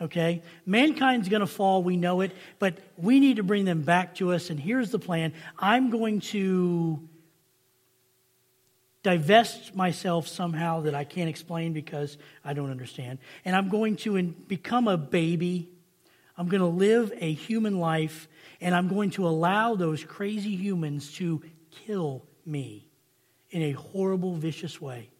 Okay? 0.00 0.42
Mankind's 0.64 1.28
going 1.28 1.40
to 1.40 1.46
fall, 1.46 1.82
we 1.82 1.96
know 1.96 2.22
it, 2.22 2.32
but 2.58 2.78
we 2.96 3.20
need 3.20 3.36
to 3.36 3.42
bring 3.42 3.66
them 3.66 3.82
back 3.82 4.14
to 4.16 4.32
us, 4.32 4.48
and 4.48 4.58
here's 4.58 4.90
the 4.90 4.98
plan. 4.98 5.34
I'm 5.58 5.90
going 5.90 6.20
to 6.20 7.06
divest 9.02 9.74
myself 9.74 10.26
somehow 10.28 10.82
that 10.82 10.94
I 10.94 11.04
can't 11.04 11.28
explain 11.28 11.74
because 11.74 12.16
I 12.44 12.54
don't 12.54 12.70
understand, 12.70 13.18
and 13.44 13.54
I'm 13.54 13.68
going 13.68 13.96
to 13.96 14.22
become 14.22 14.88
a 14.88 14.96
baby 14.96 15.68
I'm 16.40 16.48
going 16.48 16.62
to 16.62 16.66
live 16.66 17.12
a 17.18 17.34
human 17.34 17.80
life, 17.80 18.26
and 18.62 18.74
I'm 18.74 18.88
going 18.88 19.10
to 19.10 19.28
allow 19.28 19.74
those 19.74 20.02
crazy 20.02 20.56
humans 20.56 21.12
to 21.16 21.42
kill 21.70 22.24
me 22.46 22.88
in 23.50 23.60
a 23.60 23.72
horrible, 23.72 24.36
vicious 24.36 24.80
way 24.80 25.10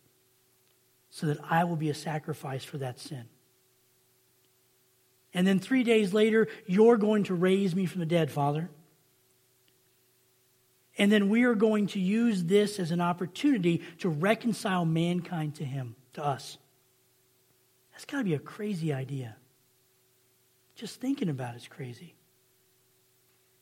so 1.11 1.27
that 1.27 1.37
I 1.51 1.65
will 1.65 1.77
be 1.77 1.91
a 1.91 1.95
sacrifice 1.95 2.65
for 2.65 2.79
that 2.79 2.99
sin. 2.99 3.27
And 5.35 5.47
then 5.47 5.59
three 5.59 5.85
days 5.85 6.15
later, 6.15 6.49
you're 6.65 6.97
going 6.97 7.25
to 7.25 7.35
raise 7.35 7.75
me 7.77 7.85
from 7.85 8.01
the 8.01 8.07
dead, 8.07 8.31
Father. 8.31 8.71
And 10.97 11.13
then 11.13 11.29
we 11.29 11.45
are 11.45 11.55
going 11.55 11.89
to 11.89 12.01
use 12.01 12.45
this 12.45 12.79
as 12.79 12.93
an 12.93 13.03
opportunity 13.03 13.83
to 13.99 14.09
reconcile 14.09 14.87
mankind 14.87 15.57
to 15.57 15.67
Him, 15.67 15.97
to 16.15 16.25
us. 16.25 16.57
That's 17.93 18.07
got 18.07 18.19
to 18.19 18.25
be 18.25 18.33
a 18.33 18.39
crazy 18.39 18.91
idea. 18.95 19.37
Just 20.81 20.99
thinking 20.99 21.29
about 21.29 21.57
it's 21.57 21.69
crazy. 21.69 22.15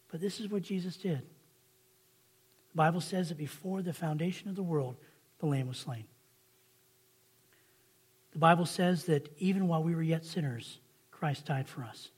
But 0.08 0.20
this 0.20 0.38
is 0.38 0.48
what 0.48 0.62
Jesus 0.62 0.96
did. 0.96 1.18
The 1.18 2.76
Bible 2.76 3.00
says 3.00 3.30
that 3.30 3.38
before 3.38 3.82
the 3.82 3.92
foundation 3.92 4.48
of 4.48 4.54
the 4.54 4.62
world, 4.62 4.94
the 5.40 5.46
Lamb 5.46 5.66
was 5.66 5.78
slain. 5.78 6.04
The 8.30 8.38
Bible 8.38 8.66
says 8.66 9.06
that 9.06 9.34
even 9.38 9.66
while 9.66 9.82
we 9.82 9.96
were 9.96 10.02
yet 10.02 10.24
sinners, 10.24 10.78
Christ 11.10 11.46
died 11.46 11.66
for 11.66 11.82
us. 11.82 12.10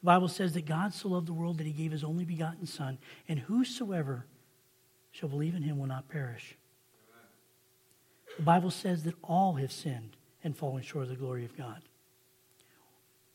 The 0.00 0.06
Bible 0.06 0.28
says 0.28 0.54
that 0.54 0.64
God 0.64 0.94
so 0.94 1.08
loved 1.08 1.28
the 1.28 1.34
world 1.34 1.58
that 1.58 1.66
he 1.66 1.72
gave 1.74 1.92
his 1.92 2.02
only 2.02 2.24
begotten 2.24 2.64
Son, 2.64 2.96
and 3.28 3.38
whosoever 3.38 4.24
shall 5.10 5.28
believe 5.28 5.54
in 5.54 5.64
him 5.64 5.78
will 5.78 5.86
not 5.86 6.08
perish. 6.08 6.56
The 8.38 8.42
Bible 8.42 8.70
says 8.70 9.02
that 9.02 9.16
all 9.22 9.56
have 9.56 9.70
sinned 9.70 10.16
and 10.42 10.56
fallen 10.56 10.82
short 10.82 11.04
of 11.04 11.10
the 11.10 11.16
glory 11.16 11.44
of 11.44 11.54
God. 11.58 11.82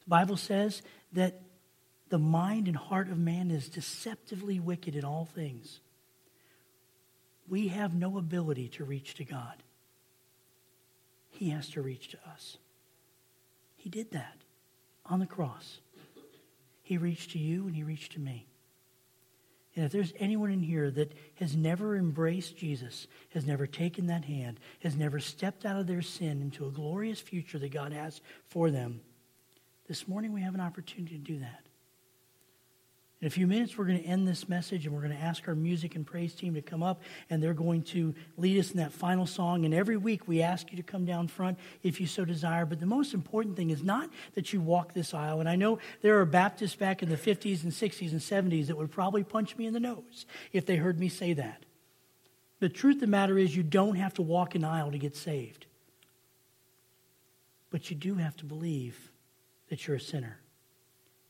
The 0.06 0.10
Bible 0.10 0.38
says 0.38 0.82
that 1.14 1.42
the 2.10 2.20
mind 2.20 2.68
and 2.68 2.78
heart 2.78 3.10
of 3.10 3.18
man 3.18 3.52
is 3.52 3.70
deceptively 3.70 4.60
wicked 4.60 4.96
in 4.96 5.04
all 5.04 5.26
things. 5.26 5.80
We 7.48 7.70
have 7.70 7.94
no 7.94 8.18
ability 8.18 8.70
to 8.70 8.86
reach 8.86 9.16
to 9.16 9.26
God. 9.26 9.64
He 11.30 11.50
has 11.50 11.70
to 11.70 11.82
reach 11.82 12.10
to 12.10 12.18
us. 12.30 12.58
He 13.76 13.90
did 13.90 14.12
that 14.12 14.38
on 15.06 15.20
the 15.20 15.26
cross. 15.26 15.80
He 16.82 16.98
reached 16.98 17.32
to 17.32 17.40
you 17.40 17.68
and 17.68 17.76
he 17.76 17.84
reached 17.84 18.14
to 18.14 18.20
me. 18.20 18.48
And 19.76 19.86
if 19.86 19.92
there's 19.92 20.14
anyone 20.20 20.52
in 20.52 20.62
here 20.62 20.90
that 20.90 21.14
has 21.36 21.56
never 21.56 21.98
embraced 21.98 22.56
Jesus, 22.56 23.08
has 23.34 23.46
never 23.46 23.68
taken 23.68 24.08
that 24.08 24.24
hand, 24.24 24.60
has 24.82 24.96
never 24.96 25.20
stepped 25.20 25.66
out 25.66 25.80
of 25.80 25.88
their 25.88 26.02
sin 26.02 26.42
into 26.42 26.66
a 26.66 26.72
glorious 26.72 27.20
future 27.20 27.60
that 27.60 27.74
God 27.74 27.92
has 27.92 28.22
for 28.48 28.72
them, 28.72 29.02
this 29.88 30.08
morning, 30.08 30.34
we 30.34 30.42
have 30.42 30.56
an 30.56 30.62
opportunity 30.62 31.16
to 31.16 31.22
do 31.22 31.40
that. 31.40 31.62
In 33.22 33.28
a 33.28 33.30
few 33.32 33.48
minutes, 33.48 33.78
we're 33.78 33.86
going 33.86 33.98
to 33.98 34.06
end 34.06 34.28
this 34.28 34.50
message 34.50 34.86
and 34.86 34.94
we're 34.94 35.02
going 35.02 35.16
to 35.16 35.24
ask 35.24 35.48
our 35.48 35.56
music 35.56 35.96
and 35.96 36.06
praise 36.06 36.34
team 36.34 36.54
to 36.56 36.62
come 36.62 36.84
up 36.84 37.02
and 37.30 37.42
they're 37.42 37.54
going 37.54 37.82
to 37.84 38.14
lead 38.38 38.60
us 38.60 38.72
in 38.72 38.78
that 38.78 38.92
final 38.92 39.26
song. 39.26 39.64
And 39.64 39.74
every 39.74 39.96
week, 39.98 40.28
we 40.28 40.42
ask 40.42 40.70
you 40.70 40.78
to 40.78 40.84
come 40.84 41.06
down 41.06 41.28
front 41.28 41.58
if 41.82 42.02
you 42.02 42.08
so 42.08 42.26
desire. 42.26 42.66
But 42.66 42.80
the 42.80 42.86
most 42.86 43.14
important 43.14 43.56
thing 43.56 43.70
is 43.70 43.82
not 43.82 44.10
that 44.34 44.52
you 44.52 44.60
walk 44.60 44.94
this 44.94 45.14
aisle. 45.14 45.40
And 45.40 45.48
I 45.48 45.56
know 45.56 45.80
there 46.02 46.20
are 46.20 46.26
Baptists 46.26 46.76
back 46.76 47.02
in 47.02 47.10
the 47.10 47.18
50s 47.18 47.64
and 47.64 47.72
60s 47.72 48.12
and 48.12 48.20
70s 48.52 48.68
that 48.68 48.78
would 48.78 48.92
probably 48.92 49.24
punch 49.24 49.58
me 49.58 49.66
in 49.66 49.74
the 49.74 49.80
nose 49.80 50.26
if 50.52 50.66
they 50.66 50.76
heard 50.76 51.00
me 51.00 51.08
say 51.08 51.34
that. 51.34 51.64
The 52.60 52.70
truth 52.70 52.96
of 52.96 53.02
the 53.02 53.08
matter 53.08 53.38
is, 53.38 53.56
you 53.56 53.64
don't 53.64 53.96
have 53.96 54.14
to 54.16 54.22
walk 54.22 54.56
an 54.56 54.64
aisle 54.64 54.92
to 54.92 54.98
get 54.98 55.16
saved. 55.16 55.66
But 57.72 57.90
you 57.90 57.96
do 57.96 58.16
have 58.16 58.36
to 58.38 58.46
believe 58.46 59.12
that 59.70 59.88
you're 59.88 59.98
a 59.98 60.02
sinner. 60.02 60.40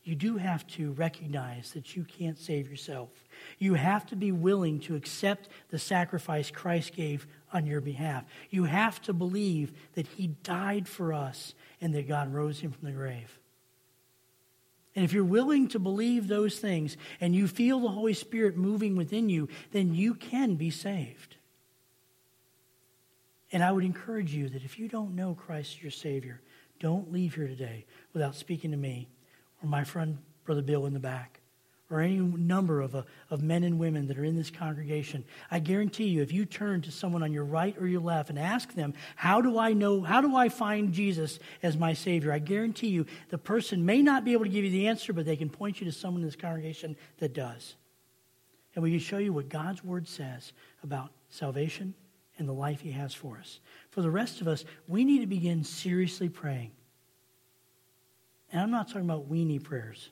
You 0.05 0.13
do 0.13 0.37
have 0.37 0.67
to 0.67 0.91
recognize 0.91 1.71
that 1.73 1.95
you 1.95 2.03
can't 2.03 2.37
save 2.37 2.69
yourself. 2.69 3.09
You 3.57 3.73
have 3.73 4.05
to 4.07 4.15
be 4.15 4.31
willing 4.31 4.79
to 4.81 4.95
accept 4.95 5.49
the 5.69 5.79
sacrifice 5.79 6.51
Christ 6.51 6.93
gave 6.93 7.25
on 7.51 7.65
your 7.65 7.81
behalf. 7.81 8.23
You 8.51 8.65
have 8.65 9.01
to 9.03 9.13
believe 9.13 9.73
that 9.95 10.05
He 10.05 10.27
died 10.27 10.87
for 10.87 11.11
us 11.11 11.55
and 11.81 11.95
that 11.95 12.07
God 12.07 12.31
rose 12.31 12.59
Him 12.59 12.71
from 12.71 12.87
the 12.87 12.93
grave. 12.93 13.39
And 14.95 15.03
if 15.03 15.11
you're 15.11 15.23
willing 15.23 15.67
to 15.69 15.79
believe 15.79 16.27
those 16.27 16.59
things 16.59 16.97
and 17.19 17.35
you 17.35 17.47
feel 17.47 17.79
the 17.79 17.89
Holy 17.89 18.13
Spirit 18.13 18.55
moving 18.55 18.95
within 18.95 19.27
you, 19.27 19.49
then 19.71 19.95
you 19.95 20.13
can 20.13 20.53
be 20.53 20.69
saved. 20.69 21.35
And 23.51 23.63
I 23.63 23.71
would 23.71 23.83
encourage 23.83 24.33
you 24.33 24.49
that 24.49 24.63
if 24.63 24.77
you 24.77 24.87
don't 24.87 25.15
know 25.15 25.33
Christ 25.33 25.77
as 25.77 25.81
your 25.81 25.91
Savior, 25.91 26.41
don't 26.79 27.11
leave 27.11 27.35
here 27.35 27.47
today 27.47 27.85
without 28.13 28.35
speaking 28.35 28.71
to 28.71 28.77
me 28.77 29.07
or 29.63 29.67
my 29.67 29.83
friend, 29.83 30.17
Brother 30.43 30.61
Bill, 30.61 30.85
in 30.85 30.93
the 30.93 30.99
back, 30.99 31.39
or 31.89 32.01
any 32.01 32.17
number 32.17 32.81
of, 32.81 32.95
uh, 32.95 33.03
of 33.29 33.41
men 33.41 33.63
and 33.63 33.79
women 33.79 34.07
that 34.07 34.17
are 34.17 34.23
in 34.23 34.35
this 34.35 34.49
congregation. 34.49 35.23
I 35.51 35.59
guarantee 35.59 36.05
you, 36.05 36.21
if 36.21 36.31
you 36.31 36.45
turn 36.45 36.81
to 36.81 36.91
someone 36.91 37.23
on 37.23 37.31
your 37.31 37.45
right 37.45 37.75
or 37.79 37.87
your 37.87 38.01
left 38.01 38.29
and 38.29 38.39
ask 38.39 38.73
them, 38.73 38.93
How 39.15 39.41
do 39.41 39.59
I 39.59 39.73
know, 39.73 40.01
how 40.01 40.21
do 40.21 40.35
I 40.35 40.49
find 40.49 40.93
Jesus 40.93 41.39
as 41.61 41.77
my 41.77 41.93
Savior? 41.93 42.31
I 42.31 42.39
guarantee 42.39 42.87
you, 42.87 43.05
the 43.29 43.37
person 43.37 43.85
may 43.85 44.01
not 44.01 44.25
be 44.25 44.33
able 44.33 44.45
to 44.45 44.49
give 44.51 44.65
you 44.65 44.71
the 44.71 44.87
answer, 44.87 45.13
but 45.13 45.25
they 45.25 45.35
can 45.35 45.49
point 45.49 45.79
you 45.79 45.85
to 45.85 45.91
someone 45.91 46.21
in 46.21 46.27
this 46.27 46.35
congregation 46.35 46.95
that 47.19 47.33
does. 47.33 47.75
And 48.73 48.83
we 48.83 48.91
can 48.91 48.99
show 48.99 49.19
you 49.19 49.31
what 49.31 49.47
God's 49.47 49.83
Word 49.83 50.07
says 50.07 50.51
about 50.83 51.11
salvation 51.29 51.93
and 52.37 52.47
the 52.47 52.53
life 52.53 52.81
He 52.81 52.91
has 52.91 53.13
for 53.13 53.37
us. 53.37 53.59
For 53.89 54.01
the 54.01 54.11
rest 54.11 54.41
of 54.41 54.47
us, 54.47 54.65
we 54.87 55.05
need 55.05 55.19
to 55.19 55.27
begin 55.27 55.63
seriously 55.63 56.29
praying. 56.29 56.71
And 58.51 58.61
I'm 58.61 58.71
not 58.71 58.87
talking 58.87 59.03
about 59.09 59.29
weenie 59.29 59.63
prayers. 59.63 60.09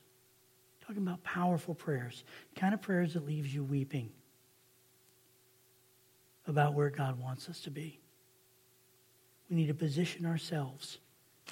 I'm 0.81 0.87
talking 0.87 1.03
about 1.03 1.23
powerful 1.23 1.75
prayers, 1.75 2.23
kind 2.55 2.73
of 2.73 2.81
prayers 2.81 3.13
that 3.13 3.25
leaves 3.25 3.53
you 3.53 3.63
weeping 3.63 4.09
about 6.47 6.73
where 6.73 6.89
God 6.89 7.19
wants 7.19 7.47
us 7.49 7.61
to 7.61 7.71
be. 7.71 7.99
We 9.49 9.55
need 9.55 9.67
to 9.67 9.73
position 9.73 10.25
ourselves 10.25 10.97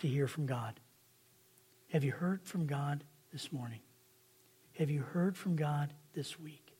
to 0.01 0.07
hear 0.07 0.28
from 0.28 0.45
God. 0.45 0.80
Have 1.91 2.03
you 2.03 2.11
heard 2.11 2.43
from 2.43 2.65
God 2.65 3.03
this 3.32 3.51
morning? 3.51 3.80
Have 4.78 4.89
you 4.89 5.01
heard 5.01 5.38
from 5.38 5.55
God 5.55 5.93
this 6.13 6.39
week? 6.39 6.74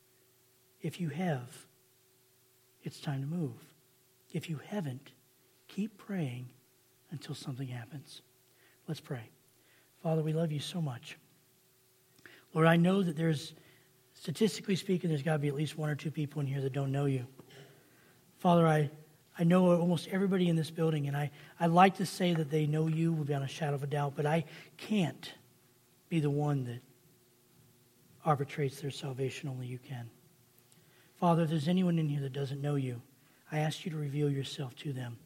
If 0.80 1.00
you 1.00 1.10
have, 1.10 1.66
it's 2.82 3.00
time 3.00 3.20
to 3.20 3.26
move. 3.26 3.71
If 4.32 4.48
you 4.48 4.60
haven't, 4.68 5.12
keep 5.68 5.96
praying 5.98 6.48
until 7.10 7.34
something 7.34 7.68
happens. 7.68 8.22
Let's 8.88 9.00
pray. 9.00 9.28
Father, 10.02 10.22
we 10.22 10.32
love 10.32 10.50
you 10.50 10.60
so 10.60 10.80
much. 10.80 11.16
Lord, 12.54 12.66
I 12.66 12.76
know 12.76 13.02
that 13.02 13.16
there's, 13.16 13.54
statistically 14.14 14.76
speaking, 14.76 15.10
there's 15.10 15.22
got 15.22 15.34
to 15.34 15.38
be 15.38 15.48
at 15.48 15.54
least 15.54 15.78
one 15.78 15.88
or 15.90 15.94
two 15.94 16.10
people 16.10 16.40
in 16.40 16.46
here 16.46 16.60
that 16.60 16.72
don't 16.72 16.90
know 16.90 17.04
you. 17.04 17.26
Father, 18.38 18.66
I, 18.66 18.90
I 19.38 19.44
know 19.44 19.78
almost 19.78 20.08
everybody 20.08 20.48
in 20.48 20.56
this 20.56 20.70
building, 20.70 21.06
and 21.06 21.16
I, 21.16 21.30
I 21.60 21.66
like 21.66 21.96
to 21.96 22.06
say 22.06 22.34
that 22.34 22.50
they 22.50 22.66
know 22.66 22.88
you 22.88 23.12
without 23.12 23.42
a 23.42 23.48
shadow 23.48 23.74
of 23.74 23.82
a 23.82 23.86
doubt, 23.86 24.14
but 24.16 24.26
I 24.26 24.44
can't 24.76 25.32
be 26.08 26.20
the 26.20 26.30
one 26.30 26.64
that 26.64 26.80
arbitrates 28.24 28.80
their 28.80 28.90
salvation. 28.90 29.48
Only 29.48 29.66
you 29.66 29.78
can. 29.78 30.10
Father, 31.16 31.44
if 31.44 31.50
there's 31.50 31.68
anyone 31.68 31.98
in 31.98 32.08
here 32.08 32.20
that 32.20 32.32
doesn't 32.32 32.60
know 32.60 32.74
you, 32.74 33.00
I 33.52 33.58
ask 33.58 33.84
you 33.84 33.90
to 33.92 33.98
reveal 33.98 34.30
yourself 34.30 34.74
to 34.76 34.92
them 34.92 35.18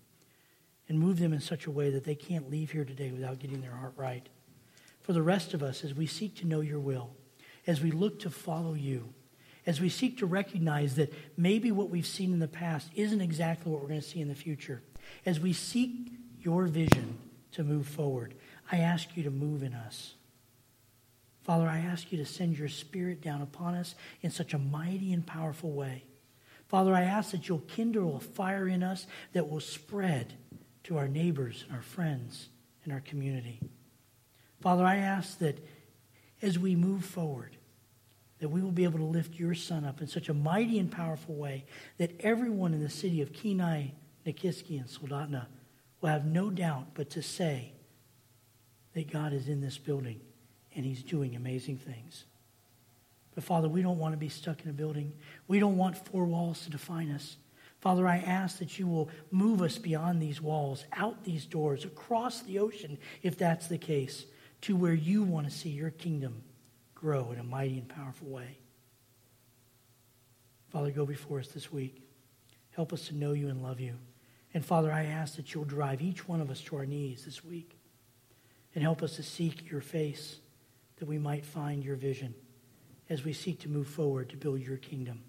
and 0.88 0.98
move 0.98 1.18
them 1.18 1.32
in 1.32 1.40
such 1.40 1.66
a 1.66 1.70
way 1.70 1.90
that 1.90 2.04
they 2.04 2.16
can't 2.16 2.50
leave 2.50 2.72
here 2.72 2.84
today 2.84 3.12
without 3.12 3.38
getting 3.38 3.60
their 3.60 3.70
heart 3.70 3.94
right 3.96 4.28
for 5.06 5.12
the 5.12 5.22
rest 5.22 5.54
of 5.54 5.62
us 5.62 5.84
as 5.84 5.94
we 5.94 6.06
seek 6.06 6.34
to 6.34 6.46
know 6.46 6.60
your 6.60 6.80
will, 6.80 7.10
as 7.64 7.80
we 7.80 7.92
look 7.92 8.18
to 8.18 8.28
follow 8.28 8.74
you, 8.74 9.08
as 9.64 9.80
we 9.80 9.88
seek 9.88 10.18
to 10.18 10.26
recognize 10.26 10.96
that 10.96 11.12
maybe 11.36 11.70
what 11.70 11.90
we've 11.90 12.06
seen 12.06 12.32
in 12.32 12.40
the 12.40 12.48
past 12.48 12.90
isn't 12.96 13.20
exactly 13.20 13.70
what 13.70 13.80
we're 13.80 13.88
going 13.88 14.00
to 14.00 14.06
see 14.06 14.20
in 14.20 14.26
the 14.26 14.34
future, 14.34 14.82
as 15.24 15.38
we 15.38 15.52
seek 15.52 16.10
your 16.40 16.66
vision 16.66 17.18
to 17.52 17.62
move 17.62 17.86
forward, 17.86 18.34
I 18.72 18.78
ask 18.78 19.16
you 19.16 19.22
to 19.22 19.30
move 19.30 19.62
in 19.62 19.74
us. 19.74 20.14
Father, 21.44 21.68
I 21.68 21.78
ask 21.78 22.10
you 22.10 22.18
to 22.18 22.26
send 22.26 22.58
your 22.58 22.68
spirit 22.68 23.22
down 23.22 23.42
upon 23.42 23.76
us 23.76 23.94
in 24.22 24.32
such 24.32 24.54
a 24.54 24.58
mighty 24.58 25.12
and 25.12 25.24
powerful 25.24 25.70
way. 25.70 26.02
Father, 26.68 26.94
I 26.94 27.02
ask 27.02 27.30
that 27.30 27.48
you'll 27.48 27.60
kindle 27.60 28.16
a 28.16 28.20
fire 28.20 28.66
in 28.66 28.82
us 28.82 29.06
that 29.32 29.48
will 29.48 29.60
spread 29.60 30.34
to 30.84 30.98
our 30.98 31.08
neighbors 31.08 31.64
and 31.66 31.76
our 31.76 31.82
friends 31.82 32.48
and 32.84 32.92
our 32.92 33.00
community. 33.00 33.60
Father, 34.60 34.84
I 34.84 34.96
ask 34.96 35.38
that 35.38 35.64
as 36.42 36.58
we 36.58 36.74
move 36.74 37.04
forward, 37.04 37.56
that 38.38 38.48
we 38.48 38.60
will 38.60 38.72
be 38.72 38.84
able 38.84 38.98
to 38.98 39.04
lift 39.04 39.38
your 39.38 39.54
son 39.54 39.84
up 39.84 40.00
in 40.00 40.06
such 40.06 40.28
a 40.28 40.34
mighty 40.34 40.78
and 40.78 40.90
powerful 40.90 41.34
way 41.34 41.64
that 41.98 42.20
everyone 42.20 42.74
in 42.74 42.82
the 42.82 42.90
city 42.90 43.22
of 43.22 43.32
Kenai, 43.32 43.88
Nikiski, 44.26 44.78
and 44.78 44.88
Soldotna 44.88 45.46
will 46.00 46.10
have 46.10 46.26
no 46.26 46.50
doubt 46.50 46.88
but 46.94 47.10
to 47.10 47.22
say 47.22 47.72
that 48.94 49.10
God 49.10 49.32
is 49.32 49.48
in 49.48 49.60
this 49.60 49.78
building 49.78 50.20
and 50.74 50.84
he's 50.84 51.02
doing 51.02 51.34
amazing 51.34 51.78
things. 51.78 52.24
But 53.36 53.44
Father, 53.44 53.68
we 53.68 53.82
don't 53.82 53.98
want 53.98 54.14
to 54.14 54.18
be 54.18 54.30
stuck 54.30 54.64
in 54.64 54.70
a 54.70 54.72
building. 54.72 55.12
We 55.46 55.60
don't 55.60 55.76
want 55.76 56.08
four 56.08 56.24
walls 56.24 56.64
to 56.64 56.70
define 56.70 57.10
us. 57.10 57.36
Father, 57.80 58.08
I 58.08 58.16
ask 58.16 58.58
that 58.58 58.78
you 58.78 58.86
will 58.86 59.10
move 59.30 59.60
us 59.60 59.76
beyond 59.76 60.22
these 60.22 60.40
walls, 60.40 60.86
out 60.94 61.22
these 61.22 61.44
doors, 61.44 61.84
across 61.84 62.40
the 62.40 62.58
ocean, 62.58 62.96
if 63.22 63.36
that's 63.36 63.68
the 63.68 63.76
case 63.76 64.24
to 64.62 64.74
where 64.74 64.94
you 64.94 65.22
want 65.22 65.46
to 65.46 65.52
see 65.52 65.68
your 65.68 65.90
kingdom 65.90 66.42
grow 66.94 67.30
in 67.30 67.38
a 67.38 67.44
mighty 67.44 67.76
and 67.76 67.90
powerful 67.90 68.28
way. 68.28 68.56
Father, 70.70 70.90
go 70.90 71.04
before 71.04 71.38
us 71.38 71.48
this 71.48 71.70
week. 71.70 72.08
Help 72.70 72.94
us 72.94 73.08
to 73.08 73.14
know 73.14 73.32
you 73.32 73.48
and 73.48 73.62
love 73.62 73.80
you. 73.80 73.96
And 74.54 74.64
Father, 74.64 74.90
I 74.90 75.04
ask 75.04 75.36
that 75.36 75.52
you'll 75.52 75.64
drive 75.64 76.00
each 76.00 76.26
one 76.26 76.40
of 76.40 76.50
us 76.50 76.62
to 76.62 76.76
our 76.76 76.86
knees 76.86 77.26
this 77.26 77.44
week 77.44 77.78
and 78.74 78.82
help 78.82 79.02
us 79.02 79.16
to 79.16 79.22
seek 79.22 79.70
your 79.70 79.82
face 79.82 80.38
that 80.96 81.06
we 81.06 81.18
might 81.18 81.44
find 81.44 81.84
your 81.84 81.96
vision 81.96 82.34
as 83.08 83.24
we 83.24 83.32
seek 83.32 83.60
to 83.60 83.68
move 83.68 83.88
forward 83.88 84.28
to 84.30 84.36
build 84.36 84.60
your 84.60 84.76
kingdom. 84.76 85.22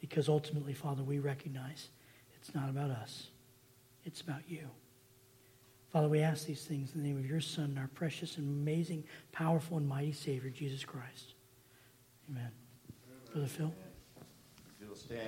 Because 0.00 0.28
ultimately, 0.28 0.74
Father, 0.74 1.02
we 1.02 1.18
recognize 1.18 1.88
it's 2.36 2.54
not 2.54 2.68
about 2.68 2.90
us, 2.90 3.28
it's 4.04 4.20
about 4.20 4.42
you. 4.48 4.68
Father, 5.92 6.08
we 6.08 6.20
ask 6.20 6.46
these 6.46 6.64
things 6.64 6.94
in 6.94 7.02
the 7.02 7.08
name 7.08 7.16
of 7.16 7.26
your 7.26 7.40
Son, 7.40 7.78
our 7.78 7.88
precious 7.88 8.36
and 8.36 8.46
amazing, 8.46 9.04
powerful 9.32 9.78
and 9.78 9.88
mighty 9.88 10.12
Savior, 10.12 10.50
Jesus 10.50 10.84
Christ. 10.84 11.34
Amen. 12.28 12.50
Brother 13.32 13.46
Phil? 13.46 13.72